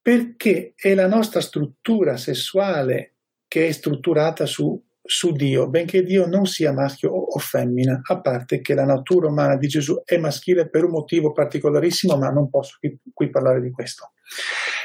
perché 0.00 0.72
è 0.76 0.94
la 0.94 1.08
nostra 1.08 1.40
struttura 1.40 2.16
sessuale 2.16 3.16
che 3.50 3.66
è 3.66 3.72
strutturata 3.72 4.46
su 4.46 4.80
su 5.02 5.32
Dio, 5.32 5.68
benché 5.68 6.04
Dio 6.04 6.26
non 6.26 6.46
sia 6.46 6.72
maschio 6.72 7.10
o 7.10 7.36
femmina, 7.40 8.00
a 8.00 8.20
parte 8.20 8.60
che 8.60 8.74
la 8.74 8.84
natura 8.84 9.26
umana 9.26 9.56
di 9.56 9.66
Gesù 9.66 10.00
è 10.04 10.18
maschile 10.18 10.68
per 10.68 10.84
un 10.84 10.92
motivo 10.92 11.32
particolarissimo, 11.32 12.16
ma 12.16 12.30
non 12.30 12.48
posso 12.48 12.76
qui, 12.78 12.96
qui 13.12 13.28
parlare 13.28 13.60
di 13.60 13.72
questo. 13.72 14.12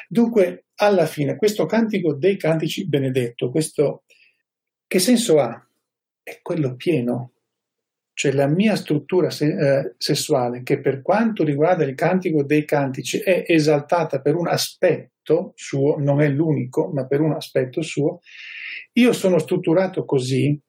Dunque, 0.07 0.65
alla 0.77 1.05
fine, 1.05 1.35
questo 1.35 1.67
cantico 1.67 2.15
dei 2.15 2.37
cantici 2.37 2.87
benedetto, 2.87 3.51
questo 3.51 4.03
che 4.87 4.97
senso 4.97 5.39
ha? 5.39 5.63
È 6.23 6.39
quello 6.41 6.75
pieno, 6.75 7.33
cioè 8.13 8.31
la 8.31 8.47
mia 8.47 8.75
struttura 8.75 9.29
se, 9.29 9.45
eh, 9.45 9.93
sessuale, 9.99 10.63
che 10.63 10.79
per 10.79 11.03
quanto 11.03 11.43
riguarda 11.43 11.83
il 11.83 11.93
cantico 11.93 12.43
dei 12.43 12.65
cantici 12.65 13.19
è 13.19 13.43
esaltata 13.47 14.21
per 14.21 14.33
un 14.33 14.47
aspetto 14.47 15.14
suo, 15.55 15.95
non 15.97 16.21
è 16.21 16.29
l'unico, 16.29 16.91
ma 16.93 17.05
per 17.05 17.21
un 17.21 17.33
aspetto 17.33 17.81
suo, 17.81 18.19
io 18.93 19.13
sono 19.13 19.39
strutturato 19.39 20.05
così, 20.05 20.59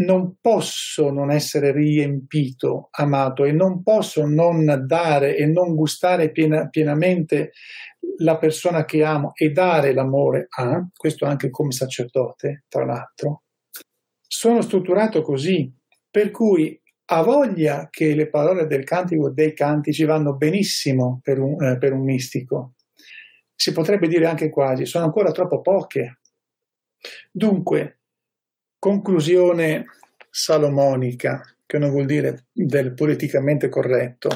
non 0.00 0.36
posso 0.40 1.10
non 1.10 1.30
essere 1.30 1.72
riempito, 1.72 2.88
amato 2.92 3.44
e 3.44 3.52
non 3.52 3.82
posso 3.82 4.26
non 4.26 4.84
dare 4.86 5.36
e 5.36 5.46
non 5.46 5.74
gustare 5.74 6.30
piena, 6.30 6.68
pienamente 6.68 7.52
la 8.18 8.38
persona 8.38 8.84
che 8.84 9.04
amo 9.04 9.32
e 9.34 9.50
dare 9.50 9.92
l'amore 9.92 10.46
a, 10.48 10.86
questo 10.94 11.26
anche 11.26 11.50
come 11.50 11.72
sacerdote, 11.72 12.64
tra 12.68 12.84
l'altro. 12.84 13.42
Sono 14.26 14.62
strutturato 14.62 15.22
così, 15.22 15.70
per 16.10 16.30
cui 16.30 16.80
ha 17.12 17.22
voglia 17.22 17.88
che 17.90 18.14
le 18.14 18.28
parole 18.28 18.66
del 18.66 18.84
cantico 18.84 19.30
dei 19.30 19.52
cantici 19.52 20.04
vanno 20.04 20.36
benissimo 20.36 21.20
per 21.22 21.40
un, 21.40 21.62
eh, 21.62 21.78
per 21.78 21.92
un 21.92 22.04
mistico. 22.04 22.74
Si 23.60 23.72
potrebbe 23.72 24.08
dire 24.08 24.26
anche 24.26 24.48
quasi, 24.48 24.86
sono 24.86 25.04
ancora 25.04 25.32
troppo 25.32 25.60
poche 25.60 26.20
Dunque, 27.30 28.00
conclusione 28.78 29.84
salomonica, 30.30 31.42
che 31.66 31.78
non 31.78 31.90
vuol 31.90 32.06
dire 32.06 32.46
del 32.52 32.94
politicamente 32.94 33.68
corretto. 33.68 34.28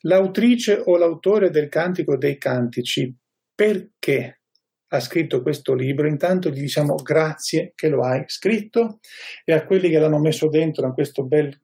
L'autrice 0.00 0.82
o 0.84 0.96
l'autore 0.96 1.50
del 1.50 1.68
Cantico 1.68 2.16
dei 2.16 2.38
Cantici, 2.38 3.14
perché 3.54 4.40
ha 4.88 5.00
scritto 5.00 5.42
questo 5.42 5.74
libro? 5.74 6.08
Intanto 6.08 6.50
gli 6.50 6.60
diciamo 6.60 6.94
grazie 6.96 7.72
che 7.74 7.88
lo 7.88 8.02
hai 8.02 8.24
scritto 8.26 8.98
e 9.44 9.52
a 9.52 9.64
quelli 9.64 9.88
che 9.88 9.98
l'hanno 9.98 10.18
messo 10.18 10.48
dentro 10.48 10.86
in 10.86 10.92
questo 10.92 11.24
bel 11.24 11.58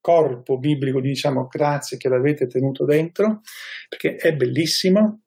corpo 0.00 0.58
biblico 0.58 1.00
gli 1.00 1.08
diciamo 1.08 1.46
grazie 1.48 1.96
che 1.96 2.08
l'avete 2.08 2.46
tenuto 2.46 2.84
dentro, 2.84 3.40
perché 3.88 4.16
è 4.16 4.34
bellissimo. 4.34 5.22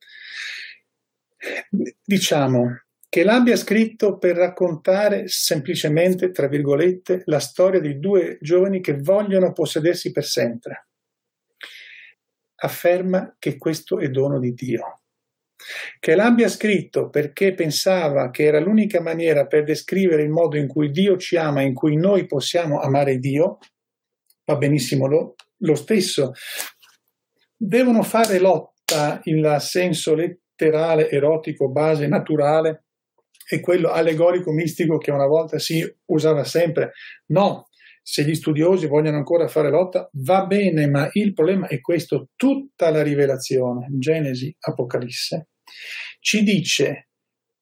Diciamo, 2.03 2.81
che 3.11 3.23
l'abbia 3.23 3.57
scritto 3.57 4.17
per 4.17 4.37
raccontare 4.37 5.27
semplicemente, 5.27 6.31
tra 6.31 6.47
virgolette, 6.47 7.23
la 7.25 7.39
storia 7.39 7.81
di 7.81 7.99
due 7.99 8.37
giovani 8.39 8.79
che 8.79 8.97
vogliono 8.97 9.51
possedersi 9.51 10.11
per 10.11 10.23
sempre. 10.23 10.87
Afferma 12.55 13.35
che 13.37 13.57
questo 13.57 13.99
è 13.99 14.07
dono 14.07 14.39
di 14.39 14.53
Dio. 14.53 15.01
Che 15.99 16.15
l'abbia 16.15 16.47
scritto 16.47 17.09
perché 17.09 17.53
pensava 17.53 18.29
che 18.29 18.43
era 18.45 18.61
l'unica 18.61 19.01
maniera 19.01 19.45
per 19.45 19.63
descrivere 19.63 20.23
il 20.23 20.29
modo 20.29 20.55
in 20.55 20.67
cui 20.67 20.89
Dio 20.89 21.17
ci 21.17 21.35
ama, 21.35 21.61
in 21.61 21.73
cui 21.73 21.97
noi 21.97 22.25
possiamo 22.25 22.79
amare 22.79 23.17
Dio, 23.17 23.57
va 24.45 24.55
benissimo 24.55 25.07
lo, 25.07 25.35
lo 25.57 25.75
stesso. 25.75 26.31
Devono 27.57 28.03
fare 28.03 28.39
lotta 28.39 29.19
in 29.25 29.57
senso 29.59 30.15
letterale, 30.61 31.09
erotico, 31.09 31.69
base, 31.69 32.07
naturale 32.07 32.85
è 33.47 33.59
quello 33.59 33.89
allegorico 33.89 34.51
mistico 34.51 34.97
che 34.97 35.11
una 35.11 35.25
volta 35.25 35.59
si 35.59 35.83
usava 36.05 36.43
sempre. 36.43 36.93
No, 37.27 37.67
se 38.01 38.23
gli 38.23 38.35
studiosi 38.35 38.87
vogliono 38.87 39.17
ancora 39.17 39.47
fare 39.47 39.69
lotta, 39.69 40.09
va 40.13 40.45
bene, 40.45 40.87
ma 40.87 41.09
il 41.13 41.33
problema 41.33 41.67
è 41.67 41.81
questo, 41.81 42.29
tutta 42.35 42.89
la 42.91 43.01
rivelazione, 43.01 43.87
Genesi, 43.97 44.55
Apocalisse, 44.59 45.49
ci 46.19 46.43
dice 46.43 47.09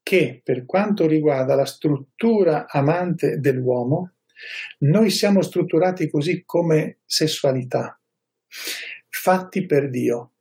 che 0.03 0.41
per 0.43 0.65
quanto 0.65 1.07
riguarda 1.07 1.55
la 1.55 1.65
struttura 1.65 2.67
amante 2.67 3.39
dell'uomo, 3.39 4.13
noi 4.79 5.09
siamo 5.09 5.41
strutturati 5.41 6.09
così 6.09 6.43
come 6.45 6.99
sessualità, 7.05 7.99
fatti 9.09 9.65
per 9.65 9.89
Dio. 9.89 10.33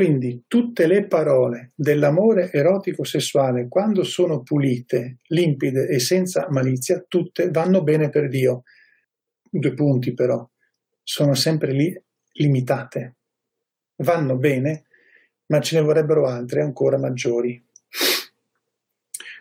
Quindi 0.00 0.44
tutte 0.48 0.86
le 0.86 1.06
parole 1.06 1.72
dell'amore 1.74 2.50
erotico 2.50 3.04
sessuale, 3.04 3.68
quando 3.68 4.02
sono 4.02 4.42
pulite, 4.42 5.18
limpide 5.26 5.88
e 5.88 5.98
senza 5.98 6.46
malizia, 6.48 7.04
tutte 7.06 7.50
vanno 7.50 7.82
bene 7.82 8.08
per 8.08 8.30
Dio. 8.30 8.62
Due 9.50 9.74
punti 9.74 10.14
però, 10.14 10.42
sono 11.02 11.34
sempre 11.34 11.72
lì 11.72 12.02
limitate. 12.32 13.16
Vanno 13.96 14.38
bene, 14.38 14.84
ma 15.48 15.60
ce 15.60 15.78
ne 15.78 15.84
vorrebbero 15.84 16.26
altre 16.26 16.62
ancora 16.62 16.96
maggiori. 16.96 17.62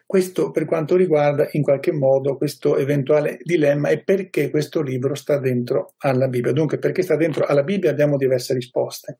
Questo 0.06 0.52
per 0.52 0.66
quanto 0.66 0.98
riguarda 0.98 1.48
in 1.54 1.62
qualche 1.62 1.94
modo 1.94 2.36
questo 2.36 2.76
eventuale 2.76 3.40
dilemma 3.44 3.88
e 3.88 4.04
perché 4.04 4.50
questo 4.50 4.82
libro 4.82 5.16
sta 5.16 5.40
dentro 5.40 5.94
alla 6.00 6.28
Bibbia. 6.28 6.52
Dunque, 6.52 6.80
perché 6.80 7.02
sta 7.02 7.16
dentro 7.16 7.46
alla 7.46 7.64
Bibbia 7.64 7.92
abbiamo 7.92 8.18
diverse 8.18 8.54
risposte 8.54 9.20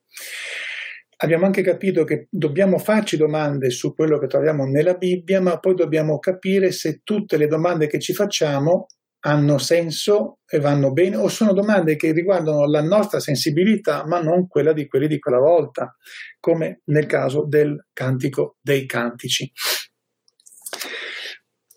abbiamo 1.22 1.46
anche 1.46 1.62
capito 1.62 2.04
che 2.04 2.28
dobbiamo 2.30 2.78
farci 2.78 3.16
domande 3.16 3.70
su 3.70 3.94
quello 3.94 4.18
che 4.18 4.26
troviamo 4.26 4.64
nella 4.64 4.94
Bibbia, 4.94 5.40
ma 5.40 5.58
poi 5.58 5.74
dobbiamo 5.74 6.18
capire 6.18 6.72
se 6.72 7.00
tutte 7.02 7.36
le 7.36 7.46
domande 7.46 7.86
che 7.86 7.98
ci 7.98 8.12
facciamo 8.12 8.86
hanno 9.22 9.58
senso 9.58 10.38
e 10.46 10.60
vanno 10.60 10.92
bene 10.92 11.16
o 11.16 11.28
sono 11.28 11.52
domande 11.52 11.96
che 11.96 12.12
riguardano 12.12 12.64
la 12.66 12.80
nostra 12.80 13.20
sensibilità 13.20 14.06
ma 14.06 14.18
non 14.22 14.46
quella 14.48 14.72
di 14.72 14.86
quelli 14.86 15.08
di 15.08 15.18
quella 15.18 15.38
volta, 15.38 15.94
come 16.38 16.80
nel 16.84 17.04
caso 17.04 17.44
del 17.46 17.88
cantico 17.92 18.56
dei 18.62 18.86
cantici. 18.86 19.52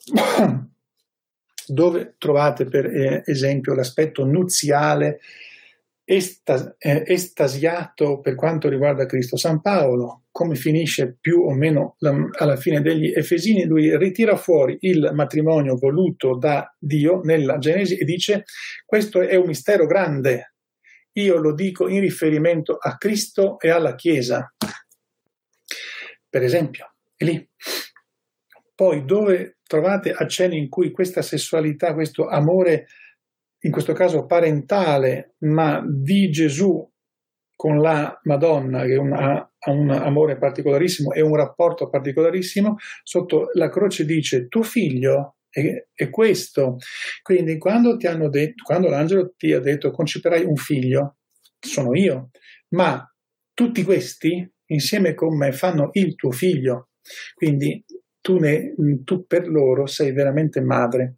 Dove 1.66 2.16
trovate 2.18 2.66
per 2.66 2.90
esempio 3.26 3.74
l'aspetto 3.74 4.24
nuziale 4.26 5.20
estas- 6.06 6.76
eh, 6.78 7.04
estasiato 7.06 8.20
per 8.20 8.36
quanto 8.36 8.70
riguarda 8.70 9.06
Cristo. 9.06 9.38
San 9.38 9.62
Paolo, 9.62 10.24
come 10.32 10.56
finisce 10.56 11.18
più 11.20 11.42
o 11.42 11.54
meno 11.54 11.96
la, 12.00 12.14
alla 12.40 12.56
fine 12.56 12.82
degli 12.82 13.12
Efesini, 13.14 13.66
lui 13.66 13.96
ritira 13.98 14.36
fuori 14.36 14.78
il 14.82 15.12
matrimonio 15.14 15.76
voluto 15.76 16.38
da 16.38 16.76
Dio 16.78 17.22
nella 17.22 17.58
Genesi 17.58 17.98
e 17.98 18.06
dice 18.06 18.44
questo 18.86 19.22
è 19.22 19.36
un 19.36 19.48
mistero 19.48 19.86
grande. 19.86 20.56
Io 21.14 21.38
lo 21.38 21.54
dico 21.54 21.88
in 21.88 22.00
riferimento 22.00 22.76
a 22.76 22.98
Cristo 22.98 23.60
e 23.60 23.70
alla 23.70 23.96
Chiesa. 23.96 24.52
Per 26.28 26.42
esempio, 26.42 26.96
è 27.16 27.24
lì. 27.24 27.48
Poi 28.74 29.06
dove 29.06 29.60
trovate 29.68 30.12
accenni 30.12 30.58
in 30.58 30.70
cui 30.70 30.90
questa 30.92 31.22
sessualità, 31.22 31.94
questo 31.94 32.28
amore 32.28 32.88
in 33.66 33.72
questo 33.72 33.94
caso 33.94 34.26
parentale, 34.26 35.36
ma 35.40 35.84
di 35.86 36.30
Gesù 36.30 36.90
con 37.56 37.80
la 37.80 38.20
Madonna, 38.24 38.84
che 38.86 38.96
una, 38.96 39.50
ha 39.58 39.72
un 39.72 39.90
amore 39.90 40.38
particolarissimo 40.38 41.14
e 41.14 41.22
un 41.22 41.36
rapporto 41.36 41.90
particolarissimo, 41.90 42.76
sotto 43.04 43.50
la 43.54 43.70
croce 43.70 44.06
dice 44.06 44.48
tuo 44.48 44.64
figlio 44.64 45.38
è, 45.50 45.86
è 45.94 46.10
questo. 46.10 46.78
Quindi 47.22 47.58
quando, 47.58 47.96
detto, 47.96 48.64
quando 48.64 48.90
l'angelo 48.90 49.34
ti 49.38 49.54
ha 49.54 49.60
detto 49.60 49.92
conceperai 49.92 50.44
un 50.44 50.56
figlio, 50.56 51.18
sono 51.60 51.96
io, 51.96 52.32
ma 52.70 53.10
tutti 53.54 53.84
questi 53.84 54.52
insieme 54.68 55.14
con 55.14 55.38
me 55.38 55.54
fanno 55.54 55.90
il 55.94 56.16
tuo 56.16 56.32
figlio. 56.32 56.90
Quindi 57.34 57.84
tu, 58.20 58.40
ne, 58.40 58.74
tu 59.04 59.26
per 59.26 59.48
loro 59.48 59.86
sei 59.86 60.12
veramente 60.12 60.60
madre, 60.60 61.18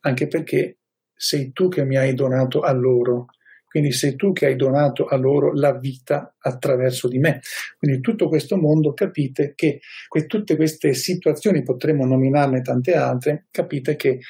anche 0.00 0.28
perché 0.28 0.79
sei 1.20 1.52
tu 1.52 1.68
che 1.68 1.84
mi 1.84 1.98
hai 1.98 2.14
donato 2.14 2.60
a 2.60 2.72
loro. 2.72 3.26
Quindi 3.68 3.92
sei 3.92 4.16
tu 4.16 4.32
che 4.32 4.46
hai 4.46 4.56
donato 4.56 5.04
a 5.04 5.16
loro 5.16 5.52
la 5.52 5.78
vita 5.78 6.34
attraverso 6.38 7.08
di 7.08 7.18
me. 7.18 7.40
Quindi 7.78 8.00
tutto 8.00 8.26
questo 8.26 8.56
mondo 8.56 8.94
capite 8.94 9.52
che 9.54 9.80
que- 10.08 10.26
tutte 10.26 10.56
queste 10.56 10.94
situazioni, 10.94 11.62
potremmo 11.62 12.06
nominarne 12.06 12.62
tante 12.62 12.94
altre, 12.94 13.46
capite 13.50 13.96
che 13.96 14.20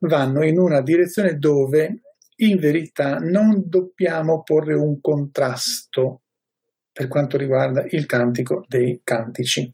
vanno 0.00 0.44
in 0.44 0.58
una 0.58 0.80
direzione 0.80 1.38
dove 1.38 2.02
in 2.36 2.56
verità 2.58 3.18
non 3.18 3.64
dobbiamo 3.66 4.42
porre 4.44 4.74
un 4.74 5.00
contrasto 5.00 6.22
per 6.98 7.06
quanto 7.06 7.36
riguarda 7.36 7.86
il 7.90 8.06
cantico 8.06 8.64
dei 8.66 9.02
cantici. 9.04 9.70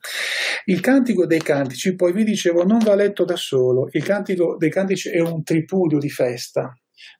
Il 0.66 0.81
cantico 0.81 1.25
dei 1.25 1.41
cantici, 1.41 1.95
poi 1.95 2.12
vi 2.12 2.22
dicevo, 2.22 2.66
non 2.66 2.81
va 2.81 2.95
letto 2.95 3.25
da 3.25 3.35
solo, 3.35 3.89
il 3.93 4.05
cantico 4.05 4.59
dei 4.59 4.68
cantici 4.68 5.09
è 5.09 5.20
un 5.20 5.43
tripudio 5.43 5.99
di 5.99 6.11
festa, 6.11 6.70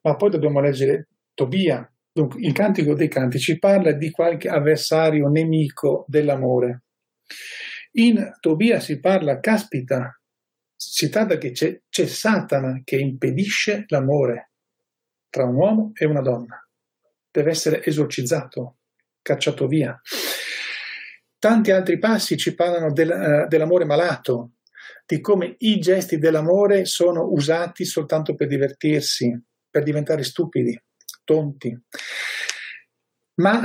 ma 0.03 0.15
poi 0.17 0.29
dobbiamo 0.29 0.61
leggere 0.61 1.09
Tobia. 1.33 1.91
Dunque, 2.13 2.39
il 2.43 2.53
cantico 2.53 2.93
dei 2.93 3.09
cantici 3.09 3.59
parla 3.59 3.93
di 3.93 4.11
qualche 4.11 4.51
avversario 4.51 5.29
nemico 5.29 6.05
dell'amore. 6.07 6.83
In 7.93 8.31
Tobia 8.41 8.81
si 8.81 9.01
parla, 9.01 9.41
caspita, 9.41 10.21
si 10.77 11.09
tratta 11.09 11.39
che 11.39 11.53
c'è, 11.53 11.81
c'è 11.89 12.05
Satana 12.05 12.83
che 12.85 12.97
impedisce 12.97 13.85
l'amore 13.87 14.51
tra 15.31 15.45
un 15.45 15.55
uomo 15.55 15.93
e 15.95 16.05
una 16.05 16.21
donna. 16.21 16.63
Deve 17.31 17.51
essere 17.51 17.83
esorcizzato 17.83 18.74
cacciato 19.25 19.67
via. 19.67 19.99
Tanti 21.39 21.71
altri 21.71 21.99
passi 21.99 22.37
ci 22.37 22.55
parlano 22.55 22.93
del, 22.93 23.09
uh, 23.09 23.49
dell'amore 23.49 23.85
malato, 23.85 24.53
di 25.07 25.21
come 25.21 25.57
i 25.59 25.79
gesti 25.79 26.19
dell'amore 26.19 26.85
sono 26.85 27.25
usati 27.25 27.85
soltanto 27.85 28.35
per 28.35 28.47
divertirsi, 28.47 29.43
per 29.69 29.83
diventare 29.83 30.23
stupidi, 30.23 30.79
tonti. 31.25 31.77
Ma 33.37 33.61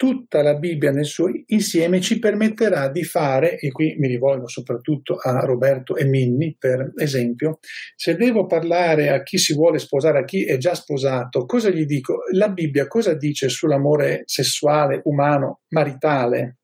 tutta 0.00 0.40
la 0.40 0.54
Bibbia 0.54 0.92
nel 0.92 1.04
suo 1.04 1.26
insieme 1.48 2.00
ci 2.00 2.18
permetterà 2.18 2.88
di 2.88 3.04
fare, 3.04 3.58
e 3.58 3.70
qui 3.70 3.96
mi 3.98 4.08
rivolgo 4.08 4.48
soprattutto 4.48 5.16
a 5.16 5.40
Roberto 5.40 5.94
e 5.94 6.06
Minni 6.06 6.56
per 6.58 6.94
esempio, 6.96 7.58
se 7.96 8.16
devo 8.16 8.46
parlare 8.46 9.10
a 9.10 9.22
chi 9.22 9.36
si 9.36 9.52
vuole 9.52 9.78
sposare, 9.78 10.20
a 10.20 10.24
chi 10.24 10.46
è 10.46 10.56
già 10.56 10.74
sposato, 10.74 11.44
cosa 11.44 11.68
gli 11.68 11.84
dico? 11.84 12.20
La 12.32 12.48
Bibbia 12.48 12.86
cosa 12.86 13.12
dice 13.12 13.50
sull'amore 13.50 14.22
sessuale, 14.24 15.02
umano, 15.04 15.60
maritale? 15.68 16.60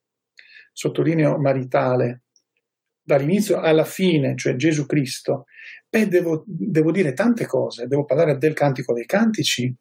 Sottolineo 0.73 1.37
maritale. 1.37 2.23
Dall'inizio 3.03 3.61
alla 3.61 3.85
fine, 3.85 4.35
cioè 4.35 4.57
Gesù 4.57 4.87
Cristo, 4.87 5.45
beh, 5.91 6.09
devo, 6.09 6.43
devo 6.47 6.91
dire 6.91 7.13
tante 7.13 7.45
cose, 7.45 7.87
devo 7.87 8.07
parlare 8.07 8.39
del 8.39 8.55
cantico 8.55 8.95
dei 8.95 9.05
cantici, 9.05 9.77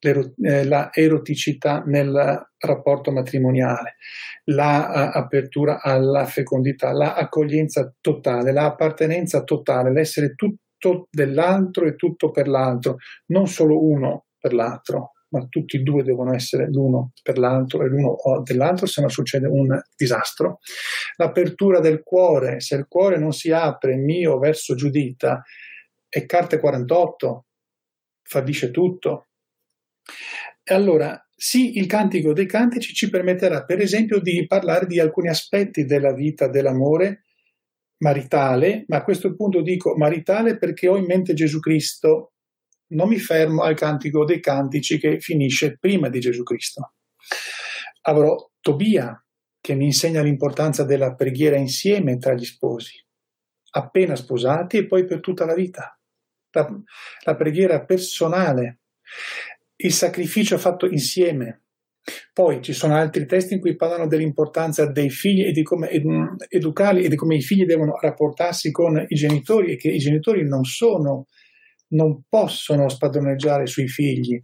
la 0.00 0.90
eroticità 0.92 1.82
nel 1.86 2.48
rapporto 2.58 3.10
matrimoniale, 3.12 3.96
l'apertura 4.44 5.80
la, 5.84 5.92
alla 5.92 6.24
fecondità, 6.24 6.92
l'accoglienza 6.92 7.82
la 7.82 7.92
totale, 8.00 8.52
l'appartenenza 8.52 9.38
la 9.38 9.44
totale, 9.44 9.92
l'essere 9.92 10.34
tutto 10.34 11.06
dell'altro 11.10 11.86
e 11.86 11.96
tutto 11.96 12.30
per 12.30 12.48
l'altro, 12.48 12.96
non 13.26 13.46
solo 13.46 13.84
uno 13.84 14.26
per 14.38 14.54
l'altro, 14.54 15.12
ma 15.30 15.46
tutti 15.48 15.76
e 15.76 15.80
due 15.80 16.02
devono 16.02 16.34
essere 16.34 16.68
l'uno 16.70 17.12
per 17.22 17.38
l'altro 17.38 17.82
e 17.82 17.88
l'uno 17.88 18.16
dell'altro, 18.42 18.86
se 18.86 19.00
no 19.00 19.08
succede 19.08 19.46
un 19.46 19.78
disastro. 19.96 20.58
L'apertura 21.16 21.80
del 21.80 22.02
cuore, 22.02 22.60
se 22.60 22.76
il 22.76 22.86
cuore 22.88 23.18
non 23.18 23.32
si 23.32 23.50
apre 23.52 23.96
mio 23.96 24.38
verso 24.38 24.74
Giudita, 24.74 25.42
è 26.08 26.26
carte 26.26 26.58
48, 26.58 27.44
fallisce 28.22 28.70
tutto, 28.70 29.26
allora, 30.64 31.26
sì, 31.34 31.78
il 31.78 31.86
cantico 31.86 32.32
dei 32.32 32.46
cantici 32.46 32.92
ci 32.92 33.08
permetterà, 33.08 33.64
per 33.64 33.80
esempio, 33.80 34.20
di 34.20 34.46
parlare 34.46 34.86
di 34.86 35.00
alcuni 35.00 35.28
aspetti 35.28 35.84
della 35.84 36.12
vita 36.12 36.48
dell'amore 36.48 37.24
maritale, 37.98 38.84
ma 38.88 38.98
a 38.98 39.02
questo 39.02 39.34
punto 39.34 39.62
dico 39.62 39.96
maritale 39.96 40.58
perché 40.58 40.88
ho 40.88 40.96
in 40.96 41.04
mente 41.04 41.34
Gesù 41.34 41.58
Cristo, 41.60 42.34
non 42.88 43.08
mi 43.08 43.18
fermo 43.18 43.62
al 43.62 43.74
cantico 43.74 44.24
dei 44.24 44.40
cantici 44.40 44.98
che 44.98 45.20
finisce 45.20 45.78
prima 45.78 46.08
di 46.08 46.20
Gesù 46.20 46.42
Cristo. 46.42 46.94
Avrò 48.02 48.34
Tobia 48.60 49.22
che 49.60 49.74
mi 49.74 49.84
insegna 49.86 50.22
l'importanza 50.22 50.84
della 50.84 51.14
preghiera 51.14 51.56
insieme 51.56 52.16
tra 52.18 52.34
gli 52.34 52.44
sposi, 52.44 53.02
appena 53.72 54.16
sposati 54.16 54.78
e 54.78 54.86
poi 54.86 55.04
per 55.04 55.20
tutta 55.20 55.44
la 55.44 55.54
vita. 55.54 55.98
La, 56.52 56.66
la 57.24 57.36
preghiera 57.36 57.84
personale 57.84 58.80
il 59.82 59.92
sacrificio 59.92 60.58
fatto 60.58 60.86
insieme. 60.86 61.62
Poi 62.32 62.62
ci 62.62 62.72
sono 62.72 62.94
altri 62.94 63.26
testi 63.26 63.54
in 63.54 63.60
cui 63.60 63.76
parlano 63.76 64.06
dell'importanza 64.06 64.90
dei 64.90 65.10
figli 65.10 65.44
e 65.44 65.52
di 65.52 65.62
come 65.62 65.90
educarli 66.48 67.04
e 67.04 67.08
di 67.08 67.16
come 67.16 67.36
i 67.36 67.42
figli 67.42 67.66
devono 67.66 67.98
rapportarsi 68.00 68.70
con 68.70 69.04
i 69.06 69.14
genitori 69.14 69.72
e 69.72 69.76
che 69.76 69.88
i 69.88 69.98
genitori 69.98 70.46
non 70.48 70.64
sono, 70.64 71.26
non 71.88 72.22
possono 72.28 72.88
spadroneggiare 72.88 73.66
sui 73.66 73.86
figli 73.86 74.42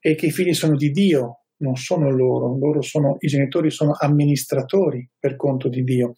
e 0.00 0.14
che 0.14 0.26
i 0.26 0.32
figli 0.32 0.52
sono 0.52 0.76
di 0.76 0.90
Dio, 0.90 1.42
non 1.58 1.76
sono 1.76 2.10
loro, 2.10 2.58
loro 2.58 2.82
sono, 2.82 3.16
i 3.20 3.28
genitori 3.28 3.70
sono 3.70 3.92
amministratori 3.98 5.08
per 5.18 5.36
conto 5.36 5.68
di 5.68 5.84
Dio. 5.84 6.14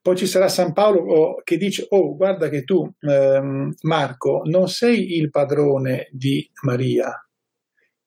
Poi 0.00 0.16
ci 0.16 0.26
sarà 0.26 0.48
San 0.48 0.72
Paolo 0.72 1.00
oh, 1.00 1.42
che 1.44 1.58
dice, 1.58 1.86
oh 1.90 2.16
guarda 2.16 2.48
che 2.48 2.64
tu, 2.64 2.90
ehm, 3.00 3.74
Marco, 3.82 4.40
non 4.44 4.68
sei 4.68 5.16
il 5.16 5.30
padrone 5.30 6.08
di 6.10 6.48
Maria, 6.62 7.12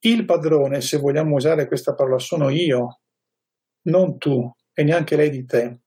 il 0.05 0.25
padrone, 0.25 0.81
se 0.81 0.97
vogliamo 0.97 1.35
usare 1.35 1.67
questa 1.67 1.93
parola, 1.93 2.19
sono 2.19 2.49
io, 2.49 2.99
non 3.83 4.17
tu 4.17 4.51
e 4.73 4.83
neanche 4.83 5.15
lei 5.15 5.29
di 5.29 5.45
te. 5.45 5.79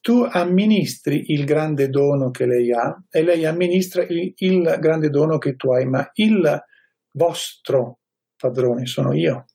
Tu 0.00 0.26
amministri 0.30 1.32
il 1.32 1.44
grande 1.44 1.88
dono 1.88 2.30
che 2.30 2.46
lei 2.46 2.72
ha 2.72 3.02
e 3.10 3.22
lei 3.22 3.44
amministra 3.44 4.04
il, 4.08 4.32
il 4.36 4.76
grande 4.78 5.08
dono 5.08 5.38
che 5.38 5.56
tu 5.56 5.72
hai, 5.72 5.86
ma 5.86 6.08
il 6.14 6.64
vostro 7.12 7.98
padrone 8.36 8.86
sono 8.86 9.12
io. 9.12 9.46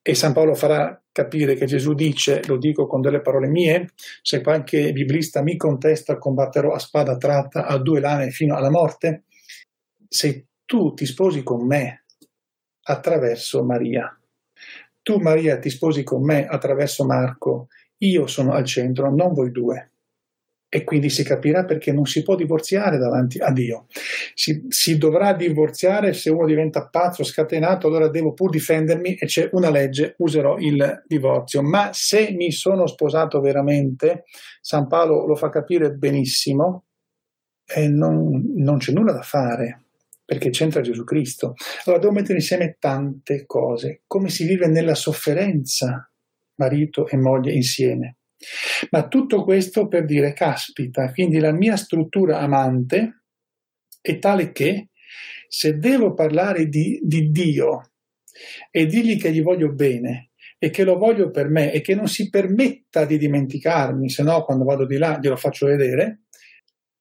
E 0.00 0.14
San 0.14 0.32
Paolo 0.32 0.54
farà 0.54 1.00
capire 1.10 1.54
che 1.54 1.66
Gesù 1.66 1.94
dice, 1.94 2.42
lo 2.46 2.56
dico 2.58 2.86
con 2.86 3.00
delle 3.00 3.20
parole 3.20 3.48
mie, 3.48 3.90
se 4.22 4.40
qualche 4.40 4.92
biblista 4.92 5.42
mi 5.42 5.56
contesta 5.56 6.18
combatterò 6.18 6.72
a 6.72 6.78
spada 6.78 7.16
tratta 7.16 7.66
a 7.66 7.78
due 7.78 8.00
lane 8.00 8.30
fino 8.30 8.56
alla 8.56 8.70
morte. 8.70 9.24
Se 10.08 10.46
tu 10.64 10.94
ti 10.94 11.06
sposi 11.06 11.42
con 11.42 11.66
me 11.66 12.01
attraverso 12.82 13.64
Maria. 13.64 14.16
Tu 15.02 15.18
Maria 15.18 15.58
ti 15.58 15.70
sposi 15.70 16.02
con 16.02 16.22
me 16.22 16.46
attraverso 16.46 17.04
Marco, 17.04 17.68
io 17.98 18.26
sono 18.26 18.52
al 18.52 18.64
centro, 18.64 19.14
non 19.14 19.32
voi 19.32 19.50
due. 19.50 19.90
E 20.74 20.84
quindi 20.84 21.10
si 21.10 21.22
capirà 21.22 21.66
perché 21.66 21.92
non 21.92 22.06
si 22.06 22.22
può 22.22 22.34
divorziare 22.34 22.96
davanti 22.96 23.38
a 23.38 23.50
Dio. 23.52 23.86
Si, 24.32 24.64
si 24.68 24.96
dovrà 24.96 25.34
divorziare 25.34 26.14
se 26.14 26.30
uno 26.30 26.46
diventa 26.46 26.88
pazzo, 26.88 27.24
scatenato, 27.24 27.88
allora 27.88 28.08
devo 28.08 28.32
pur 28.32 28.48
difendermi 28.48 29.16
e 29.16 29.26
c'è 29.26 29.50
una 29.52 29.68
legge, 29.68 30.14
userò 30.18 30.56
il 30.56 31.02
divorzio. 31.06 31.62
Ma 31.62 31.90
se 31.92 32.30
mi 32.32 32.50
sono 32.52 32.86
sposato 32.86 33.40
veramente, 33.40 34.24
San 34.62 34.86
Paolo 34.86 35.26
lo 35.26 35.34
fa 35.34 35.50
capire 35.50 35.92
benissimo, 35.92 36.84
e 37.66 37.88
non, 37.88 38.54
non 38.56 38.78
c'è 38.78 38.92
nulla 38.92 39.12
da 39.12 39.22
fare 39.22 39.82
perché 40.32 40.48
c'entra 40.48 40.80
Gesù 40.80 41.04
Cristo. 41.04 41.54
Allora 41.84 42.00
devo 42.00 42.14
mettere 42.14 42.38
insieme 42.38 42.76
tante 42.78 43.44
cose, 43.44 44.02
come 44.06 44.30
si 44.30 44.46
vive 44.46 44.66
nella 44.66 44.94
sofferenza, 44.94 46.10
marito 46.54 47.06
e 47.06 47.18
moglie 47.18 47.52
insieme. 47.52 48.16
Ma 48.90 49.08
tutto 49.08 49.44
questo 49.44 49.88
per 49.88 50.06
dire, 50.06 50.32
caspita, 50.32 51.12
quindi 51.12 51.38
la 51.38 51.52
mia 51.52 51.76
struttura 51.76 52.40
amante 52.40 53.24
è 54.00 54.18
tale 54.18 54.52
che 54.52 54.88
se 55.48 55.76
devo 55.76 56.14
parlare 56.14 56.66
di, 56.66 56.98
di 57.02 57.30
Dio 57.30 57.90
e 58.70 58.86
dirgli 58.86 59.20
che 59.20 59.30
gli 59.32 59.42
voglio 59.42 59.70
bene 59.70 60.30
e 60.58 60.70
che 60.70 60.82
lo 60.82 60.96
voglio 60.96 61.30
per 61.30 61.50
me 61.50 61.72
e 61.72 61.82
che 61.82 61.94
non 61.94 62.08
si 62.08 62.30
permetta 62.30 63.04
di 63.04 63.18
dimenticarmi, 63.18 64.08
se 64.08 64.22
no 64.22 64.44
quando 64.44 64.64
vado 64.64 64.86
di 64.86 64.96
là 64.96 65.18
glielo 65.20 65.36
faccio 65.36 65.66
vedere, 65.66 66.21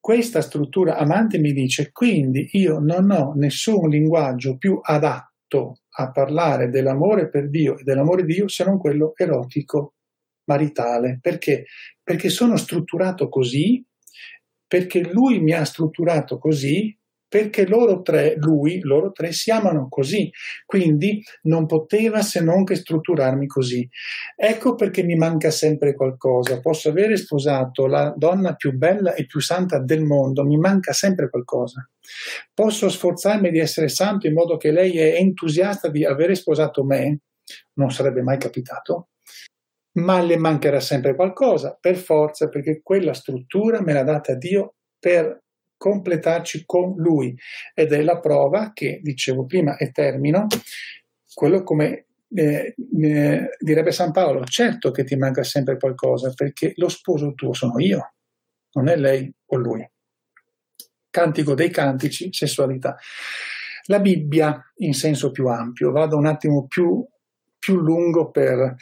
questa 0.01 0.41
struttura 0.41 0.97
amante 0.97 1.37
mi 1.37 1.53
dice 1.53 1.91
quindi 1.91 2.49
io 2.53 2.79
non 2.79 3.11
ho 3.11 3.33
nessun 3.35 3.87
linguaggio 3.87 4.57
più 4.57 4.79
adatto 4.81 5.81
a 5.97 6.11
parlare 6.11 6.69
dell'amore 6.69 7.29
per 7.29 7.49
Dio 7.49 7.77
e 7.77 7.83
dell'amore 7.83 8.25
di 8.25 8.33
Dio 8.33 8.47
se 8.47 8.63
non 8.63 8.79
quello 8.79 9.13
erotico 9.15 9.93
maritale. 10.45 11.19
Perché? 11.21 11.65
Perché 12.01 12.29
sono 12.29 12.57
strutturato 12.57 13.29
così, 13.29 13.85
perché 14.65 15.01
lui 15.11 15.39
mi 15.39 15.53
ha 15.53 15.63
strutturato 15.65 16.39
così 16.39 16.97
perché 17.31 17.65
loro 17.65 18.01
tre, 18.01 18.33
lui, 18.35 18.81
loro 18.81 19.13
tre 19.13 19.31
si 19.31 19.51
amano 19.51 19.87
così, 19.87 20.29
quindi 20.65 21.23
non 21.43 21.65
poteva 21.65 22.21
se 22.23 22.41
non 22.41 22.65
che 22.65 22.75
strutturarmi 22.75 23.47
così. 23.47 23.87
Ecco 24.35 24.75
perché 24.75 25.01
mi 25.01 25.15
manca 25.15 25.49
sempre 25.49 25.95
qualcosa. 25.95 26.59
Posso 26.59 26.89
avere 26.89 27.15
sposato 27.15 27.87
la 27.87 28.13
donna 28.17 28.55
più 28.55 28.73
bella 28.73 29.13
e 29.13 29.25
più 29.25 29.39
santa 29.39 29.79
del 29.79 30.03
mondo, 30.03 30.43
mi 30.43 30.57
manca 30.57 30.91
sempre 30.91 31.29
qualcosa. 31.29 31.89
Posso 32.53 32.89
sforzarmi 32.89 33.49
di 33.49 33.59
essere 33.59 33.87
santo 33.87 34.27
in 34.27 34.33
modo 34.33 34.57
che 34.57 34.71
lei 34.71 34.97
è 34.97 35.15
entusiasta 35.15 35.87
di 35.87 36.03
avere 36.03 36.35
sposato 36.35 36.83
me, 36.83 37.19
non 37.75 37.91
sarebbe 37.91 38.21
mai 38.21 38.39
capitato, 38.39 39.11
ma 39.99 40.19
le 40.19 40.35
mancherà 40.35 40.81
sempre 40.81 41.15
qualcosa, 41.15 41.77
per 41.79 41.95
forza, 41.95 42.49
perché 42.49 42.81
quella 42.83 43.13
struttura 43.13 43.81
me 43.81 43.93
l'ha 43.93 44.03
data 44.03 44.35
Dio 44.35 44.73
per 44.99 45.40
completarci 45.81 46.61
con 46.67 46.93
lui 46.95 47.35
ed 47.73 47.91
è 47.91 48.03
la 48.03 48.19
prova 48.19 48.69
che, 48.71 48.99
dicevo 49.01 49.47
prima 49.47 49.77
e 49.77 49.89
termino, 49.89 50.45
quello 51.33 51.63
come 51.63 52.05
eh, 52.35 52.75
eh, 52.77 53.49
direbbe 53.59 53.91
San 53.91 54.11
Paolo, 54.11 54.43
certo 54.43 54.91
che 54.91 55.03
ti 55.03 55.15
manca 55.15 55.41
sempre 55.41 55.79
qualcosa 55.79 56.31
perché 56.35 56.73
lo 56.75 56.87
sposo 56.87 57.33
tuo 57.33 57.53
sono 57.53 57.79
io, 57.79 58.13
non 58.73 58.89
è 58.89 58.95
lei 58.95 59.33
o 59.47 59.57
lui. 59.57 59.89
Cantico 61.09 61.55
dei 61.55 61.71
cantici, 61.71 62.31
sessualità. 62.31 62.95
La 63.85 63.99
Bibbia 63.99 64.63
in 64.77 64.93
senso 64.93 65.31
più 65.31 65.47
ampio, 65.47 65.91
vado 65.91 66.15
un 66.15 66.27
attimo 66.27 66.67
più, 66.67 67.03
più 67.57 67.79
lungo 67.79 68.29
per... 68.29 68.75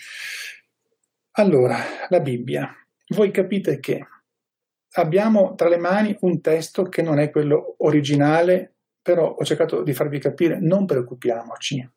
Allora, 1.32 1.78
la 2.10 2.20
Bibbia. 2.20 2.76
Voi 3.08 3.32
capite 3.32 3.80
che 3.80 4.06
abbiamo 4.94 5.56
tra 5.56 5.70
le 5.70 5.78
mani 5.78 6.16
un 6.22 6.42
testo 6.42 6.84
che 6.84 7.02
non 7.02 7.20
è 7.20 7.30
quello 7.30 7.76
originale, 7.80 8.76
però 9.02 9.30
ho 9.30 9.44
cercato 9.44 9.84
di 9.84 9.94
farvi 9.94 10.20
capire, 10.20 10.60
non 10.60 10.86
preoccupiamoci. 10.86 11.90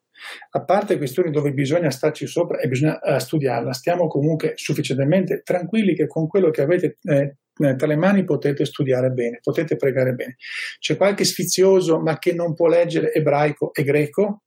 A 0.51 0.63
parte 0.63 0.97
questioni 0.97 1.31
dove 1.31 1.51
bisogna 1.51 1.89
starci 1.89 2.27
sopra 2.27 2.59
e 2.59 2.67
bisogna 2.67 2.99
uh, 3.01 3.17
studiarla, 3.17 3.73
stiamo 3.73 4.07
comunque 4.07 4.53
sufficientemente 4.55 5.41
tranquilli 5.43 5.95
che 5.95 6.07
con 6.07 6.27
quello 6.27 6.49
che 6.49 6.61
avete 6.61 6.97
eh, 7.03 7.35
eh, 7.55 7.75
tra 7.75 7.87
le 7.87 7.95
mani 7.95 8.23
potete 8.23 8.65
studiare 8.65 9.09
bene, 9.09 9.39
potete 9.41 9.75
pregare 9.75 10.13
bene. 10.13 10.37
C'è 10.79 10.95
qualche 10.95 11.23
sfizioso 11.23 11.99
ma 11.99 12.17
che 12.19 12.33
non 12.33 12.53
può 12.53 12.67
leggere 12.67 13.13
ebraico 13.13 13.73
e 13.73 13.83
greco? 13.83 14.43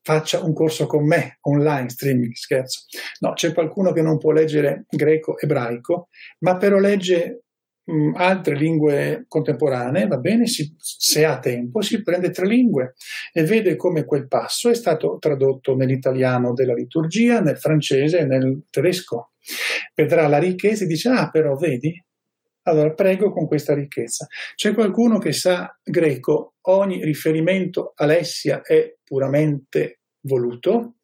Faccia 0.00 0.42
un 0.42 0.54
corso 0.54 0.86
con 0.86 1.06
me 1.06 1.38
online, 1.42 1.90
streaming, 1.90 2.32
scherzo. 2.32 2.84
No, 3.20 3.34
c'è 3.34 3.52
qualcuno 3.52 3.92
che 3.92 4.00
non 4.00 4.16
può 4.16 4.32
leggere 4.32 4.86
greco, 4.88 5.38
ebraico, 5.38 6.08
ma 6.38 6.56
però 6.56 6.78
legge 6.78 7.42
mh, 7.88 8.12
altre 8.14 8.54
lingue 8.54 9.24
contemporanee, 9.28 10.06
va 10.06 10.18
bene, 10.18 10.46
si, 10.46 10.74
se 10.78 11.24
ha 11.24 11.38
tempo 11.38 11.80
si 11.80 12.02
prende 12.02 12.30
tre 12.30 12.46
lingue 12.46 12.94
e 13.32 13.42
vede 13.44 13.76
come 13.76 14.04
quel 14.04 14.28
passo 14.28 14.68
è 14.68 14.74
stato 14.74 15.16
tradotto 15.18 15.74
nell'italiano 15.74 16.52
della 16.52 16.74
liturgia, 16.74 17.40
nel 17.40 17.58
francese 17.58 18.18
e 18.18 18.24
nel 18.24 18.64
tedesco. 18.70 19.32
Vedrà 19.94 20.28
la 20.28 20.38
ricchezza 20.38 20.84
e 20.84 20.86
dice, 20.86 21.08
ah 21.08 21.30
però 21.30 21.56
vedi, 21.56 22.02
allora 22.62 22.92
prego 22.92 23.32
con 23.32 23.46
questa 23.46 23.74
ricchezza. 23.74 24.26
C'è 24.54 24.74
qualcuno 24.74 25.18
che 25.18 25.32
sa 25.32 25.78
greco, 25.82 26.54
ogni 26.62 27.02
riferimento 27.02 27.94
a 27.96 28.04
Alessia 28.04 28.60
è 28.62 28.96
puramente 29.02 30.00
voluto, 30.20 30.96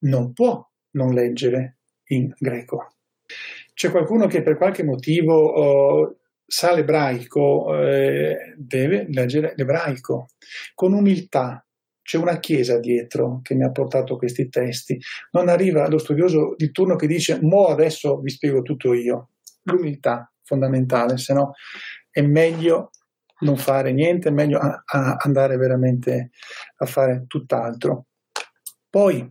non 0.00 0.32
può 0.34 0.62
non 0.90 1.14
leggere 1.14 1.78
in 2.08 2.32
greco. 2.38 2.92
C'è 3.72 3.90
qualcuno 3.90 4.26
che 4.26 4.42
per 4.42 4.56
qualche 4.56 4.82
motivo 4.82 5.34
oh, 5.34 6.17
sa 6.50 6.72
l'ebraico, 6.72 7.78
eh, 7.78 8.54
deve 8.56 9.06
leggere 9.10 9.52
l'ebraico 9.54 10.28
con 10.74 10.94
umiltà. 10.94 11.62
C'è 12.00 12.16
una 12.16 12.38
chiesa 12.38 12.78
dietro 12.78 13.40
che 13.42 13.54
mi 13.54 13.64
ha 13.64 13.70
portato 13.70 14.16
questi 14.16 14.48
testi. 14.48 14.98
Non 15.32 15.48
arriva 15.48 15.88
lo 15.88 15.98
studioso 15.98 16.54
di 16.56 16.70
turno 16.70 16.96
che 16.96 17.06
dice: 17.06 17.38
Mo 17.42 17.66
adesso 17.66 18.18
vi 18.20 18.30
spiego 18.30 18.62
tutto 18.62 18.94
io. 18.94 19.32
L'umiltà 19.64 20.32
fondamentale, 20.42 21.18
se 21.18 21.34
no 21.34 21.52
è 22.10 22.22
meglio 22.22 22.92
non 23.40 23.58
fare 23.58 23.92
niente, 23.92 24.30
è 24.30 24.32
meglio 24.32 24.58
a, 24.58 24.82
a 24.86 25.16
andare 25.20 25.58
veramente 25.58 26.30
a 26.78 26.86
fare 26.86 27.24
tutt'altro. 27.26 28.06
Poi, 28.88 29.30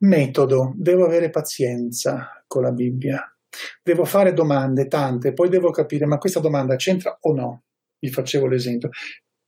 metodo, 0.00 0.74
devo 0.76 1.06
avere 1.06 1.30
pazienza 1.30 2.44
con 2.46 2.62
la 2.62 2.70
Bibbia 2.70 3.33
Devo 3.82 4.04
fare 4.04 4.32
domande, 4.32 4.86
tante, 4.86 5.32
poi 5.32 5.48
devo 5.48 5.70
capire, 5.70 6.06
ma 6.06 6.18
questa 6.18 6.40
domanda 6.40 6.76
c'entra 6.76 7.16
o 7.20 7.34
no? 7.34 7.62
Vi 7.98 8.10
facevo 8.10 8.46
l'esempio. 8.46 8.90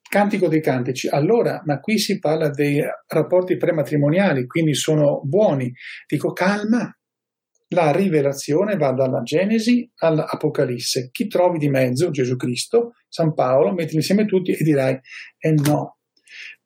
Cantico 0.09 0.49
dei 0.49 0.61
cantici, 0.61 1.09
allora, 1.09 1.63
ma 1.65 1.81
qui 1.81 1.99
si 1.99 2.19
parla 2.19 2.49
dei 2.49 2.81
rapporti 3.09 3.57
prematrimoniali, 3.57 4.47
quindi 4.47 4.75
sono 4.75 5.21
buoni. 5.25 5.73
Dico, 6.07 6.33
calma, 6.33 6.97
la 7.71 7.91
rivelazione 7.91 8.77
va 8.77 8.93
dalla 8.93 9.23
Genesi 9.23 9.91
all'Apocalisse. 9.97 11.09
Chi 11.11 11.27
trovi 11.27 11.59
di 11.59 11.69
mezzo? 11.69 12.11
Gesù 12.11 12.37
Cristo, 12.37 12.93
San 13.09 13.35
Paolo, 13.35 13.73
metti 13.73 13.97
insieme 13.97 14.27
tutti 14.27 14.53
e 14.53 14.63
dirai, 14.63 14.99
eh 15.39 15.53
no. 15.53 15.99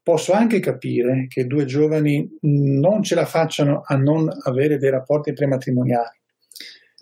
Posso 0.03 0.33
anche 0.33 0.61
capire 0.61 1.27
che 1.29 1.47
due 1.47 1.65
giovani 1.65 2.29
non 2.43 3.03
ce 3.03 3.15
la 3.15 3.27
facciano 3.27 3.81
a 3.85 3.97
non 3.97 4.29
avere 4.45 4.77
dei 4.77 4.91
rapporti 4.91 5.33
prematrimoniali 5.33 6.20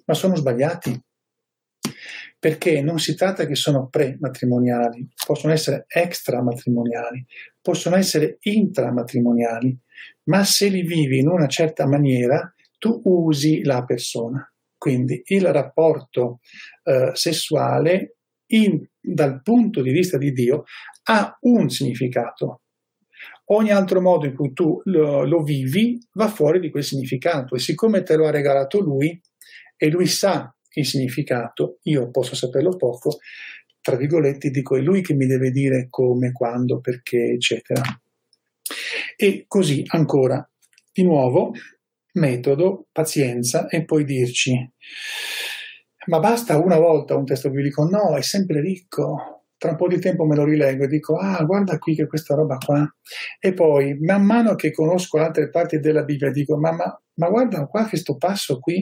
ma 0.08 0.14
sono 0.14 0.34
sbagliati. 0.34 1.00
Perché 2.40 2.80
non 2.80 2.98
si 2.98 3.14
tratta 3.14 3.46
che 3.46 3.54
sono 3.54 3.88
pre-matrimoniali, 3.88 5.08
possono 5.26 5.52
essere 5.52 5.84
extra-matrimoniali, 5.88 7.24
possono 7.60 7.96
essere 7.96 8.38
intramatrimoniali, 8.40 9.76
ma 10.24 10.44
se 10.44 10.68
li 10.68 10.82
vivi 10.82 11.18
in 11.18 11.28
una 11.28 11.46
certa 11.46 11.86
maniera, 11.86 12.52
tu 12.78 13.00
usi 13.04 13.62
la 13.62 13.84
persona. 13.84 14.50
Quindi 14.76 15.20
il 15.26 15.52
rapporto 15.52 16.38
eh, 16.84 17.10
sessuale 17.14 18.18
in, 18.52 18.86
dal 19.00 19.42
punto 19.42 19.82
di 19.82 19.90
vista 19.90 20.16
di 20.16 20.32
Dio 20.32 20.64
ha 21.04 21.36
un 21.40 21.68
significato. 21.68 22.62
Ogni 23.50 23.72
altro 23.72 24.00
modo 24.00 24.26
in 24.26 24.34
cui 24.34 24.52
tu 24.52 24.80
lo, 24.84 25.24
lo 25.24 25.42
vivi 25.42 25.98
va 26.12 26.28
fuori 26.28 26.60
di 26.60 26.70
quel 26.70 26.84
significato 26.84 27.56
e 27.56 27.58
siccome 27.58 28.02
te 28.04 28.14
lo 28.14 28.26
ha 28.26 28.30
regalato 28.30 28.78
lui, 28.78 29.20
e 29.78 29.88
lui 29.88 30.06
sa 30.06 30.54
il 30.72 30.84
significato, 30.84 31.78
io 31.84 32.10
posso 32.10 32.34
saperlo 32.34 32.76
poco, 32.76 33.18
tra 33.80 33.96
virgolette 33.96 34.50
dico 34.50 34.76
è 34.76 34.80
lui 34.80 35.00
che 35.00 35.14
mi 35.14 35.26
deve 35.26 35.50
dire 35.50 35.86
come, 35.88 36.32
quando, 36.32 36.80
perché, 36.80 37.30
eccetera. 37.32 37.82
E 39.16 39.44
così 39.48 39.82
ancora, 39.86 40.46
di 40.92 41.02
nuovo, 41.02 41.52
metodo, 42.12 42.88
pazienza 42.92 43.66
e 43.68 43.84
poi 43.84 44.04
dirci, 44.04 44.52
ma 46.06 46.18
basta 46.18 46.58
una 46.58 46.78
volta 46.78 47.16
un 47.16 47.24
testo 47.24 47.50
biblico? 47.50 47.84
No, 47.84 48.16
è 48.16 48.22
sempre 48.22 48.60
ricco. 48.60 49.44
Tra 49.58 49.70
un 49.70 49.76
po' 49.76 49.88
di 49.88 49.98
tempo 49.98 50.24
me 50.24 50.36
lo 50.36 50.44
rileggo 50.44 50.84
e 50.84 50.88
dico, 50.88 51.16
ah, 51.16 51.42
guarda 51.44 51.78
qui 51.78 51.94
che 51.94 52.06
questa 52.06 52.34
roba 52.34 52.58
qua. 52.58 52.86
E 53.40 53.52
poi, 53.54 53.98
man 53.98 54.24
mano 54.24 54.54
che 54.54 54.70
conosco 54.70 55.18
altre 55.18 55.50
parti 55.50 55.80
della 55.80 56.04
Bibbia, 56.04 56.30
dico, 56.30 56.56
ma, 56.56 56.70
ma, 56.72 57.02
ma 57.14 57.28
guarda 57.28 57.66
qua 57.66 57.88
questo 57.88 58.16
passo 58.16 58.60
qui, 58.60 58.80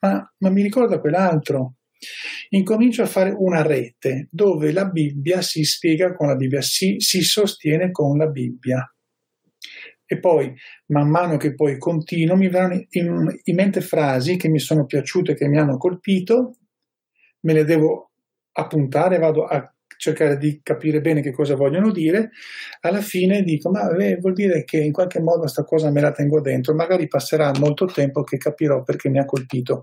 ma, 0.00 0.32
ma 0.38 0.50
mi 0.50 0.62
ricorda 0.62 1.00
quell'altro. 1.00 1.76
Incomincio 2.50 3.02
a 3.02 3.06
fare 3.06 3.34
una 3.36 3.62
rete 3.62 4.28
dove 4.30 4.72
la 4.72 4.86
Bibbia 4.86 5.42
si 5.42 5.64
spiega 5.64 6.14
con 6.14 6.28
la 6.28 6.36
Bibbia, 6.36 6.62
si, 6.62 6.96
si 6.98 7.22
sostiene 7.22 7.90
con 7.90 8.16
la 8.16 8.26
Bibbia. 8.26 8.94
E 10.06 10.18
poi, 10.18 10.52
man 10.86 11.08
mano 11.08 11.36
che 11.36 11.54
poi 11.54 11.78
continuo, 11.78 12.36
mi 12.36 12.48
verranno 12.48 12.84
in, 12.90 13.38
in 13.44 13.54
mente 13.54 13.80
frasi 13.80 14.36
che 14.36 14.48
mi 14.48 14.58
sono 14.58 14.84
piaciute, 14.84 15.34
che 15.34 15.46
mi 15.46 15.58
hanno 15.58 15.76
colpito, 15.76 16.56
me 17.42 17.52
le 17.52 17.64
devo 17.64 18.10
appuntare, 18.52 19.18
vado 19.18 19.44
a, 19.44 19.72
cercare 20.00 20.38
di 20.38 20.60
capire 20.62 21.02
bene 21.02 21.20
che 21.20 21.30
cosa 21.30 21.54
vogliono 21.54 21.92
dire, 21.92 22.30
alla 22.80 23.02
fine 23.02 23.42
dico, 23.42 23.70
ma 23.70 23.94
eh, 23.96 24.16
vuol 24.16 24.32
dire 24.32 24.64
che 24.64 24.78
in 24.78 24.92
qualche 24.92 25.20
modo 25.20 25.40
questa 25.40 25.62
cosa 25.62 25.90
me 25.90 26.00
la 26.00 26.10
tengo 26.10 26.40
dentro, 26.40 26.74
magari 26.74 27.06
passerà 27.06 27.52
molto 27.58 27.84
tempo 27.84 28.22
che 28.22 28.38
capirò 28.38 28.82
perché 28.82 29.10
mi 29.10 29.18
ha 29.18 29.26
colpito. 29.26 29.82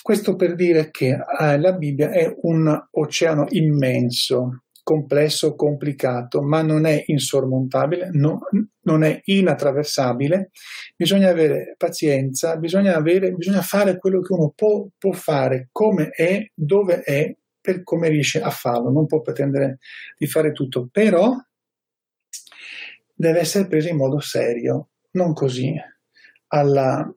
Questo 0.00 0.36
per 0.36 0.54
dire 0.54 0.90
che 0.92 1.08
eh, 1.08 1.58
la 1.58 1.72
Bibbia 1.72 2.10
è 2.10 2.32
un 2.42 2.72
oceano 2.92 3.46
immenso, 3.48 4.62
complesso, 4.84 5.56
complicato, 5.56 6.40
ma 6.40 6.62
non 6.62 6.86
è 6.86 7.02
insormontabile, 7.04 8.10
no, 8.12 8.42
non 8.82 9.02
è 9.02 9.20
inattraversabile. 9.24 10.50
Bisogna 10.96 11.28
avere 11.28 11.74
pazienza, 11.76 12.56
bisogna, 12.56 12.94
avere, 12.96 13.32
bisogna 13.32 13.60
fare 13.60 13.98
quello 13.98 14.20
che 14.20 14.32
uno 14.32 14.52
può, 14.54 14.86
può 14.96 15.10
fare, 15.10 15.68
come 15.72 16.10
è, 16.10 16.48
dove 16.54 17.00
è, 17.00 17.34
per 17.68 17.82
come 17.82 18.08
riesce 18.08 18.40
a 18.40 18.48
farlo. 18.48 18.90
Non 18.90 19.04
può 19.04 19.20
pretendere 19.20 19.78
di 20.16 20.26
fare 20.26 20.52
tutto, 20.52 20.88
però 20.90 21.36
deve 23.14 23.40
essere 23.40 23.66
preso 23.66 23.88
in 23.88 23.96
modo 23.96 24.20
serio, 24.20 24.88
non 25.10 25.34
così 25.34 25.74
alla 26.46 27.14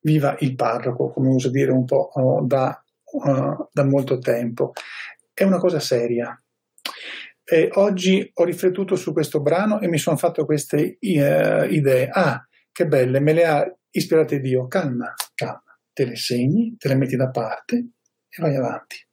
viva 0.00 0.36
il 0.40 0.54
parroco, 0.54 1.10
come 1.10 1.28
uso 1.28 1.48
dire 1.48 1.72
un 1.72 1.86
po' 1.86 2.10
uh, 2.12 2.46
da, 2.46 2.84
uh, 3.12 3.68
da 3.72 3.84
molto 3.84 4.18
tempo. 4.18 4.72
È 5.32 5.44
una 5.44 5.58
cosa 5.58 5.80
seria, 5.80 6.38
e 7.42 7.70
oggi 7.74 8.30
ho 8.34 8.44
riflettuto 8.44 8.94
su 8.94 9.14
questo 9.14 9.40
brano 9.40 9.80
e 9.80 9.88
mi 9.88 9.96
sono 9.96 10.18
fatto 10.18 10.44
queste 10.44 10.98
uh, 11.00 11.64
idee. 11.64 12.10
Ah, 12.12 12.46
che 12.70 12.86
belle, 12.86 13.20
me 13.20 13.32
le 13.32 13.46
ha 13.46 13.78
ispirate 13.88 14.38
Dio. 14.40 14.66
Calma, 14.66 15.14
calma, 15.34 15.62
te 15.94 16.04
le 16.04 16.16
segni, 16.16 16.76
te 16.76 16.88
le 16.88 16.94
metti 16.94 17.16
da 17.16 17.30
parte 17.30 17.76
e 18.28 18.42
vai 18.42 18.54
avanti. 18.54 19.07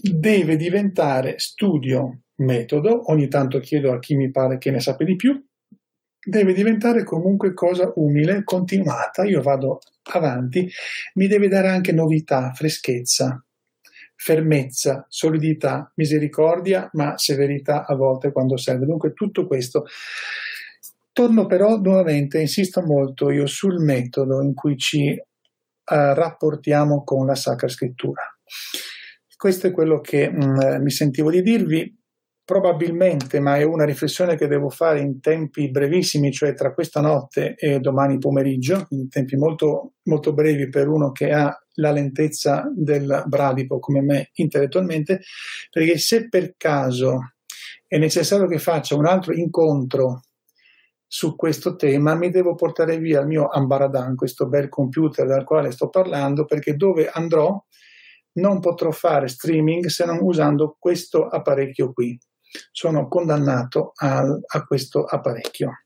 Deve 0.00 0.56
diventare 0.56 1.38
studio 1.38 2.20
metodo, 2.36 3.10
ogni 3.10 3.28
tanto 3.28 3.58
chiedo 3.58 3.92
a 3.92 3.98
chi 3.98 4.14
mi 4.14 4.30
pare 4.30 4.58
che 4.58 4.70
ne 4.70 4.80
sappia 4.80 5.06
di 5.06 5.16
più, 5.16 5.42
deve 6.20 6.52
diventare 6.52 7.04
comunque 7.04 7.54
cosa 7.54 7.92
umile, 7.96 8.44
continuata, 8.44 9.24
io 9.24 9.42
vado 9.42 9.80
avanti, 10.12 10.68
mi 11.14 11.26
deve 11.26 11.48
dare 11.48 11.68
anche 11.68 11.92
novità, 11.92 12.52
freschezza, 12.52 13.42
fermezza, 14.14 15.06
solidità, 15.08 15.90
misericordia, 15.94 16.88
ma 16.92 17.16
severità 17.16 17.86
a 17.86 17.94
volte 17.94 18.32
quando 18.32 18.56
serve. 18.56 18.84
Dunque 18.84 19.12
tutto 19.12 19.46
questo. 19.46 19.84
Torno 21.12 21.46
però 21.46 21.78
nuovamente, 21.78 22.40
insisto 22.40 22.82
molto 22.82 23.30
io 23.30 23.46
sul 23.46 23.80
metodo 23.80 24.42
in 24.42 24.54
cui 24.54 24.76
ci 24.76 25.20
rapportiamo 25.88 27.02
con 27.04 27.26
la 27.26 27.34
Sacra 27.34 27.68
Scrittura. 27.68 28.22
Questo 29.36 29.68
è 29.68 29.72
quello 29.72 30.00
che 30.00 30.28
mh, 30.28 30.44
mm, 30.44 30.82
mi 30.82 30.90
sentivo 30.90 31.30
di 31.30 31.42
dirvi. 31.42 31.96
Probabilmente, 32.48 33.40
ma 33.40 33.56
è 33.56 33.62
una 33.62 33.84
riflessione 33.84 34.34
che 34.34 34.46
devo 34.46 34.70
fare 34.70 35.00
in 35.00 35.20
tempi 35.20 35.70
brevissimi, 35.70 36.32
cioè 36.32 36.54
tra 36.54 36.72
questa 36.72 37.02
notte 37.02 37.54
e 37.56 37.78
domani 37.78 38.16
pomeriggio, 38.16 38.86
in 38.88 39.10
tempi 39.10 39.36
molto, 39.36 39.96
molto 40.04 40.32
brevi 40.32 40.70
per 40.70 40.88
uno 40.88 41.12
che 41.12 41.30
ha 41.30 41.54
la 41.74 41.90
lentezza 41.90 42.64
del 42.74 43.24
bradipo 43.26 43.78
come 43.78 44.00
me 44.00 44.30
intellettualmente, 44.32 45.20
perché 45.70 45.98
se 45.98 46.28
per 46.30 46.54
caso 46.56 47.18
è 47.86 47.98
necessario 47.98 48.46
che 48.46 48.58
faccia 48.58 48.96
un 48.96 49.06
altro 49.06 49.34
incontro 49.34 50.22
su 51.10 51.34
questo 51.34 51.74
tema, 51.74 52.14
mi 52.14 52.30
devo 52.30 52.54
portare 52.54 52.98
via 52.98 53.20
il 53.20 53.26
mio 53.26 53.48
Ambaradan, 53.48 54.14
questo 54.14 54.46
bel 54.46 54.68
computer 54.68 55.26
dal 55.26 55.44
quale 55.44 55.70
sto 55.70 55.88
parlando, 55.88 56.44
perché 56.44 56.76
dove 56.76 57.08
andrò 57.08 57.58
non 58.32 58.60
potrò 58.60 58.90
fare 58.90 59.26
streaming 59.26 59.86
se 59.86 60.04
non 60.04 60.18
usando 60.20 60.76
questo 60.78 61.26
apparecchio 61.26 61.92
qui 61.92 62.16
sono 62.70 63.08
condannato 63.08 63.92
a, 63.96 64.20
a 64.20 64.64
questo 64.64 65.04
apparecchio. 65.04 65.84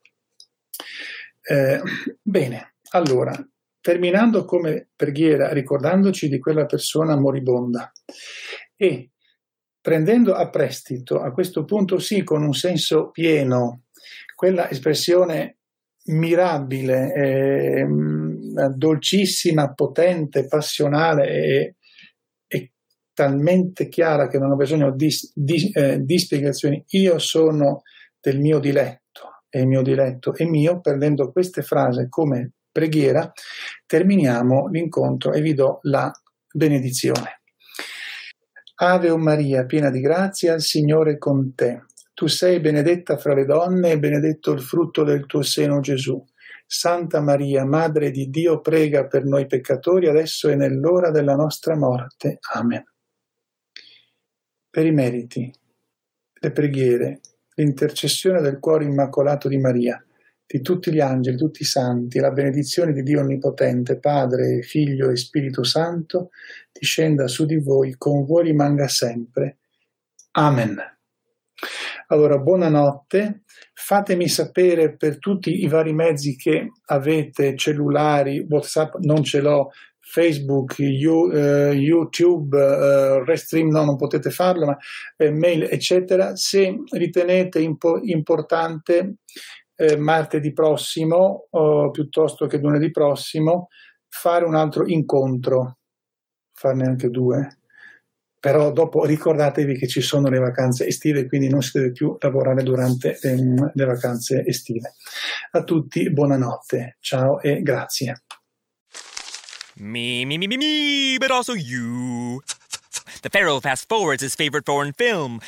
Eh, 1.40 1.80
bene, 2.20 2.74
allora, 2.90 3.32
terminando 3.80 4.44
come 4.44 4.90
preghiera, 4.94 5.52
ricordandoci 5.52 6.28
di 6.28 6.38
quella 6.38 6.66
persona 6.66 7.16
moribonda 7.16 7.90
e 8.76 9.10
prendendo 9.80 10.34
a 10.34 10.48
prestito, 10.50 11.20
a 11.20 11.32
questo 11.32 11.64
punto 11.64 11.98
sì, 11.98 12.22
con 12.22 12.42
un 12.42 12.54
senso 12.54 13.10
pieno, 13.10 13.84
quella 14.42 14.68
espressione 14.68 15.58
mirabile, 16.06 17.14
eh, 17.14 17.86
dolcissima, 18.74 19.72
potente, 19.72 20.48
passionale 20.48 21.28
e 21.28 21.76
talmente 23.14 23.88
chiara 23.88 24.26
che 24.26 24.38
non 24.38 24.50
ho 24.50 24.56
bisogno 24.56 24.96
di, 24.96 25.10
di, 25.32 25.70
eh, 25.72 26.00
di 26.00 26.18
spiegazioni. 26.18 26.82
Io 26.88 27.20
sono 27.20 27.82
del 28.20 28.40
mio 28.40 28.58
diletto 28.58 29.44
e 29.48 29.60
il 29.60 29.68
mio 29.68 29.82
diletto 29.82 30.34
è 30.34 30.44
mio, 30.44 30.80
prendendo 30.80 31.30
queste 31.30 31.62
frasi 31.62 32.08
come 32.08 32.54
preghiera, 32.72 33.30
terminiamo 33.86 34.66
l'incontro 34.72 35.32
e 35.32 35.40
vi 35.40 35.54
do 35.54 35.78
la 35.82 36.10
benedizione. 36.52 37.42
Ave 38.74 39.08
o 39.08 39.18
Maria, 39.18 39.66
piena 39.66 39.90
di 39.90 40.00
grazia, 40.00 40.54
il 40.54 40.62
Signore 40.62 41.12
è 41.12 41.18
con 41.18 41.54
te. 41.54 41.84
Tu 42.14 42.26
sei 42.26 42.60
benedetta 42.60 43.16
fra 43.16 43.34
le 43.34 43.44
donne 43.44 43.92
e 43.92 43.98
benedetto 43.98 44.52
il 44.52 44.60
frutto 44.60 45.02
del 45.02 45.26
tuo 45.26 45.42
seno 45.42 45.80
Gesù. 45.80 46.22
Santa 46.66 47.20
Maria, 47.20 47.64
Madre 47.64 48.10
di 48.10 48.30
Dio, 48.30 48.60
prega 48.60 49.06
per 49.06 49.24
noi 49.24 49.46
peccatori, 49.46 50.08
adesso 50.08 50.48
e 50.48 50.56
nell'ora 50.56 51.10
della 51.10 51.34
nostra 51.34 51.76
morte. 51.76 52.38
Amen 52.54 52.84
per 54.72 54.86
i 54.86 54.90
meriti, 54.90 55.52
le 56.32 56.50
preghiere, 56.50 57.20
l'intercessione 57.56 58.40
del 58.40 58.58
cuore 58.58 58.86
immacolato 58.86 59.46
di 59.46 59.58
Maria, 59.58 60.02
di 60.46 60.62
tutti 60.62 60.90
gli 60.90 60.98
angeli, 60.98 61.36
tutti 61.36 61.60
i 61.60 61.66
santi, 61.66 62.18
la 62.20 62.30
benedizione 62.30 62.94
di 62.94 63.02
Dio 63.02 63.20
Onnipotente, 63.20 63.98
Padre, 63.98 64.62
Figlio 64.62 65.10
e 65.10 65.16
Spirito 65.16 65.62
Santo, 65.62 66.30
discenda 66.72 67.28
su 67.28 67.44
di 67.44 67.58
voi, 67.58 67.96
con 67.98 68.24
voi 68.24 68.44
rimanga 68.44 68.88
sempre. 68.88 69.58
Amen. 70.30 70.78
Allora, 72.12 72.36
buonanotte, 72.36 73.44
fatemi 73.72 74.28
sapere 74.28 74.94
per 74.96 75.18
tutti 75.18 75.62
i 75.62 75.66
vari 75.66 75.94
mezzi 75.94 76.36
che 76.36 76.72
avete, 76.88 77.56
cellulari, 77.56 78.46
WhatsApp, 78.46 78.96
non 78.98 79.24
ce 79.24 79.40
l'ho, 79.40 79.70
Facebook, 79.98 80.78
you, 80.78 81.30
uh, 81.30 81.72
YouTube, 81.72 82.54
uh, 82.54 83.24
Restream 83.24 83.70
no, 83.70 83.84
non 83.84 83.96
potete 83.96 84.28
farlo, 84.28 84.66
ma 84.66 84.76
eh, 85.16 85.30
mail, 85.30 85.62
eccetera, 85.62 86.36
se 86.36 86.82
ritenete 86.90 87.60
impo- 87.60 88.00
importante 88.02 89.14
eh, 89.74 89.96
martedì 89.96 90.52
prossimo, 90.52 91.46
o 91.48 91.90
piuttosto 91.90 92.46
che 92.46 92.58
lunedì 92.58 92.90
prossimo, 92.90 93.68
fare 94.06 94.44
un 94.44 94.54
altro 94.54 94.86
incontro, 94.86 95.78
farne 96.52 96.84
anche 96.84 97.08
due. 97.08 97.61
Però 98.42 98.72
dopo 98.72 99.04
ricordatevi 99.04 99.78
che 99.78 99.86
ci 99.86 100.00
sono 100.00 100.28
le 100.28 100.40
vacanze 100.40 100.84
estive, 100.84 101.28
quindi 101.28 101.48
non 101.48 101.62
si 101.62 101.78
deve 101.78 101.92
più 101.92 102.16
lavorare 102.18 102.64
durante 102.64 103.16
ehm, 103.22 103.70
le 103.72 103.84
vacanze 103.84 104.44
estive. 104.44 104.94
A 105.52 105.62
tutti 105.62 106.10
buonanotte, 106.10 106.96
ciao 106.98 107.40
e 107.40 107.62
grazie. 107.62 108.24
Me, 109.76 110.24
me, 110.24 110.38
me, 110.38 110.48
me, 110.48 110.56
me, 110.56 111.18
but 111.20 111.30
also 111.30 111.52
you. 111.52 112.42
The 113.22 113.30
Pharaoh 113.30 113.60
fast 113.60 113.88
forwards 113.88 114.24
his 114.24 114.34
favorite 114.34 114.66
foreign 114.66 114.92
film, 114.92 115.40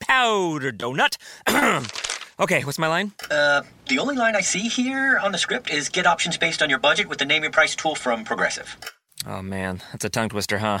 Powder 0.00 0.72
Donut. 0.72 1.16
okay, 2.40 2.64
what's 2.64 2.80
my 2.80 2.88
line? 2.88 3.12
Uh, 3.30 3.62
the 3.86 4.00
only 4.00 4.16
line 4.16 4.34
I 4.34 4.40
see 4.40 4.66
here 4.66 5.20
on 5.22 5.30
the 5.30 5.38
script 5.38 5.70
is 5.70 5.88
get 5.88 6.04
options 6.04 6.36
based 6.36 6.62
on 6.62 6.68
your 6.68 6.80
budget 6.80 7.08
with 7.08 7.18
the 7.18 7.26
name 7.26 7.44
your 7.44 7.52
price 7.52 7.76
tool 7.76 7.94
from 7.94 8.24
Progressive. 8.24 8.76
Oh 9.24 9.40
man, 9.40 9.82
that's 9.92 10.04
a 10.04 10.08
tongue 10.08 10.30
twister, 10.30 10.58
huh? 10.58 10.80